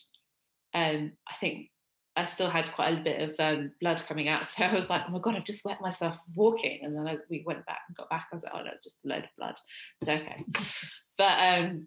um, 0.74 1.12
I 1.28 1.34
think 1.40 1.70
I 2.18 2.24
still 2.24 2.50
had 2.50 2.72
quite 2.72 2.98
a 2.98 3.02
bit 3.02 3.30
of 3.30 3.34
um, 3.38 3.72
blood 3.80 4.02
coming 4.06 4.28
out. 4.28 4.48
So 4.48 4.64
I 4.64 4.74
was 4.74 4.90
like, 4.90 5.02
oh 5.08 5.12
my 5.12 5.18
God, 5.20 5.36
I've 5.36 5.44
just 5.44 5.64
wet 5.64 5.80
myself 5.80 6.18
walking. 6.34 6.80
And 6.82 6.96
then 6.96 7.06
I, 7.06 7.18
we 7.30 7.44
went 7.46 7.64
back 7.66 7.80
and 7.86 7.96
got 7.96 8.10
back. 8.10 8.28
I 8.30 8.34
was 8.34 8.42
like, 8.44 8.52
oh 8.54 8.62
no, 8.62 8.70
just 8.82 9.04
a 9.04 9.08
load 9.08 9.24
of 9.24 9.30
blood. 9.36 9.54
It's 10.00 10.10
okay. 10.10 10.44
but 11.18 11.38
um, 11.38 11.86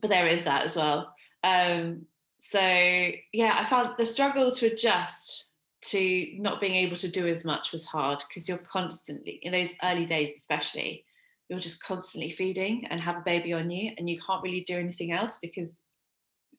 but 0.00 0.10
there 0.10 0.26
is 0.26 0.44
that 0.44 0.64
as 0.64 0.76
well. 0.76 1.14
Um, 1.44 2.06
so 2.38 2.60
yeah, 2.60 3.56
I 3.58 3.68
found 3.68 3.90
the 3.98 4.06
struggle 4.06 4.52
to 4.52 4.72
adjust 4.72 5.50
to 5.82 6.28
not 6.38 6.60
being 6.60 6.74
able 6.74 6.96
to 6.96 7.08
do 7.08 7.26
as 7.26 7.44
much 7.44 7.72
was 7.72 7.84
hard 7.84 8.22
because 8.28 8.48
you're 8.48 8.58
constantly 8.58 9.40
in 9.42 9.52
those 9.52 9.74
early 9.82 10.06
days 10.06 10.36
especially 10.36 11.04
you're 11.48 11.58
just 11.58 11.82
constantly 11.82 12.30
feeding 12.30 12.86
and 12.88 13.00
have 13.00 13.16
a 13.16 13.22
baby 13.24 13.52
on 13.52 13.68
you 13.68 13.92
and 13.98 14.08
you 14.08 14.18
can't 14.24 14.42
really 14.42 14.64
do 14.66 14.76
anything 14.76 15.10
else 15.10 15.38
because 15.42 15.82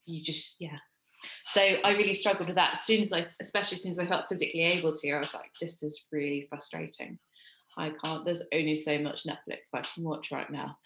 you 0.04 0.22
just 0.22 0.56
yeah 0.60 0.76
so 1.52 1.60
i 1.60 1.92
really 1.92 2.14
struggled 2.14 2.46
with 2.46 2.56
that 2.56 2.72
as 2.72 2.82
soon 2.82 3.02
as 3.02 3.12
i 3.12 3.26
especially 3.40 3.76
as 3.76 3.82
soon 3.82 3.92
as 3.92 3.98
i 3.98 4.06
felt 4.06 4.28
physically 4.28 4.62
able 4.62 4.92
to 4.92 5.10
i 5.12 5.18
was 5.18 5.34
like 5.34 5.50
this 5.60 5.82
is 5.82 6.04
really 6.12 6.46
frustrating 6.48 7.18
i 7.76 7.90
can't 8.02 8.24
there's 8.24 8.42
only 8.52 8.76
so 8.76 8.98
much 8.98 9.24
netflix 9.24 9.58
i 9.74 9.80
can 9.80 10.04
watch 10.04 10.30
right 10.30 10.50
now 10.50 10.76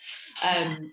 um, 0.42 0.92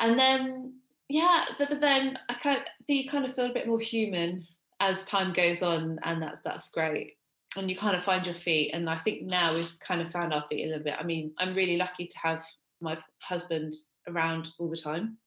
and 0.00 0.18
then 0.18 0.74
yeah 1.08 1.44
but 1.58 1.80
then 1.80 2.18
i 2.28 2.34
kind 2.34 2.58
of 2.58 2.64
you 2.88 3.08
kind 3.08 3.24
of 3.24 3.34
feel 3.34 3.46
a 3.46 3.54
bit 3.54 3.66
more 3.66 3.80
human 3.80 4.46
as 4.82 5.04
time 5.04 5.32
goes 5.32 5.62
on, 5.62 5.98
and 6.02 6.20
that's 6.20 6.42
that's 6.42 6.70
great. 6.70 7.14
And 7.56 7.70
you 7.70 7.76
kind 7.76 7.94
of 7.96 8.02
find 8.02 8.26
your 8.26 8.34
feet. 8.34 8.72
And 8.74 8.90
I 8.90 8.98
think 8.98 9.22
now 9.22 9.54
we've 9.54 9.78
kind 9.78 10.00
of 10.00 10.10
found 10.10 10.34
our 10.34 10.44
feet 10.48 10.64
a 10.64 10.68
little 10.68 10.82
bit. 10.82 10.96
I 10.98 11.04
mean, 11.04 11.32
I'm 11.38 11.54
really 11.54 11.76
lucky 11.76 12.06
to 12.06 12.18
have 12.18 12.44
my 12.80 12.98
husband 13.20 13.74
around 14.08 14.50
all 14.58 14.68
the 14.68 14.76
time, 14.76 15.18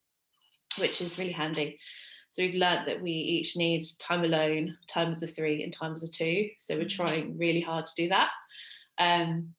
which 0.78 1.02
is 1.02 1.18
really 1.18 1.32
handy. 1.32 1.80
So 2.36 2.44
we've 2.44 2.56
learned 2.56 2.86
that 2.86 3.02
we 3.02 3.12
each 3.12 3.56
need 3.56 3.86
time 3.98 4.26
alone, 4.26 4.78
time 4.90 5.14
as 5.14 5.24
a 5.24 5.28
three, 5.28 5.64
and 5.64 5.72
time 5.72 5.94
as 5.94 6.04
a 6.04 6.12
two. 6.12 6.50
So 6.58 6.76
we're 6.76 6.84
mm. 6.84 6.90
trying 6.90 7.38
really 7.38 7.62
hard 7.62 7.86
to 7.86 7.96
do 7.96 8.10
that. 8.10 8.28
Um, 8.98 9.54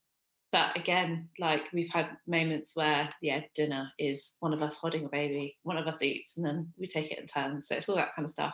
but 0.53 0.77
again, 0.77 1.31
like 1.39 1.73
we've 1.73 1.91
had 1.91 2.11
moments 2.27 2.77
where, 2.77 3.09
yeah, 3.23 3.41
dinner 3.55 3.91
is 3.99 4.37
one 4.41 4.53
of 4.53 4.63
us 4.63 4.77
holding 4.77 5.07
a 5.07 5.09
baby, 5.09 5.57
one 5.63 5.79
of 5.79 5.87
us 5.87 6.03
eats, 6.03 6.37
and 6.37 6.45
then 6.45 6.71
we 6.77 6.87
take 6.87 7.11
it 7.11 7.19
in 7.19 7.27
turns. 7.27 7.67
So 7.67 7.77
it's 7.77 7.89
all 7.89 7.97
that 7.97 8.15
kind 8.15 8.27
of 8.27 8.33
stuff. 8.33 8.53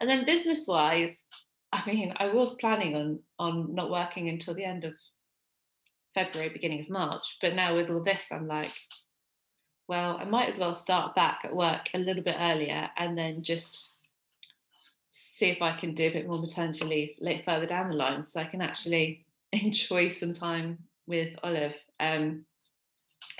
And 0.00 0.08
then 0.08 0.24
business 0.24 0.64
wise, 0.66 1.28
I 1.70 1.82
mean, 1.86 2.14
I 2.16 2.28
was 2.28 2.54
planning 2.54 2.96
on 2.96 3.18
on 3.38 3.74
not 3.74 3.90
working 3.90 4.30
until 4.30 4.54
the 4.54 4.64
end 4.64 4.84
of 4.84 4.94
February, 6.14 6.48
beginning 6.48 6.80
of 6.80 6.88
March. 6.88 7.36
But 7.42 7.54
now 7.54 7.76
with 7.76 7.90
all 7.90 8.02
this, 8.02 8.28
I'm 8.32 8.46
like, 8.46 8.72
well, 9.90 10.18
I 10.20 10.24
might 10.24 10.48
as 10.48 10.60
well 10.60 10.72
start 10.72 11.16
back 11.16 11.40
at 11.42 11.54
work 11.54 11.88
a 11.92 11.98
little 11.98 12.22
bit 12.22 12.36
earlier 12.38 12.88
and 12.96 13.18
then 13.18 13.42
just 13.42 13.90
see 15.10 15.50
if 15.50 15.60
I 15.60 15.76
can 15.76 15.96
do 15.96 16.06
a 16.06 16.12
bit 16.12 16.28
more 16.28 16.38
maternity 16.38 16.84
leave 16.84 17.10
later 17.18 17.42
further 17.44 17.66
down 17.66 17.88
the 17.88 17.96
line 17.96 18.24
so 18.24 18.40
I 18.40 18.44
can 18.44 18.62
actually 18.62 19.26
enjoy 19.52 20.06
some 20.06 20.32
time 20.32 20.78
with 21.08 21.34
Olive. 21.42 21.74
Um, 21.98 22.44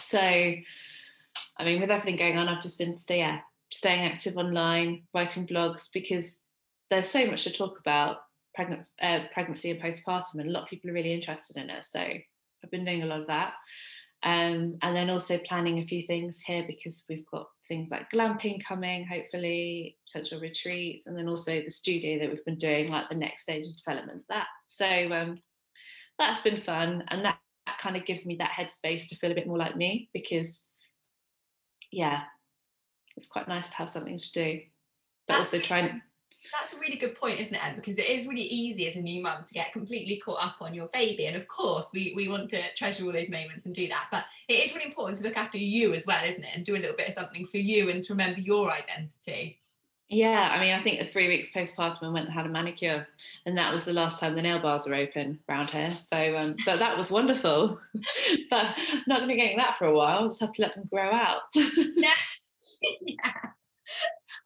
so, 0.00 0.18
I 0.18 1.64
mean, 1.64 1.80
with 1.80 1.92
everything 1.92 2.16
going 2.16 2.36
on, 2.36 2.48
I've 2.48 2.64
just 2.64 2.80
been 2.80 2.96
stay, 2.96 3.18
yeah, 3.18 3.38
staying 3.70 4.04
active 4.04 4.36
online, 4.36 5.04
writing 5.14 5.46
blogs 5.46 5.88
because 5.92 6.42
there's 6.90 7.08
so 7.08 7.26
much 7.26 7.44
to 7.44 7.52
talk 7.52 7.78
about 7.78 8.16
pregnancy, 8.56 8.90
uh, 9.00 9.20
pregnancy 9.32 9.70
and 9.70 9.80
postpartum, 9.80 10.40
and 10.40 10.48
a 10.48 10.52
lot 10.52 10.64
of 10.64 10.68
people 10.68 10.90
are 10.90 10.94
really 10.94 11.14
interested 11.14 11.58
in 11.58 11.70
it. 11.70 11.84
So 11.84 12.00
I've 12.00 12.70
been 12.72 12.84
doing 12.84 13.04
a 13.04 13.06
lot 13.06 13.20
of 13.20 13.28
that. 13.28 13.52
Um, 14.22 14.76
and 14.82 14.94
then 14.94 15.08
also 15.08 15.38
planning 15.38 15.78
a 15.78 15.86
few 15.86 16.02
things 16.02 16.40
here 16.40 16.64
because 16.66 17.04
we've 17.08 17.24
got 17.30 17.46
things 17.66 17.90
like 17.90 18.10
glamping 18.10 18.62
coming, 18.62 19.06
hopefully, 19.06 19.96
potential 20.06 20.40
retreats, 20.40 21.06
and 21.06 21.16
then 21.16 21.28
also 21.28 21.62
the 21.62 21.70
studio 21.70 22.18
that 22.18 22.28
we've 22.28 22.44
been 22.44 22.58
doing, 22.58 22.90
like 22.90 23.08
the 23.08 23.16
next 23.16 23.44
stage 23.44 23.66
of 23.66 23.76
development. 23.76 24.24
That 24.28 24.46
so 24.68 24.86
um, 25.12 25.36
that's 26.18 26.42
been 26.42 26.60
fun, 26.60 27.04
and 27.08 27.24
that, 27.24 27.38
that 27.66 27.78
kind 27.78 27.96
of 27.96 28.04
gives 28.04 28.26
me 28.26 28.36
that 28.36 28.50
headspace 28.50 29.08
to 29.08 29.16
feel 29.16 29.32
a 29.32 29.34
bit 29.34 29.46
more 29.46 29.58
like 29.58 29.76
me 29.76 30.10
because, 30.12 30.66
yeah, 31.90 32.20
it's 33.16 33.26
quite 33.26 33.48
nice 33.48 33.70
to 33.70 33.76
have 33.76 33.88
something 33.88 34.18
to 34.18 34.32
do, 34.32 34.60
but 35.26 35.38
that's 35.38 35.54
also 35.54 35.60
trying 35.60 36.02
that's 36.52 36.72
a 36.72 36.78
really 36.78 36.96
good 36.96 37.14
point, 37.14 37.40
isn't 37.40 37.54
it, 37.54 37.64
Em? 37.64 37.76
Because 37.76 37.98
it 37.98 38.06
is 38.06 38.26
really 38.26 38.42
easy 38.42 38.88
as 38.88 38.96
a 38.96 39.00
new 39.00 39.22
mum 39.22 39.44
to 39.46 39.54
get 39.54 39.72
completely 39.72 40.16
caught 40.24 40.44
up 40.44 40.56
on 40.60 40.74
your 40.74 40.88
baby. 40.88 41.26
And 41.26 41.36
of 41.36 41.46
course, 41.48 41.88
we, 41.92 42.12
we 42.16 42.28
want 42.28 42.50
to 42.50 42.62
treasure 42.74 43.04
all 43.04 43.12
those 43.12 43.28
moments 43.28 43.66
and 43.66 43.74
do 43.74 43.88
that. 43.88 44.06
But 44.10 44.24
it 44.48 44.64
is 44.64 44.74
really 44.74 44.86
important 44.86 45.18
to 45.18 45.24
look 45.24 45.36
after 45.36 45.58
you 45.58 45.94
as 45.94 46.06
well, 46.06 46.24
isn't 46.24 46.44
it? 46.44 46.50
And 46.54 46.64
do 46.64 46.76
a 46.76 46.78
little 46.78 46.96
bit 46.96 47.08
of 47.08 47.14
something 47.14 47.46
for 47.46 47.58
you 47.58 47.90
and 47.90 48.02
to 48.04 48.12
remember 48.14 48.40
your 48.40 48.70
identity. 48.72 49.60
Yeah, 50.12 50.50
I 50.52 50.60
mean, 50.60 50.74
I 50.74 50.82
think 50.82 50.98
the 50.98 51.06
three 51.06 51.28
weeks 51.28 51.52
postpartum, 51.52 52.02
I 52.02 52.08
went 52.08 52.26
and 52.26 52.34
had 52.34 52.44
a 52.44 52.48
manicure, 52.48 53.06
and 53.46 53.56
that 53.56 53.72
was 53.72 53.84
the 53.84 53.92
last 53.92 54.18
time 54.18 54.34
the 54.34 54.42
nail 54.42 54.58
bars 54.58 54.84
were 54.84 54.96
open 54.96 55.38
around 55.48 55.70
here. 55.70 55.96
So, 56.00 56.36
um, 56.36 56.56
but 56.66 56.80
that 56.80 56.98
was 56.98 57.12
wonderful. 57.12 57.78
but 58.50 58.74
I'm 58.76 59.02
not 59.06 59.18
going 59.18 59.28
to 59.28 59.34
be 59.34 59.40
getting 59.40 59.58
that 59.58 59.78
for 59.78 59.84
a 59.84 59.94
while. 59.94 60.18
I'll 60.18 60.28
just 60.28 60.40
have 60.40 60.52
to 60.54 60.62
let 60.62 60.74
them 60.74 60.88
grow 60.90 61.12
out. 61.12 61.42
yeah. 61.54 62.10
yeah. 63.02 63.32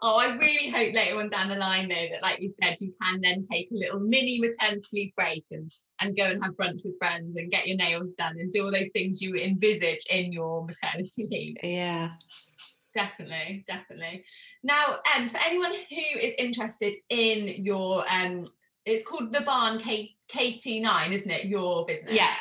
Oh, 0.02 0.16
I 0.16 0.36
really 0.36 0.68
hope 0.70 0.94
later 0.94 1.18
on 1.18 1.30
down 1.30 1.48
the 1.48 1.56
line, 1.56 1.88
though, 1.88 1.94
that 1.94 2.22
like 2.22 2.40
you 2.40 2.48
said, 2.48 2.76
you 2.80 2.92
can 3.02 3.20
then 3.20 3.42
take 3.42 3.70
a 3.70 3.74
little 3.74 4.00
mini 4.00 4.40
maternity 4.40 5.12
break 5.16 5.44
and 5.50 5.70
and 6.00 6.16
go 6.16 6.24
and 6.24 6.42
have 6.42 6.54
brunch 6.54 6.84
with 6.84 6.98
friends 6.98 7.38
and 7.38 7.50
get 7.50 7.68
your 7.68 7.76
nails 7.76 8.14
done 8.14 8.36
and 8.38 8.50
do 8.50 8.64
all 8.64 8.72
those 8.72 8.90
things 8.90 9.22
you 9.22 9.36
envisage 9.36 10.04
in 10.10 10.32
your 10.32 10.66
maternity 10.66 11.26
leave. 11.30 11.56
Yeah. 11.62 12.10
Definitely, 12.94 13.64
definitely. 13.66 14.24
Now, 14.62 14.98
um, 15.16 15.28
for 15.28 15.38
anyone 15.46 15.72
who 15.72 16.18
is 16.20 16.32
interested 16.38 16.94
in 17.10 17.64
your 17.64 18.04
um, 18.08 18.44
it's 18.84 19.06
called 19.06 19.32
the 19.32 19.40
Barn 19.40 19.78
K- 19.78 20.14
KT9, 20.32 21.12
isn't 21.12 21.30
it? 21.30 21.46
Your 21.46 21.86
business. 21.86 22.14
Yeah. 22.14 22.34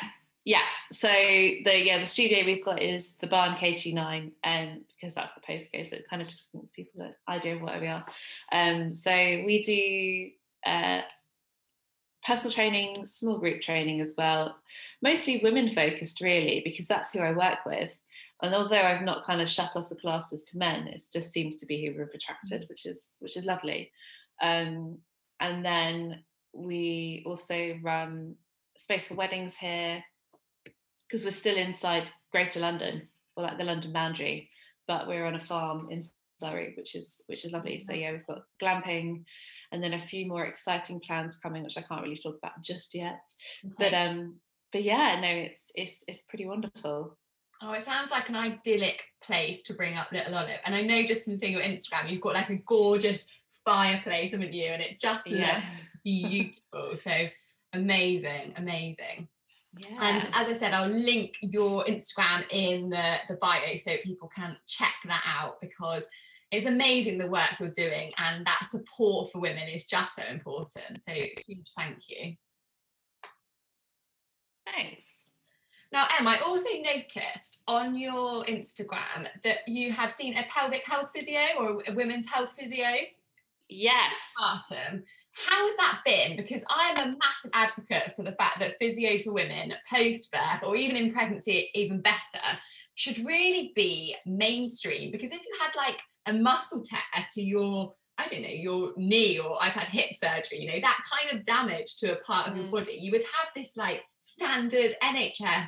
Yeah. 0.44 0.62
So 0.92 1.08
the 1.08 1.82
yeah 1.84 1.98
the 1.98 2.06
studio 2.06 2.44
we've 2.44 2.64
got 2.64 2.82
is 2.82 3.16
the 3.16 3.26
Barn 3.26 3.56
KT9, 3.56 4.30
and 4.44 4.84
because 5.04 5.14
that's 5.14 5.32
the 5.34 5.40
postcode, 5.40 5.86
so 5.86 5.96
it 5.96 6.08
kind 6.08 6.22
of 6.22 6.28
just 6.28 6.50
gives 6.50 6.70
people 6.74 7.02
an 7.02 7.14
idea 7.28 7.56
of 7.56 7.60
where 7.60 7.78
we 7.78 7.88
are. 7.88 8.06
Um, 8.52 8.94
so 8.94 9.12
we 9.12 9.62
do 9.62 10.70
uh, 10.70 11.02
personal 12.26 12.54
training, 12.54 13.04
small 13.04 13.38
group 13.38 13.60
training 13.60 14.00
as 14.00 14.14
well, 14.16 14.56
mostly 15.02 15.40
women 15.42 15.68
focused 15.68 16.22
really, 16.22 16.62
because 16.64 16.88
that's 16.88 17.12
who 17.12 17.20
I 17.20 17.32
work 17.32 17.58
with. 17.66 17.90
And 18.42 18.54
although 18.54 18.80
I've 18.80 19.02
not 19.04 19.26
kind 19.26 19.42
of 19.42 19.50
shut 19.50 19.76
off 19.76 19.90
the 19.90 19.94
classes 19.94 20.44
to 20.44 20.58
men, 20.58 20.88
it 20.88 21.02
just 21.12 21.32
seems 21.32 21.58
to 21.58 21.66
be 21.66 21.84
who 21.84 21.98
we've 21.98 22.08
attracted, 22.14 22.62
mm. 22.62 22.68
which 22.70 22.86
is 22.86 23.12
which 23.20 23.36
is 23.36 23.44
lovely. 23.44 23.90
Um, 24.40 24.98
and 25.38 25.62
then 25.62 26.24
we 26.54 27.22
also 27.26 27.78
run 27.82 28.36
space 28.78 29.08
for 29.08 29.14
weddings 29.14 29.56
here 29.56 30.02
because 31.06 31.24
we're 31.24 31.30
still 31.30 31.56
inside 31.56 32.10
Greater 32.32 32.60
London 32.60 33.08
or 33.36 33.44
like 33.44 33.58
the 33.58 33.64
London 33.64 33.92
boundary, 33.92 34.50
but 34.86 35.06
we're 35.06 35.24
on 35.24 35.36
a 35.36 35.44
farm 35.44 35.88
in 35.90 36.02
Surrey, 36.40 36.74
which 36.76 36.94
is 36.94 37.22
which 37.26 37.44
is 37.44 37.52
lovely. 37.52 37.78
So 37.80 37.92
yeah, 37.92 38.12
we've 38.12 38.26
got 38.26 38.42
glamping, 38.60 39.24
and 39.72 39.82
then 39.82 39.94
a 39.94 40.06
few 40.06 40.26
more 40.26 40.44
exciting 40.44 41.00
plans 41.00 41.36
coming, 41.42 41.62
which 41.62 41.78
I 41.78 41.82
can't 41.82 42.02
really 42.02 42.16
talk 42.16 42.36
about 42.38 42.62
just 42.62 42.94
yet. 42.94 43.20
Okay. 43.64 43.74
But 43.78 43.94
um, 43.94 44.36
but 44.72 44.82
yeah, 44.82 45.20
no, 45.20 45.28
it's 45.28 45.70
it's 45.74 46.04
it's 46.08 46.22
pretty 46.22 46.46
wonderful. 46.46 47.16
Oh, 47.62 47.72
it 47.72 47.82
sounds 47.82 48.10
like 48.10 48.28
an 48.28 48.36
idyllic 48.36 49.04
place 49.22 49.62
to 49.62 49.74
bring 49.74 49.96
up 49.96 50.10
Little 50.12 50.34
Olive. 50.34 50.58
And 50.66 50.74
I 50.74 50.82
know 50.82 51.04
just 51.04 51.24
from 51.24 51.36
seeing 51.36 51.52
your 51.52 51.62
Instagram, 51.62 52.10
you've 52.10 52.20
got 52.20 52.34
like 52.34 52.50
a 52.50 52.56
gorgeous 52.56 53.24
fireplace, 53.64 54.32
haven't 54.32 54.52
you? 54.52 54.66
And 54.66 54.82
it 54.82 55.00
just 55.00 55.28
looks 55.30 55.48
beautiful. 56.04 56.96
so 56.96 57.28
amazing, 57.72 58.54
amazing. 58.56 59.28
Yeah. 59.76 59.98
And 60.00 60.22
as 60.32 60.48
I 60.48 60.52
said, 60.52 60.72
I'll 60.72 60.88
link 60.88 61.36
your 61.40 61.84
Instagram 61.84 62.44
in 62.50 62.90
the, 62.90 63.16
the 63.28 63.34
bio 63.34 63.76
so 63.76 63.92
people 64.02 64.28
can 64.28 64.56
check 64.66 64.94
that 65.06 65.22
out 65.26 65.60
because 65.60 66.06
it's 66.50 66.66
amazing 66.66 67.18
the 67.18 67.26
work 67.26 67.58
you're 67.58 67.70
doing 67.70 68.12
and 68.18 68.46
that 68.46 68.66
support 68.70 69.32
for 69.32 69.40
women 69.40 69.68
is 69.68 69.86
just 69.86 70.16
so 70.16 70.22
important. 70.30 71.02
So 71.02 71.12
huge 71.12 71.72
thank 71.76 72.08
you. 72.08 72.36
Thanks. 74.66 75.28
Now, 75.92 76.06
Em, 76.18 76.26
I 76.26 76.38
also 76.44 76.68
noticed 76.82 77.62
on 77.68 77.96
your 77.96 78.44
Instagram 78.44 79.28
that 79.44 79.68
you 79.68 79.92
have 79.92 80.10
seen 80.10 80.36
a 80.36 80.44
pelvic 80.44 80.84
health 80.84 81.10
physio 81.14 81.40
or 81.58 81.82
a 81.86 81.94
women's 81.94 82.28
health 82.30 82.54
physio. 82.58 82.88
Yes. 83.68 84.16
Artem. 84.42 85.04
How 85.34 85.66
has 85.66 85.76
that 85.76 86.00
been? 86.04 86.36
Because 86.36 86.62
I 86.68 86.94
am 86.96 86.98
a 86.98 87.16
massive 87.18 87.50
advocate 87.52 88.14
for 88.16 88.22
the 88.22 88.32
fact 88.32 88.60
that 88.60 88.76
physio 88.78 89.18
for 89.18 89.32
women 89.32 89.74
post 89.90 90.30
birth 90.30 90.62
or 90.62 90.76
even 90.76 90.96
in 90.96 91.12
pregnancy, 91.12 91.70
even 91.74 92.00
better, 92.00 92.44
should 92.94 93.18
really 93.26 93.72
be 93.74 94.16
mainstream. 94.26 95.10
Because 95.10 95.32
if 95.32 95.40
you 95.40 95.58
had 95.60 95.72
like 95.76 96.00
a 96.26 96.32
muscle 96.32 96.82
tear 96.82 97.26
to 97.32 97.42
your 97.42 97.92
I 98.16 98.28
don't 98.28 98.42
know, 98.42 98.48
your 98.48 98.92
knee 98.96 99.40
or 99.40 99.60
I've 99.60 99.72
had 99.72 99.88
hip 99.88 100.14
surgery, 100.14 100.60
you 100.60 100.70
know, 100.70 100.80
that 100.80 101.04
kind 101.10 101.36
of 101.36 101.44
damage 101.44 101.96
to 101.96 102.12
a 102.12 102.22
part 102.22 102.46
of 102.46 102.54
mm. 102.54 102.58
your 102.58 102.70
body, 102.70 102.92
you 102.92 103.10
would 103.10 103.24
have 103.24 103.48
this 103.56 103.76
like 103.76 104.02
standard 104.20 104.94
NHS 105.02 105.66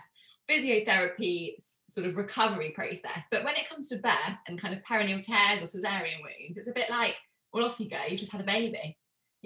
physiotherapy 0.48 1.54
sort 1.90 2.06
of 2.06 2.16
recovery 2.16 2.70
process. 2.70 3.26
But 3.32 3.42
when 3.42 3.56
it 3.56 3.68
comes 3.68 3.88
to 3.88 3.96
birth 3.96 4.38
and 4.46 4.60
kind 4.60 4.74
of 4.74 4.82
perineal 4.82 5.24
tears 5.24 5.62
or 5.62 5.66
cesarean 5.66 6.22
wounds, 6.22 6.56
it's 6.56 6.68
a 6.68 6.72
bit 6.72 6.88
like, 6.88 7.16
well, 7.52 7.64
off 7.64 7.80
you 7.80 7.90
go, 7.90 7.98
you 8.08 8.16
just 8.16 8.32
had 8.32 8.40
a 8.40 8.44
baby. 8.44 8.96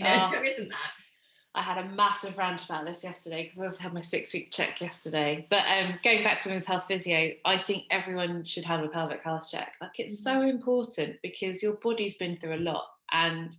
You 0.00 0.06
know, 0.06 0.14
oh, 0.28 0.30
there 0.32 0.44
isn't 0.44 0.68
that. 0.68 0.90
I 1.54 1.62
had 1.62 1.78
a 1.78 1.88
massive 1.88 2.38
rant 2.38 2.64
about 2.64 2.86
this 2.86 3.02
yesterday 3.02 3.42
because 3.42 3.60
I 3.60 3.64
also 3.64 3.82
had 3.82 3.92
my 3.92 4.02
six 4.02 4.32
week 4.32 4.52
check 4.52 4.80
yesterday. 4.80 5.46
But 5.50 5.64
um, 5.66 5.98
going 6.04 6.22
back 6.22 6.40
to 6.40 6.48
women's 6.48 6.66
health 6.66 6.84
physio, 6.86 7.32
I 7.44 7.58
think 7.58 7.84
everyone 7.90 8.44
should 8.44 8.64
have 8.64 8.84
a 8.84 8.88
pelvic 8.88 9.22
health 9.22 9.48
check. 9.50 9.74
Like 9.80 9.98
it's 9.98 10.24
mm-hmm. 10.24 10.42
so 10.42 10.48
important 10.48 11.16
because 11.22 11.62
your 11.62 11.74
body's 11.74 12.16
been 12.16 12.36
through 12.36 12.54
a 12.54 12.58
lot 12.58 12.84
and 13.12 13.56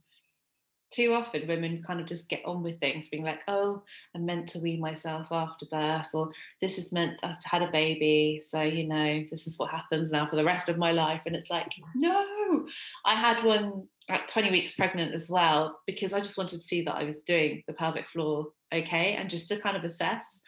too 0.91 1.13
often 1.13 1.47
women 1.47 1.81
kind 1.81 1.99
of 1.99 2.05
just 2.05 2.29
get 2.29 2.43
on 2.45 2.61
with 2.61 2.79
things 2.79 3.07
being 3.07 3.23
like 3.23 3.41
oh 3.47 3.81
i'm 4.13 4.25
meant 4.25 4.47
to 4.47 4.59
wean 4.59 4.79
myself 4.79 5.27
after 5.31 5.65
birth 5.67 6.09
or 6.13 6.29
this 6.59 6.77
is 6.77 6.91
meant 6.91 7.17
i've 7.23 7.43
had 7.43 7.61
a 7.61 7.71
baby 7.71 8.41
so 8.43 8.61
you 8.61 8.85
know 8.85 9.23
this 9.31 9.47
is 9.47 9.57
what 9.57 9.71
happens 9.71 10.11
now 10.11 10.27
for 10.27 10.35
the 10.35 10.43
rest 10.43 10.69
of 10.69 10.77
my 10.77 10.91
life 10.91 11.23
and 11.25 11.35
it's 11.35 11.49
like 11.49 11.71
no 11.95 12.65
i 13.05 13.15
had 13.15 13.43
one 13.43 13.87
at 14.11 14.27
20 14.27 14.51
weeks 14.51 14.75
pregnant 14.75 15.13
as 15.13 15.29
well 15.29 15.79
because 15.85 16.13
i 16.13 16.19
just 16.19 16.37
wanted 16.37 16.57
to 16.57 16.63
see 16.63 16.83
that 16.83 16.95
i 16.95 17.03
was 17.03 17.21
doing 17.21 17.63
the 17.67 17.73
pelvic 17.73 18.07
floor 18.07 18.47
okay 18.73 19.15
and 19.15 19.29
just 19.29 19.47
to 19.49 19.59
kind 19.59 19.77
of 19.77 19.83
assess. 19.83 20.41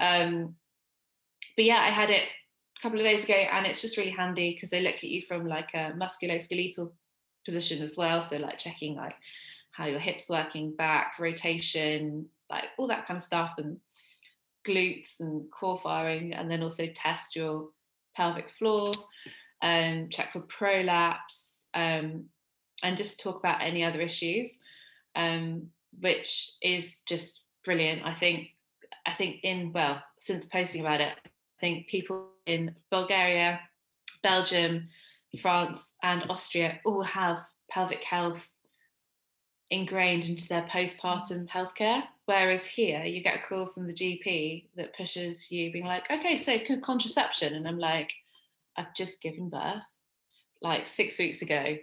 Um 0.00 0.54
but 1.56 1.64
yeah 1.64 1.80
i 1.80 1.90
had 1.90 2.10
it 2.10 2.24
a 2.78 2.82
couple 2.82 2.98
of 2.98 3.04
days 3.04 3.24
ago 3.24 3.34
and 3.34 3.66
it's 3.66 3.82
just 3.82 3.96
really 3.96 4.10
handy 4.10 4.54
because 4.54 4.70
they 4.70 4.80
look 4.82 4.96
at 4.96 5.04
you 5.04 5.22
from 5.28 5.46
like 5.46 5.70
a 5.74 5.92
musculoskeletal 5.98 6.90
position 7.44 7.82
as 7.82 7.96
well. 7.96 8.22
So 8.22 8.36
like 8.36 8.58
checking 8.58 8.96
like 8.96 9.14
how 9.72 9.86
your 9.86 10.00
hips 10.00 10.28
working 10.28 10.74
back, 10.74 11.18
rotation, 11.18 12.26
like 12.50 12.64
all 12.78 12.88
that 12.88 13.06
kind 13.06 13.16
of 13.16 13.22
stuff, 13.22 13.54
and 13.58 13.78
glutes 14.66 15.20
and 15.20 15.50
core 15.50 15.80
firing, 15.82 16.32
and 16.34 16.50
then 16.50 16.62
also 16.62 16.86
test 16.86 17.36
your 17.36 17.68
pelvic 18.16 18.50
floor, 18.50 18.90
um, 19.62 20.08
check 20.10 20.32
for 20.32 20.40
prolapse, 20.40 21.66
um, 21.74 22.24
and 22.82 22.96
just 22.96 23.20
talk 23.20 23.38
about 23.38 23.62
any 23.62 23.84
other 23.84 24.00
issues, 24.00 24.60
um, 25.14 25.68
which 26.00 26.52
is 26.62 27.00
just 27.06 27.42
brilliant. 27.64 28.04
I 28.04 28.14
think 28.14 28.48
I 29.06 29.12
think 29.12 29.40
in 29.42 29.72
well, 29.72 30.02
since 30.18 30.46
posting 30.46 30.80
about 30.80 31.00
it, 31.00 31.14
I 31.24 31.60
think 31.60 31.88
people 31.88 32.28
in 32.46 32.74
Bulgaria, 32.90 33.60
Belgium, 34.22 34.88
France, 35.40 35.94
and 36.02 36.24
Austria 36.30 36.80
all 36.84 37.02
have 37.02 37.38
pelvic 37.70 38.02
health 38.02 38.48
ingrained 39.70 40.24
into 40.24 40.48
their 40.48 40.62
postpartum 40.62 41.48
healthcare. 41.48 42.02
Whereas 42.26 42.66
here, 42.66 43.04
you 43.04 43.22
get 43.22 43.36
a 43.36 43.48
call 43.48 43.70
from 43.72 43.86
the 43.86 43.94
GP 43.94 44.66
that 44.76 44.96
pushes 44.96 45.50
you, 45.50 45.72
being 45.72 45.86
like, 45.86 46.10
okay, 46.10 46.36
so 46.36 46.58
contraception. 46.82 47.54
And 47.54 47.66
I'm 47.66 47.78
like, 47.78 48.12
I've 48.76 48.94
just 48.94 49.22
given 49.22 49.48
birth 49.48 49.86
like 50.62 50.88
six 50.88 51.18
weeks 51.18 51.42
ago. 51.42 51.76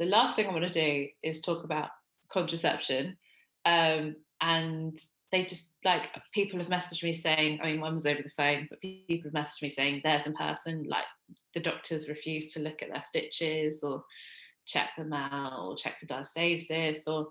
The 0.00 0.06
last 0.06 0.34
thing 0.34 0.46
I 0.46 0.52
want 0.52 0.64
to 0.64 0.70
do 0.70 1.08
is 1.22 1.42
talk 1.42 1.62
about 1.62 1.90
contraception. 2.30 3.18
Um, 3.66 4.16
and 4.40 4.98
they 5.30 5.44
just 5.44 5.74
like 5.84 6.08
people 6.32 6.58
have 6.58 6.68
messaged 6.68 7.04
me 7.04 7.12
saying, 7.12 7.60
I 7.62 7.66
mean, 7.66 7.82
one 7.82 7.92
was 7.92 8.06
over 8.06 8.22
the 8.22 8.30
phone, 8.30 8.66
but 8.70 8.80
people 8.80 9.30
have 9.30 9.44
messaged 9.44 9.60
me 9.60 9.68
saying 9.68 10.00
there's 10.02 10.26
in 10.26 10.32
person, 10.32 10.86
like 10.88 11.04
the 11.52 11.60
doctors 11.60 12.08
refuse 12.08 12.50
to 12.54 12.60
look 12.60 12.82
at 12.82 12.88
their 12.90 13.04
stitches 13.04 13.82
or 13.84 14.04
check 14.64 14.88
them 14.96 15.12
out 15.12 15.60
or 15.60 15.76
check 15.76 16.00
for 16.00 16.06
diastasis 16.06 17.06
or 17.06 17.28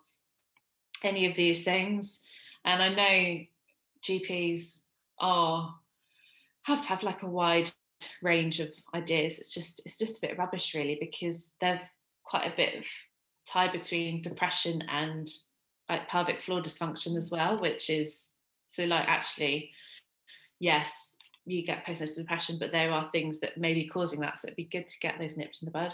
any 1.04 1.26
of 1.26 1.36
these 1.36 1.64
things. 1.64 2.24
And 2.66 2.84
I 2.84 2.90
know 2.90 3.46
GPs 4.04 4.84
are 5.18 5.76
have 6.64 6.84
to 6.84 6.88
have 6.90 7.02
like 7.02 7.24
a 7.24 7.28
wide 7.28 7.72
range 8.22 8.60
of 8.60 8.70
ideas. 8.94 9.40
It's 9.40 9.54
just 9.54 9.82
it's 9.88 9.98
just 9.98 10.20
a 10.20 10.28
bit 10.28 10.38
rubbish 10.38 10.76
really 10.76 11.00
because 11.02 11.54
there's 11.60 11.96
quite 12.30 12.52
a 12.52 12.56
bit 12.56 12.76
of 12.76 12.86
tie 13.48 13.72
between 13.72 14.22
depression 14.22 14.84
and 14.90 15.28
like 15.90 16.08
pelvic 16.08 16.42
floor 16.42 16.62
dysfunction 16.62 17.18
as 17.18 17.32
well, 17.32 17.60
which 17.60 17.90
is 17.90 18.30
so 18.68 18.86
like 18.86 19.08
actually, 19.08 19.72
yes, 20.60 21.16
you 21.46 21.66
get 21.66 21.86
postnatal 21.86 22.18
depression, 22.18 22.58
but 22.60 22.72
there 22.72 22.92
are 22.92 23.10
things 23.12 23.40
that 23.40 23.58
may 23.58 23.74
be 23.74 23.88
causing 23.88 24.20
that. 24.20 24.38
So 24.38 24.48
it'd 24.48 24.56
be 24.56 24.66
good 24.66 24.88
to 24.88 25.00
get 25.00 25.18
those 25.20 25.38
nips 25.38 25.62
in 25.62 25.66
the 25.66 25.72
bud. 25.72 25.94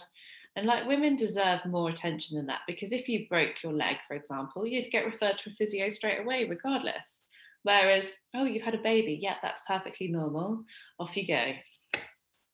And 0.57 0.67
like 0.67 0.87
women 0.87 1.15
deserve 1.15 1.65
more 1.65 1.89
attention 1.89 2.37
than 2.37 2.45
that 2.47 2.61
because 2.67 2.91
if 2.91 3.07
you 3.09 3.27
broke 3.29 3.63
your 3.63 3.73
leg, 3.73 3.97
for 4.07 4.15
example, 4.15 4.65
you'd 4.65 4.91
get 4.91 5.05
referred 5.05 5.37
to 5.39 5.49
a 5.49 5.53
physio 5.53 5.89
straight 5.89 6.19
away, 6.19 6.45
regardless. 6.45 7.23
Whereas, 7.63 8.13
oh, 8.35 8.45
you've 8.45 8.63
had 8.63 8.75
a 8.75 8.83
baby, 8.83 9.17
yeah, 9.21 9.35
that's 9.41 9.63
perfectly 9.67 10.07
normal. 10.07 10.63
Off 10.99 11.17
you 11.17 11.25
go. 11.25 11.53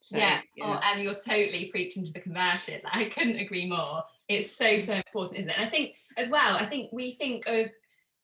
So, 0.01 0.17
yeah. 0.17 0.41
yeah. 0.55 0.65
Oh, 0.65 0.79
and 0.83 1.01
you're 1.01 1.13
totally 1.13 1.69
preaching 1.71 2.05
to 2.05 2.13
the 2.13 2.19
converted. 2.19 2.81
Like, 2.93 2.95
I 2.95 3.09
couldn't 3.09 3.37
agree 3.37 3.67
more. 3.67 4.03
It's 4.27 4.55
so 4.55 4.79
so 4.79 4.93
important, 4.93 5.39
isn't 5.39 5.49
it? 5.49 5.57
And 5.57 5.65
I 5.65 5.69
think 5.69 5.95
as 6.17 6.29
well. 6.29 6.57
I 6.57 6.65
think 6.65 6.91
we 6.91 7.15
think 7.15 7.47
of 7.47 7.67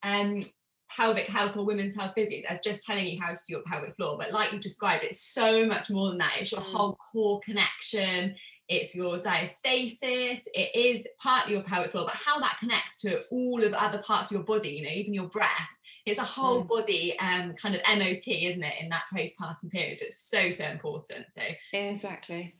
um, 0.03 0.41
pelvic 0.89 1.25
health 1.25 1.57
or 1.57 1.65
women's 1.65 1.95
health 1.95 2.13
physios 2.17 2.45
as 2.45 2.59
just 2.63 2.83
telling 2.85 3.05
you 3.05 3.19
how 3.21 3.33
to 3.33 3.41
do 3.47 3.53
your 3.53 3.61
pelvic 3.65 3.95
floor, 3.95 4.17
but 4.17 4.31
like 4.31 4.53
you 4.53 4.59
described, 4.59 5.03
it's 5.03 5.21
so 5.21 5.65
much 5.65 5.89
more 5.89 6.09
than 6.09 6.17
that. 6.19 6.37
It's 6.39 6.51
your 6.51 6.61
mm. 6.61 6.73
whole 6.73 6.95
core 6.95 7.41
connection 7.43 8.35
it's 8.69 8.93
your 8.93 9.19
diastasis, 9.19 10.41
it 10.53 10.75
is 10.75 11.07
partly 11.21 11.53
your 11.53 11.63
pelvic 11.63 11.91
floor, 11.91 12.05
but 12.05 12.15
how 12.15 12.39
that 12.39 12.57
connects 12.59 12.97
to 12.97 13.21
all 13.31 13.63
of 13.63 13.73
other 13.73 13.99
parts 13.99 14.29
of 14.29 14.35
your 14.35 14.43
body, 14.43 14.69
you 14.69 14.83
know, 14.83 14.91
even 14.93 15.13
your 15.13 15.29
breath. 15.29 15.69
It's 16.07 16.19
a 16.19 16.23
whole 16.23 16.63
mm. 16.63 16.67
body 16.69 17.19
um, 17.19 17.53
kind 17.53 17.75
of 17.75 17.81
MOT, 17.85 18.27
isn't 18.27 18.63
it, 18.63 18.73
in 18.81 18.89
that 18.89 19.03
postpartum 19.13 19.69
period? 19.69 19.99
It's 20.01 20.17
so, 20.17 20.49
so 20.51 20.63
important. 20.63 21.25
So 21.31 21.41
exactly. 21.73 22.55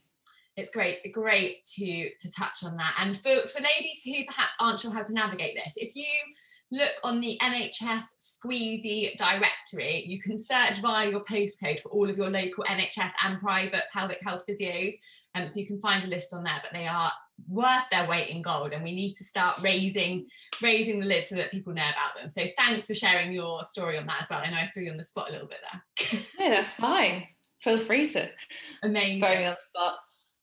It's 0.57 0.69
great, 0.69 1.13
great 1.13 1.63
to 1.75 2.09
to 2.09 2.31
touch 2.31 2.63
on 2.63 2.75
that. 2.77 2.95
And 2.99 3.15
for, 3.15 3.47
for 3.47 3.61
ladies 3.61 4.01
who 4.03 4.25
perhaps 4.25 4.57
aren't 4.59 4.79
sure 4.81 4.91
how 4.91 5.03
to 5.03 5.13
navigate 5.13 5.55
this, 5.55 5.73
if 5.77 5.95
you 5.95 6.05
look 6.71 6.91
on 7.03 7.21
the 7.21 7.39
NHS 7.41 8.03
Squeezy 8.19 9.15
directory, 9.15 10.03
you 10.05 10.19
can 10.19 10.37
search 10.37 10.81
via 10.81 11.09
your 11.09 11.23
postcode 11.23 11.79
for 11.79 11.89
all 11.89 12.09
of 12.09 12.17
your 12.17 12.29
local 12.29 12.65
NHS 12.65 13.11
and 13.23 13.39
private 13.39 13.83
pelvic 13.93 14.19
health 14.21 14.43
physios. 14.49 14.93
Um, 15.35 15.47
so 15.47 15.59
you 15.59 15.67
can 15.67 15.79
find 15.79 16.03
a 16.03 16.07
list 16.07 16.33
on 16.33 16.43
there, 16.43 16.59
but 16.61 16.73
they 16.73 16.87
are 16.87 17.11
worth 17.47 17.89
their 17.91 18.07
weight 18.07 18.29
in 18.29 18.41
gold 18.41 18.73
and 18.73 18.83
we 18.83 18.93
need 18.93 19.13
to 19.13 19.23
start 19.23 19.59
raising 19.61 20.27
raising 20.61 20.99
the 20.99 21.05
lid 21.05 21.27
so 21.27 21.35
that 21.35 21.51
people 21.51 21.73
know 21.73 21.81
about 21.81 22.19
them. 22.19 22.29
So 22.29 22.43
thanks 22.57 22.87
for 22.87 22.95
sharing 22.95 23.31
your 23.31 23.63
story 23.63 23.97
on 23.97 24.07
that 24.07 24.23
as 24.23 24.29
well. 24.29 24.41
I 24.43 24.49
know 24.49 24.57
i 24.57 24.69
threw 24.73 24.83
you 24.83 24.91
on 24.91 24.97
the 24.97 25.03
spot 25.03 25.29
a 25.29 25.31
little 25.31 25.47
bit 25.47 25.59
there. 25.71 26.19
No 26.39 26.49
that's 26.49 26.73
fine. 26.73 27.27
Feel 27.61 27.79
free 27.85 28.07
to 28.09 28.29
amazing. 28.83 29.19
throw 29.19 29.35
me 29.35 29.45
on 29.45 29.55
the 29.55 29.65
spot. 29.65 29.95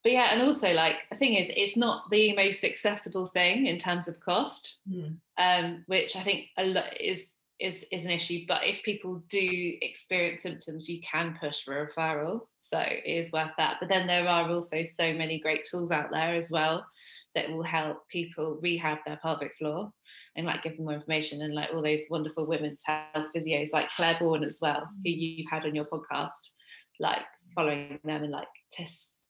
But 0.03 0.11
yeah 0.11 0.29
and 0.31 0.41
also 0.41 0.73
like 0.73 0.97
the 1.09 1.17
thing 1.17 1.33
is 1.33 1.51
it's 1.55 1.75
not 1.75 2.09
the 2.11 2.35
most 2.35 2.63
accessible 2.63 3.25
thing 3.25 3.65
in 3.65 3.77
terms 3.77 4.07
of 4.07 4.19
cost 4.19 4.81
mm. 4.87 5.17
um, 5.39 5.83
which 5.87 6.15
i 6.15 6.21
think 6.21 6.49
a 6.59 6.65
lot 6.65 7.01
is 7.01 7.39
is 7.59 7.85
is 7.91 8.03
an 8.03 8.11
issue 8.11 8.41
but 8.47 8.65
if 8.65 8.83
people 8.83 9.23
do 9.29 9.77
experience 9.81 10.43
symptoms 10.43 10.89
you 10.89 10.99
can 11.01 11.37
push 11.39 11.63
for 11.63 11.81
a 11.81 11.87
referral 11.87 12.41
so 12.65 12.79
it 12.79 13.03
is 13.05 13.31
worth 13.31 13.51
that. 13.57 13.77
But 13.79 13.89
then 13.89 14.07
there 14.07 14.27
are 14.27 14.49
also 14.49 14.83
so 14.83 15.13
many 15.13 15.39
great 15.39 15.67
tools 15.69 15.91
out 15.91 16.09
there 16.11 16.33
as 16.33 16.49
well 16.49 16.85
that 17.35 17.49
will 17.49 17.63
help 17.63 18.07
people 18.09 18.59
rehab 18.61 18.99
their 19.05 19.19
pelvic 19.21 19.55
floor 19.57 19.91
and 20.35 20.47
like 20.47 20.63
give 20.63 20.75
them 20.77 20.85
more 20.85 20.95
information 20.95 21.43
and 21.43 21.53
like 21.53 21.69
all 21.73 21.83
those 21.83 22.05
wonderful 22.09 22.47
women's 22.47 22.83
health 22.85 23.27
physios 23.35 23.71
like 23.71 23.91
Clare 23.91 24.17
Bourne 24.19 24.43
as 24.43 24.59
well 24.61 24.87
who 25.03 25.11
mm. 25.11 25.15
you've 25.15 25.51
had 25.51 25.65
on 25.65 25.75
your 25.75 25.85
podcast 25.85 26.53
like 26.99 27.21
following 27.53 27.99
them 28.03 28.23
and 28.23 28.31
like 28.31 28.47
tests 28.71 29.21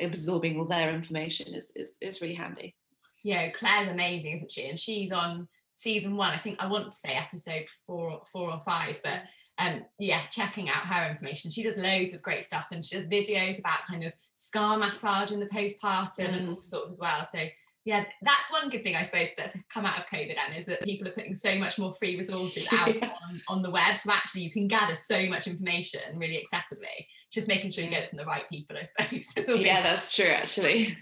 absorbing 0.00 0.58
all 0.58 0.66
their 0.66 0.94
information 0.94 1.52
is 1.52 1.72
is, 1.74 1.96
is 2.00 2.20
really 2.20 2.34
handy. 2.34 2.76
Yeah 3.24 3.50
Clare's 3.50 3.88
amazing 3.88 4.34
isn't 4.36 4.52
she? 4.52 4.68
And 4.68 4.78
she's 4.78 5.10
on 5.10 5.48
season 5.76 6.16
one. 6.16 6.30
I 6.30 6.38
think 6.38 6.56
I 6.60 6.66
want 6.66 6.90
to 6.90 6.96
say 6.96 7.10
episode 7.10 7.66
four, 7.86 8.22
four 8.32 8.52
or 8.52 8.60
five, 8.64 9.00
but 9.02 9.20
um, 9.58 9.84
yeah, 9.98 10.22
checking 10.30 10.68
out 10.68 10.86
her 10.86 11.08
information. 11.08 11.50
She 11.50 11.62
does 11.62 11.76
loads 11.76 12.14
of 12.14 12.22
great 12.22 12.44
stuff, 12.44 12.66
and 12.72 12.84
she 12.84 12.96
does 12.96 13.08
videos 13.08 13.58
about 13.58 13.86
kind 13.88 14.04
of 14.04 14.12
scar 14.34 14.78
massage 14.78 15.30
in 15.30 15.40
the 15.40 15.46
postpartum 15.46 16.18
mm. 16.18 16.36
and 16.36 16.48
all 16.48 16.62
sorts 16.62 16.90
as 16.90 17.00
well. 17.00 17.26
So 17.30 17.40
yeah, 17.84 18.04
that's 18.22 18.50
one 18.50 18.70
good 18.70 18.82
thing 18.82 18.96
I 18.96 19.02
suppose 19.02 19.28
that's 19.36 19.56
come 19.68 19.84
out 19.84 19.98
of 19.98 20.06
COVID 20.06 20.36
and 20.38 20.56
is 20.56 20.64
that 20.66 20.82
people 20.82 21.06
are 21.06 21.12
putting 21.12 21.34
so 21.34 21.58
much 21.58 21.78
more 21.78 21.92
free 21.92 22.16
resources 22.16 22.66
out 22.72 22.94
yeah. 22.94 23.12
on, 23.28 23.42
on 23.48 23.62
the 23.62 23.70
web. 23.70 23.98
So 23.98 24.10
actually 24.10 24.42
you 24.42 24.50
can 24.50 24.68
gather 24.68 24.94
so 24.94 25.26
much 25.26 25.46
information 25.46 26.00
really 26.16 26.42
accessibly. 26.42 27.06
Just 27.30 27.46
making 27.46 27.70
sure 27.70 27.84
you 27.84 27.90
get 27.90 28.04
it 28.04 28.08
from 28.08 28.16
the 28.16 28.24
right 28.24 28.48
people, 28.48 28.76
I 28.78 28.84
suppose. 28.84 29.32
yeah, 29.60 29.82
that's 29.82 30.14
true 30.16 30.26
actually. 30.26 30.96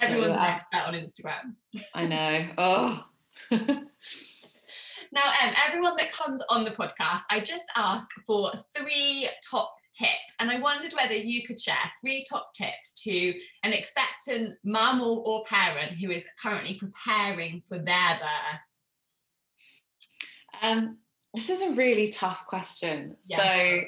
Everyone's 0.00 0.32
an 0.32 0.38
expert 0.38 0.86
on 0.86 0.94
Instagram. 0.94 1.84
I 1.94 2.06
know. 2.06 2.46
Oh, 2.56 3.04
now, 5.12 5.22
um, 5.42 5.54
everyone 5.66 5.96
that 5.98 6.12
comes 6.12 6.42
on 6.48 6.64
the 6.64 6.70
podcast, 6.70 7.22
I 7.30 7.40
just 7.40 7.64
ask 7.76 8.08
for 8.26 8.52
three 8.76 9.28
top 9.48 9.74
tips. 9.94 10.34
And 10.40 10.50
I 10.50 10.58
wondered 10.58 10.92
whether 10.92 11.14
you 11.14 11.46
could 11.46 11.60
share 11.60 11.76
three 12.00 12.24
top 12.28 12.52
tips 12.54 12.94
to 13.04 13.32
an 13.62 13.72
expectant 13.72 14.56
mum 14.64 15.00
or, 15.00 15.22
or 15.24 15.44
parent 15.44 15.92
who 15.92 16.10
is 16.10 16.26
currently 16.40 16.78
preparing 16.78 17.60
for 17.60 17.78
their 17.78 18.18
birth. 18.20 18.60
Um, 20.62 20.98
this 21.32 21.50
is 21.50 21.62
a 21.62 21.72
really 21.72 22.10
tough 22.10 22.44
question. 22.46 23.16
Yeah. 23.28 23.36
So 23.38 23.80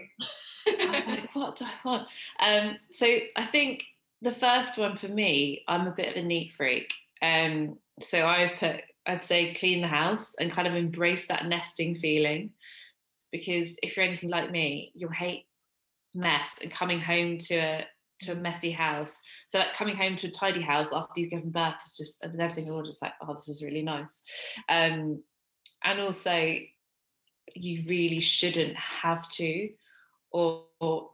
I 0.79 0.91
was 0.91 1.07
like, 1.07 1.35
what 1.35 1.57
do 1.57 1.65
I 1.65 1.89
want? 1.89 2.09
Um, 2.41 2.77
so 2.91 3.07
I 3.37 3.45
think 3.45 3.85
the 4.23 4.33
first 4.33 4.79
one 4.79 4.97
for 4.97 5.09
me, 5.09 5.63
I'm 5.69 5.87
a 5.87 5.93
bit 5.93 6.09
of 6.09 6.17
a 6.17 6.27
neat 6.27 6.53
freak. 6.57 6.93
Um, 7.23 7.79
so 8.03 8.27
I've 8.27 8.59
put 8.59 8.83
I'd 9.07 9.25
say 9.25 9.55
clean 9.55 9.81
the 9.81 9.89
house 9.89 10.35
and 10.41 10.53
kind 10.53 10.69
of 10.69 10.75
embrace 10.75 11.29
that 11.29 11.47
nesting 11.47 11.97
feeling. 11.97 12.51
Because 13.33 13.79
if 13.83 13.97
you're 13.97 14.07
anything 14.07 14.31
like 14.31 14.51
me, 14.51 14.93
you'll 14.95 15.11
hate 15.11 15.47
mess 16.15 16.59
and 16.63 16.73
coming 16.73 17.01
home 17.01 17.39
to 17.39 17.55
a 17.55 17.87
to 18.21 18.33
a 18.33 18.37
messy 18.37 18.71
house. 18.71 19.21
So 19.51 19.59
like 19.59 19.75
coming 19.75 19.97
home 19.97 20.17
to 20.17 20.29
a 20.29 20.31
tidy 20.31 20.63
house 20.63 20.93
after 20.93 21.21
you've 21.21 21.31
given 21.31 21.51
birth 21.51 21.75
is 21.85 21.97
just 21.97 22.25
and 22.25 22.41
everything 22.41 22.73
all 22.73 22.83
just 22.83 23.03
like, 23.03 23.13
oh, 23.21 23.35
this 23.35 23.49
is 23.49 23.63
really 23.63 23.83
nice. 23.83 24.25
Um, 24.69 25.23
and 25.85 26.01
also 26.01 26.55
you 27.55 27.85
really 27.87 28.21
shouldn't 28.21 28.77
have 28.77 29.29
to 29.29 29.69
or, 30.31 30.65
or 30.81 31.11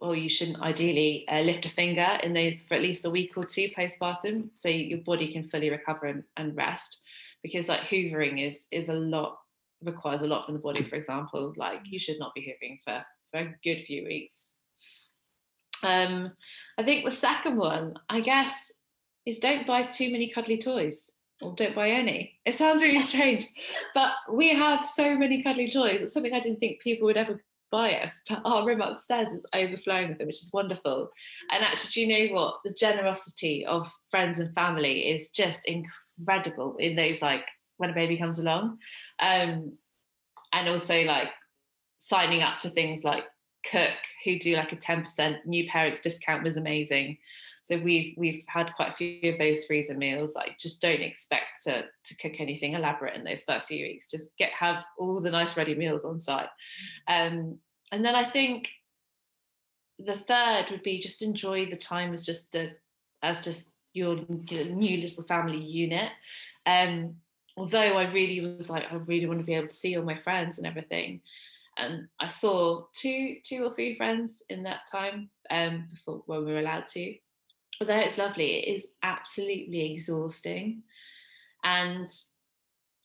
or 0.00 0.16
you 0.16 0.28
shouldn't 0.28 0.60
ideally 0.60 1.26
uh, 1.28 1.40
lift 1.40 1.66
a 1.66 1.70
finger 1.70 2.18
in 2.22 2.32
the 2.32 2.58
for 2.68 2.74
at 2.74 2.82
least 2.82 3.04
a 3.04 3.10
week 3.10 3.36
or 3.36 3.44
two 3.44 3.68
postpartum, 3.76 4.50
so 4.54 4.68
your 4.68 4.98
body 4.98 5.32
can 5.32 5.48
fully 5.48 5.70
recover 5.70 6.06
and, 6.06 6.24
and 6.36 6.56
rest. 6.56 6.98
Because 7.42 7.68
like 7.68 7.82
hoovering 7.82 8.44
is 8.44 8.66
is 8.72 8.88
a 8.88 8.94
lot 8.94 9.38
requires 9.82 10.22
a 10.22 10.26
lot 10.26 10.46
from 10.46 10.54
the 10.54 10.60
body. 10.60 10.82
For 10.82 10.96
example, 10.96 11.52
like 11.56 11.80
you 11.84 11.98
should 11.98 12.18
not 12.18 12.34
be 12.34 12.42
hoovering 12.42 12.78
for 12.84 13.04
for 13.30 13.40
a 13.40 13.54
good 13.62 13.84
few 13.84 14.04
weeks. 14.04 14.54
Um, 15.82 16.28
I 16.76 16.82
think 16.82 17.04
the 17.04 17.12
second 17.12 17.56
one, 17.56 17.94
I 18.08 18.20
guess, 18.20 18.72
is 19.26 19.38
don't 19.38 19.66
buy 19.66 19.84
too 19.84 20.10
many 20.10 20.30
cuddly 20.30 20.58
toys 20.58 21.12
or 21.40 21.54
don't 21.54 21.74
buy 21.74 21.90
any. 21.90 22.38
It 22.44 22.56
sounds 22.56 22.82
really 22.82 23.02
strange, 23.12 23.46
but 23.94 24.12
we 24.30 24.54
have 24.54 24.84
so 24.84 25.16
many 25.16 25.42
cuddly 25.42 25.70
toys. 25.70 26.02
It's 26.02 26.12
something 26.12 26.32
I 26.32 26.40
didn't 26.40 26.60
think 26.60 26.80
people 26.80 27.06
would 27.06 27.16
ever 27.16 27.42
biased. 27.70 28.30
Our 28.44 28.66
room 28.66 28.80
upstairs 28.80 29.30
is 29.32 29.46
overflowing 29.54 30.08
with 30.08 30.18
them, 30.18 30.26
which 30.26 30.42
is 30.42 30.50
wonderful. 30.52 31.10
And 31.50 31.62
actually, 31.62 31.90
do 31.92 32.00
you 32.00 32.28
know 32.28 32.34
what? 32.34 32.60
The 32.64 32.72
generosity 32.72 33.64
of 33.66 33.90
friends 34.10 34.38
and 34.38 34.54
family 34.54 35.10
is 35.10 35.30
just 35.30 35.66
incredible 35.66 36.76
in 36.78 36.96
those 36.96 37.22
like 37.22 37.44
when 37.76 37.90
a 37.90 37.94
baby 37.94 38.16
comes 38.16 38.38
along. 38.38 38.78
Um, 39.20 39.78
and 40.52 40.68
also 40.68 41.04
like 41.04 41.28
signing 41.98 42.42
up 42.42 42.60
to 42.60 42.70
things 42.70 43.04
like 43.04 43.24
Cook, 43.64 43.94
who 44.24 44.38
do 44.38 44.56
like 44.56 44.72
a 44.72 44.76
10% 44.76 45.44
new 45.44 45.68
parents 45.68 46.00
discount 46.00 46.44
was 46.44 46.56
amazing. 46.56 47.18
So 47.64 47.78
we've 47.78 48.14
we've 48.16 48.44
had 48.48 48.72
quite 48.76 48.92
a 48.92 48.96
few 48.96 49.32
of 49.32 49.38
those 49.38 49.64
freezer 49.66 49.96
meals. 49.96 50.34
Like 50.34 50.58
just 50.58 50.80
don't 50.80 51.02
expect 51.02 51.64
to 51.64 51.84
to 52.04 52.16
cook 52.16 52.40
anything 52.40 52.72
elaborate 52.72 53.14
in 53.14 53.24
those 53.24 53.44
first 53.44 53.68
few 53.68 53.84
weeks. 53.84 54.10
Just 54.10 54.36
get 54.38 54.52
have 54.52 54.84
all 54.98 55.20
the 55.20 55.30
nice 55.30 55.56
ready 55.56 55.74
meals 55.74 56.04
on 56.04 56.18
site. 56.18 56.48
Um, 57.06 57.58
and 57.92 58.04
then 58.04 58.14
I 58.14 58.24
think 58.24 58.70
the 59.98 60.14
third 60.14 60.66
would 60.70 60.82
be 60.82 60.98
just 60.98 61.22
enjoy 61.22 61.66
the 61.66 61.76
time 61.76 62.14
as 62.14 62.24
just 62.24 62.52
the 62.52 62.70
as 63.22 63.44
just 63.44 63.68
your, 63.92 64.18
your 64.48 64.64
new 64.64 64.98
little 64.98 65.24
family 65.24 65.58
unit. 65.58 66.10
Um, 66.66 67.16
although 67.56 67.78
I 67.98 68.10
really 68.10 68.40
was 68.40 68.70
like, 68.70 68.84
I 68.90 68.94
really 68.94 69.26
want 69.26 69.40
to 69.40 69.46
be 69.46 69.54
able 69.54 69.68
to 69.68 69.74
see 69.74 69.96
all 69.96 70.04
my 70.04 70.18
friends 70.18 70.58
and 70.58 70.66
everything. 70.66 71.20
And 71.78 72.08
I 72.18 72.28
saw 72.28 72.86
two, 72.92 73.36
two 73.44 73.64
or 73.64 73.72
three 73.72 73.96
friends 73.96 74.42
in 74.50 74.64
that 74.64 74.90
time 74.90 75.30
um, 75.50 75.86
before 75.90 76.22
when 76.26 76.44
we 76.44 76.52
were 76.52 76.58
allowed 76.58 76.86
to 76.88 77.14
although 77.80 77.96
it's 77.96 78.18
lovely, 78.18 78.56
it 78.56 78.76
is 78.76 78.94
absolutely 79.02 79.92
exhausting. 79.92 80.82
And 81.64 82.08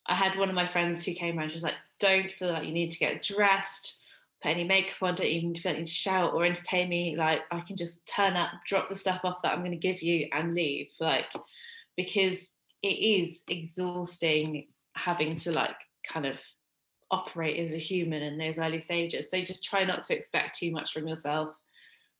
I 0.06 0.14
had 0.14 0.38
one 0.38 0.48
of 0.48 0.54
my 0.54 0.66
friends 0.66 1.04
who 1.04 1.14
came 1.14 1.38
around, 1.38 1.50
she 1.50 1.54
was 1.54 1.62
like, 1.62 1.74
don't 2.00 2.30
feel 2.32 2.52
like 2.52 2.66
you 2.66 2.72
need 2.72 2.90
to 2.90 2.98
get 2.98 3.22
dressed, 3.22 4.00
put 4.42 4.50
any 4.50 4.64
makeup 4.64 5.02
on, 5.02 5.14
don't 5.14 5.26
even 5.26 5.54
feel 5.54 5.72
like 5.72 5.78
need 5.78 5.86
to 5.86 5.92
shout 5.92 6.34
or 6.34 6.44
entertain 6.44 6.88
me. 6.88 7.16
Like 7.16 7.42
I 7.50 7.60
can 7.60 7.76
just 7.76 8.06
turn 8.06 8.34
up, 8.34 8.50
drop 8.66 8.88
the 8.88 8.96
stuff 8.96 9.20
off 9.24 9.42
that 9.42 9.52
I'm 9.52 9.62
gonna 9.62 9.76
give 9.76 10.02
you 10.02 10.28
and 10.32 10.54
leave. 10.54 10.88
Like 11.00 11.26
because 11.96 12.52
it 12.82 12.88
is 12.88 13.44
exhausting 13.48 14.66
having 14.94 15.36
to 15.36 15.52
like 15.52 15.76
kind 16.06 16.26
of 16.26 16.36
operate 17.14 17.58
as 17.60 17.72
a 17.72 17.78
human 17.78 18.22
in 18.22 18.36
those 18.36 18.58
early 18.58 18.80
stages. 18.80 19.30
So 19.30 19.40
just 19.42 19.64
try 19.64 19.84
not 19.84 20.02
to 20.04 20.16
expect 20.16 20.58
too 20.58 20.72
much 20.72 20.92
from 20.92 21.06
yourself 21.06 21.50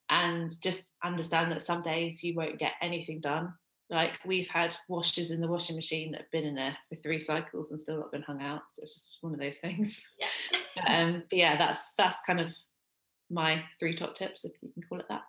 and 0.09 0.51
just 0.63 0.93
understand 1.03 1.51
that 1.51 1.61
some 1.61 1.81
days 1.81 2.23
you 2.23 2.33
won't 2.33 2.59
get 2.59 2.73
anything 2.81 3.19
done. 3.19 3.53
Like 3.89 4.13
we've 4.25 4.47
had 4.47 4.75
washers 4.87 5.31
in 5.31 5.41
the 5.41 5.47
washing 5.47 5.75
machine 5.75 6.11
that 6.11 6.21
have 6.21 6.31
been 6.31 6.45
in 6.45 6.55
there 6.55 6.77
for 6.89 6.95
three 6.95 7.19
cycles 7.19 7.71
and 7.71 7.79
still 7.79 7.99
not 7.99 8.11
been 8.11 8.23
hung 8.23 8.41
out. 8.41 8.61
So 8.69 8.83
it's 8.83 8.93
just 8.93 9.17
one 9.21 9.33
of 9.33 9.39
those 9.39 9.57
things. 9.57 10.09
Yeah. 10.17 10.87
um, 10.87 11.23
but 11.29 11.37
yeah, 11.37 11.57
that's 11.57 11.93
that's 11.97 12.21
kind 12.25 12.39
of 12.39 12.55
my 13.29 13.63
three 13.79 13.93
top 13.93 14.15
tips, 14.15 14.45
if 14.45 14.53
you 14.61 14.69
can 14.73 14.83
call 14.83 14.99
it 14.99 15.05
that. 15.09 15.21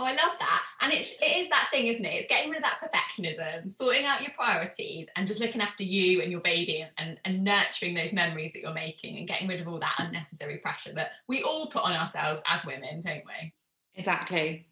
Oh, 0.00 0.04
I 0.04 0.12
love 0.12 0.38
that. 0.38 0.62
And 0.80 0.92
it's 0.92 1.10
it 1.20 1.36
is 1.38 1.48
that 1.48 1.68
thing, 1.72 1.88
isn't 1.88 2.04
it? 2.04 2.14
It's 2.14 2.28
getting 2.28 2.50
rid 2.50 2.58
of 2.58 2.64
that 2.64 2.80
perfectionism, 2.80 3.68
sorting 3.68 4.04
out 4.04 4.22
your 4.22 4.30
priorities 4.30 5.08
and 5.16 5.26
just 5.26 5.40
looking 5.40 5.60
after 5.60 5.82
you 5.82 6.22
and 6.22 6.30
your 6.30 6.40
baby 6.40 6.82
and, 6.82 6.90
and, 6.98 7.20
and 7.24 7.42
nurturing 7.42 7.94
those 7.94 8.12
memories 8.12 8.52
that 8.52 8.60
you're 8.60 8.72
making 8.72 9.16
and 9.18 9.26
getting 9.26 9.48
rid 9.48 9.60
of 9.60 9.66
all 9.66 9.80
that 9.80 9.96
unnecessary 9.98 10.58
pressure 10.58 10.92
that 10.94 11.10
we 11.26 11.42
all 11.42 11.66
put 11.66 11.82
on 11.82 11.94
ourselves 11.94 12.44
as 12.48 12.64
women, 12.64 13.00
don't 13.00 13.24
we? 13.26 13.52
Exactly. 13.96 14.68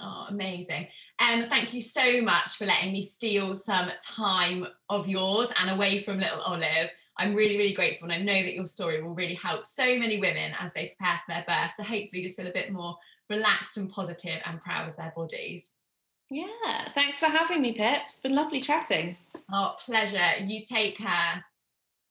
Oh, 0.00 0.26
amazing. 0.28 0.88
Um, 1.20 1.48
thank 1.48 1.72
you 1.72 1.80
so 1.80 2.20
much 2.20 2.56
for 2.56 2.66
letting 2.66 2.92
me 2.92 3.04
steal 3.04 3.54
some 3.54 3.90
time 4.04 4.66
of 4.90 5.06
yours 5.06 5.50
and 5.60 5.70
away 5.70 6.00
from 6.00 6.18
little 6.18 6.40
Olive. 6.40 6.90
I'm 7.16 7.34
really, 7.34 7.58
really 7.58 7.74
grateful. 7.74 8.10
And 8.10 8.20
I 8.20 8.22
know 8.22 8.42
that 8.42 8.54
your 8.54 8.66
story 8.66 9.02
will 9.02 9.14
really 9.14 9.34
help 9.34 9.66
so 9.66 9.98
many 9.98 10.20
women 10.20 10.52
as 10.58 10.72
they 10.72 10.94
prepare 10.96 11.20
for 11.26 11.32
their 11.32 11.44
birth 11.46 11.74
to 11.76 11.82
hopefully 11.82 12.22
just 12.22 12.36
feel 12.36 12.46
a 12.46 12.52
bit 12.52 12.72
more 12.72 12.96
relaxed 13.30 13.76
and 13.76 13.90
positive 13.90 14.40
and 14.44 14.60
proud 14.60 14.88
of 14.88 14.96
their 14.96 15.12
bodies. 15.14 15.72
Yeah, 16.30 16.88
thanks 16.94 17.20
for 17.20 17.26
having 17.26 17.62
me, 17.62 17.72
Pip. 17.72 18.02
It's 18.10 18.20
been 18.20 18.34
lovely 18.34 18.60
chatting. 18.60 19.16
Oh, 19.52 19.76
pleasure. 19.84 20.44
You 20.44 20.62
take 20.64 20.98
care. 20.98 21.44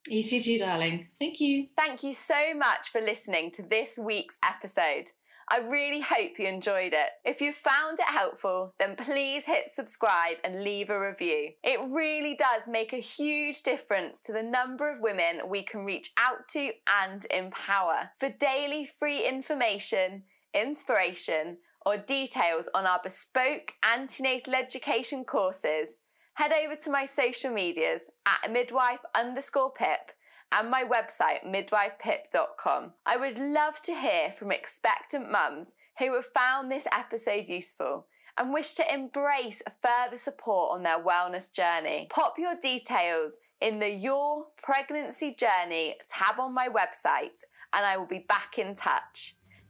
You 0.07 0.23
too, 0.23 0.39
too, 0.39 0.57
darling. 0.59 1.07
Thank 1.19 1.39
you. 1.39 1.67
Thank 1.77 2.03
you 2.03 2.13
so 2.13 2.53
much 2.55 2.89
for 2.91 3.01
listening 3.01 3.51
to 3.51 3.61
this 3.61 3.97
week's 3.97 4.37
episode. 4.43 5.11
I 5.49 5.59
really 5.59 6.01
hope 6.01 6.39
you 6.39 6.47
enjoyed 6.47 6.91
it. 6.93 7.09
If 7.23 7.39
you 7.39 7.53
found 7.53 7.99
it 7.99 8.05
helpful, 8.05 8.73
then 8.79 8.97
please 8.97 9.45
hit 9.45 9.69
subscribe 9.69 10.37
and 10.43 10.63
leave 10.63 10.89
a 10.89 10.99
review. 10.99 11.51
It 11.63 11.79
really 11.89 12.35
does 12.35 12.67
make 12.67 12.91
a 12.91 12.97
huge 12.97 13.61
difference 13.61 14.23
to 14.23 14.33
the 14.33 14.43
number 14.43 14.89
of 14.89 14.99
women 14.99 15.47
we 15.47 15.63
can 15.63 15.85
reach 15.85 16.11
out 16.17 16.49
to 16.49 16.71
and 17.03 17.25
empower. 17.31 18.09
For 18.19 18.29
daily 18.29 18.85
free 18.85 19.25
information, 19.25 20.23
inspiration, 20.61 21.57
or 21.85 21.97
details 21.97 22.67
on 22.73 22.85
our 22.85 22.99
bespoke 23.03 23.73
antenatal 23.83 24.55
education 24.55 25.23
courses, 25.23 25.97
head 26.33 26.51
over 26.51 26.75
to 26.75 26.91
my 26.91 27.05
social 27.05 27.51
medias 27.51 28.05
at 28.27 28.51
midwife 28.51 28.99
underscore 29.15 29.71
pip 29.71 30.11
and 30.51 30.69
my 30.69 30.83
website, 30.83 31.45
midwifepip.com. 31.45 32.93
I 33.05 33.17
would 33.17 33.37
love 33.37 33.81
to 33.83 33.93
hear 33.93 34.31
from 34.31 34.51
expectant 34.51 35.31
mums 35.31 35.67
who 35.99 36.13
have 36.13 36.27
found 36.35 36.71
this 36.71 36.87
episode 36.93 37.49
useful 37.49 38.07
and 38.37 38.53
wish 38.53 38.73
to 38.75 38.93
embrace 38.93 39.61
further 39.81 40.17
support 40.17 40.73
on 40.73 40.83
their 40.83 41.03
wellness 41.03 41.51
journey. 41.51 42.07
Pop 42.11 42.37
your 42.37 42.55
details 42.61 43.33
in 43.61 43.79
the 43.79 43.89
Your 43.89 44.45
Pregnancy 44.61 45.35
Journey 45.35 45.95
tab 46.07 46.39
on 46.39 46.53
my 46.53 46.67
website, 46.67 47.41
and 47.73 47.85
I 47.85 47.97
will 47.97 48.05
be 48.05 48.25
back 48.29 48.59
in 48.59 48.75
touch. 48.75 49.36